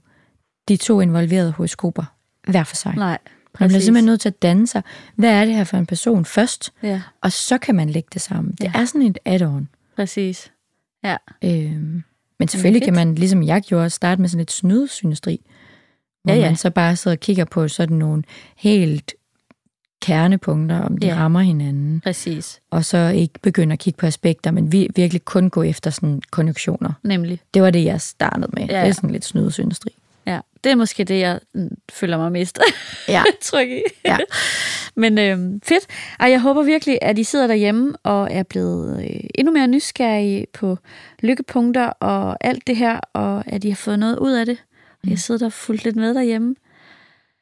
de 0.69 0.77
to 0.77 1.01
involverede 1.01 1.53
horoskoper 1.53 2.05
hver 2.51 2.65
for 2.65 2.77
sig. 2.77 2.95
Nej, 2.97 3.07
Man 3.09 3.19
bliver 3.55 3.69
præcis. 3.69 3.85
simpelthen 3.85 4.07
nødt 4.07 4.21
til 4.21 4.29
at 4.29 4.43
danne 4.43 4.67
sig. 4.67 4.83
Hvad 5.17 5.31
er 5.31 5.45
det 5.45 5.55
her 5.55 5.65
for 5.65 5.77
en 5.77 5.87
person 5.87 6.25
først? 6.25 6.73
Ja, 6.83 7.03
Og 7.23 7.33
så 7.33 7.59
kan 7.59 7.75
man 7.75 7.91
lægge 7.91 8.09
det 8.13 8.23
sammen. 8.23 8.53
Det 8.53 8.65
Ja. 8.65 8.73
er 8.75 8.85
sådan 8.85 9.03
et 9.03 9.19
add-on. 9.25 9.69
præcis. 9.97 10.53
Ja, 11.05 11.17
Øhm, 11.45 12.03
men 12.43 12.49
selvfølgelig 12.49 12.83
kan 12.83 12.95
man, 12.95 13.15
ligesom 13.15 13.43
jeg 13.43 13.63
gjorde, 13.63 13.91
starte 13.91 14.21
med 14.21 14.29
sådan 14.29 14.43
et 14.43 14.51
snydesynestri, 14.51 15.41
hvor 16.25 16.33
Ja, 16.35 16.41
ja. 16.41 16.47
man 16.47 16.57
så 16.57 16.71
bare 16.71 16.97
sidder 16.97 17.17
og 17.17 17.21
kigger 17.21 17.45
på 17.45 17.69
sådan 17.69 17.97
nogle 17.97 18.23
helt 18.57 19.15
kernepunkter, 20.03 20.81
om 20.81 20.99
de 20.99 21.07
Ja. 21.07 21.15
rammer 21.15 21.41
hinanden, 21.41 22.01
præcis. 22.05 22.61
og 22.71 22.85
så 22.85 22.99
ikke 23.09 23.35
begynde 23.43 23.73
at 23.73 23.79
kigge 23.79 23.99
på 23.99 24.07
aspekter, 24.07 24.51
men 24.51 24.73
vi, 24.73 24.89
virkelig 24.97 25.25
kun 25.25 25.51
gå 25.51 25.63
efter 25.63 25.91
sådan 25.91 26.23
konjunktioner. 26.31 26.93
Nemlig. 27.03 27.41
Det 27.55 27.63
var 27.63 27.71
det, 27.71 27.85
jeg 27.85 28.01
startede 28.01 28.49
med. 28.53 28.63
Ja, 28.67 28.75
Ja. 28.77 28.81
Det 28.83 28.89
er 28.89 28.93
sådan 28.93 29.11
lidt 29.11 29.25
snydesynestri. 29.25 29.91
Ja, 30.27 30.41
det 30.65 30.73
er 30.73 30.77
måske 30.77 31.05
det, 31.05 31.21
jeg 31.21 31.41
mm, 31.55 31.77
føler 31.93 32.17
mig 32.17 32.33
mest 32.33 32.59
Ja. 33.09 33.23
tryg 33.43 33.69
i. 33.69 33.83
Ja. 34.05 34.17
Men 34.95 35.19
øhm, 35.19 35.61
fedt. 35.61 35.87
Ej, 36.21 36.31
jeg 36.31 36.41
håber 36.41 36.63
virkelig, 36.63 36.99
at 37.03 37.19
I 37.19 37.25
sidder 37.25 37.47
derhjemme 37.47 37.97
og 38.03 38.29
er 38.31 38.43
blevet 38.43 39.03
øh, 39.03 39.21
endnu 39.35 39.53
mere 39.53 39.67
nysgerrige 39.67 40.47
på 40.53 40.79
lykkepunkter 41.21 41.87
og 41.87 42.37
alt 42.41 42.67
det 42.67 42.77
her, 42.77 43.01
og 43.13 43.43
at 43.47 43.65
I 43.65 43.69
har 43.69 43.77
fået 43.77 43.99
noget 43.99 44.19
ud 44.19 44.33
af 44.33 44.47
det. 44.47 44.59
Og 45.03 45.11
jeg 45.11 45.19
sidder 45.19 45.39
der 45.39 45.47
og 45.47 45.53
fulgt 45.53 45.85
lidt 45.85 45.97
med 45.97 46.15
derhjemme. 46.15 46.55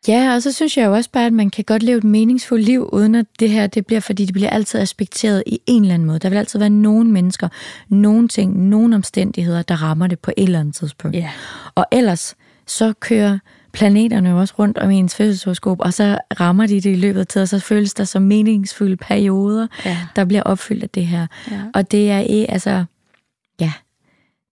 Ja, 0.09 0.35
og 0.35 0.43
så 0.43 0.53
synes 0.53 0.76
jeg 0.76 0.87
jo 0.87 0.95
også 0.95 1.11
bare, 1.11 1.26
at 1.26 1.33
man 1.33 1.51
kan 1.51 1.64
godt 1.64 1.83
leve 1.83 1.99
et 1.99 2.05
meningsfuldt 2.05 2.64
liv, 2.64 2.89
uden 2.93 3.14
at 3.14 3.26
det 3.41 3.51
her, 3.51 3.66
det 3.66 3.87
bliver, 3.87 4.01
fordi 4.01 4.24
det 4.24 4.33
bliver 4.33 4.51
altid 4.51 4.81
aspekteret 4.81 5.43
i 5.47 5.61
en 5.66 5.83
eller 5.83 5.95
anden 5.95 6.07
måde. 6.07 6.18
Der 6.18 6.28
vil 6.28 6.37
altid 6.37 6.59
være 6.59 6.70
nogle 6.70 7.11
mennesker, 7.11 7.49
nogle 7.89 8.28
ting, 8.28 8.68
nogle 8.68 8.95
omstændigheder, 8.95 9.62
der 9.62 9.83
rammer 9.83 10.07
det 10.07 10.18
på 10.18 10.31
et 10.37 10.43
eller 10.43 10.61
andet 10.61 10.74
tidspunkt. 10.74 11.16
Ja. 11.16 11.31
Og 11.74 11.87
ellers, 11.93 12.37
så 12.71 12.93
kører 13.01 13.39
planeterne 13.73 14.37
også 14.39 14.55
rundt 14.59 14.79
om 14.79 14.91
ens 14.91 15.14
fødselshoroskop, 15.14 15.81
og 15.81 15.95
så 15.95 16.18
rammer 16.41 16.66
de 16.66 16.75
det 16.81 16.91
i 16.93 16.95
løbet 16.95 17.21
af 17.21 17.27
tid, 17.27 17.43
og 17.43 17.49
så 17.49 17.59
føles 17.59 17.95
der 17.95 18.05
som 18.05 18.23
meningsfulde 18.23 18.97
perioder, 18.97 19.66
Ja. 19.85 19.99
der 20.16 20.25
bliver 20.25 20.43
opfyldt 20.43 20.83
af 20.83 20.91
det 20.91 21.07
her. 21.07 21.27
Ja. 21.51 21.62
Og 21.75 21.91
det 21.91 22.11
er 22.11 22.18
ikke, 22.18 22.51
altså, 22.51 22.85
ja, 23.61 23.73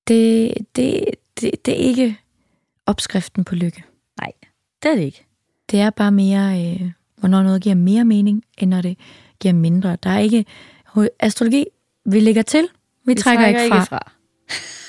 det, 0.09 0.55
det, 0.77 1.05
det, 1.41 1.51
det 1.67 1.75
er 1.75 1.79
ikke 1.89 2.17
opskriften 2.87 3.45
på 3.45 3.55
lykke. 3.55 3.85
Nej, 4.21 4.33
det 4.83 4.91
er 4.91 4.95
det 4.95 5.03
ikke. 5.03 5.25
Det 5.71 5.81
er 5.81 5.91
bare 5.91 6.13
mere, 6.13 6.75
øh, 6.75 6.91
hvornår 7.17 7.43
noget 7.43 7.63
giver 7.63 7.75
mere 7.75 8.05
mening, 8.05 8.43
end 8.59 8.71
når 8.71 8.81
det 8.81 8.99
giver 9.41 9.55
mindre. 9.55 9.97
Der 10.03 10.11
er 10.11 10.19
ikke, 10.19 10.45
astrologi, 11.21 11.65
vi 12.05 12.21
lægger 12.21 12.43
til, 12.43 12.63
vi, 13.05 13.13
vi 13.13 13.15
trækker, 13.15 13.45
trækker 13.45 13.63
ikke 13.63 13.75
fra. 13.75 13.81
ikke 13.81 13.89
fra. 13.89 14.13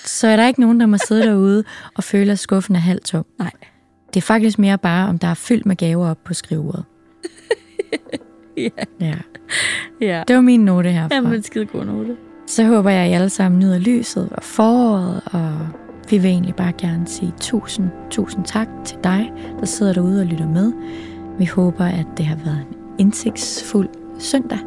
Så 0.09 0.27
er 0.27 0.35
der 0.35 0.47
ikke 0.47 0.61
nogen, 0.61 0.79
der 0.79 0.85
må 0.85 0.97
sidde 0.97 1.23
derude 1.23 1.63
og 1.95 2.03
føle, 2.03 2.31
at 2.31 2.39
skuffen 2.39 2.75
er 2.75 2.79
halvt 2.79 3.03
tom. 3.03 3.25
Nej. 3.39 3.51
Det 4.13 4.17
er 4.17 4.21
faktisk 4.21 4.59
mere 4.59 4.77
bare, 4.77 5.09
om 5.09 5.19
der 5.19 5.27
er 5.27 5.33
fyldt 5.33 5.65
med 5.65 5.75
gaver 5.75 6.09
op 6.09 6.17
på 6.23 6.33
skrivebordet. 6.33 6.83
Ja. 8.57 8.69
Ja. 9.01 9.13
Ja. 10.01 10.23
Det 10.27 10.35
var 10.35 10.41
min 10.41 10.59
note 10.59 10.91
herfra. 10.91 11.15
Jamen, 11.15 11.33
en 11.33 11.43
skide 11.43 11.65
god 11.65 11.85
note. 11.85 12.17
Så 12.47 12.63
håber 12.63 12.89
jeg, 12.89 13.03
at 13.03 13.09
I 13.09 13.13
alle 13.13 13.29
sammen 13.29 13.59
nyder 13.59 13.77
lyset 13.79 14.29
og 14.31 14.43
foråret, 14.43 15.21
og 15.25 15.67
vi 16.09 16.17
vil 16.17 16.31
egentlig 16.31 16.55
bare 16.55 16.73
gerne 16.77 17.07
sige 17.07 17.33
tusind, 17.41 17.89
tusind 18.09 18.45
tak 18.45 18.67
til 18.85 18.97
dig, 19.03 19.31
der 19.59 19.65
sidder 19.65 19.93
derude 19.93 20.21
og 20.21 20.25
lytter 20.25 20.47
med. 20.47 20.73
Vi 21.37 21.45
håber, 21.45 21.85
at 21.85 22.05
det 22.17 22.25
har 22.25 22.35
været 22.35 22.65
en 22.69 22.77
indsigtsfuld 22.99 23.89
søndag, 24.19 24.59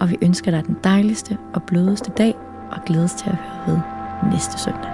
og 0.00 0.10
vi 0.10 0.16
ønsker 0.22 0.50
dig 0.50 0.66
den 0.66 0.76
dejligste 0.84 1.38
og 1.54 1.62
blødeste 1.62 2.10
dag, 2.18 2.34
og 2.70 2.84
glædes 2.86 3.12
til 3.12 3.30
at 3.30 3.36
høre 3.36 3.76
ved 3.76 3.93
næste 4.30 4.58
søndag. 4.58 4.90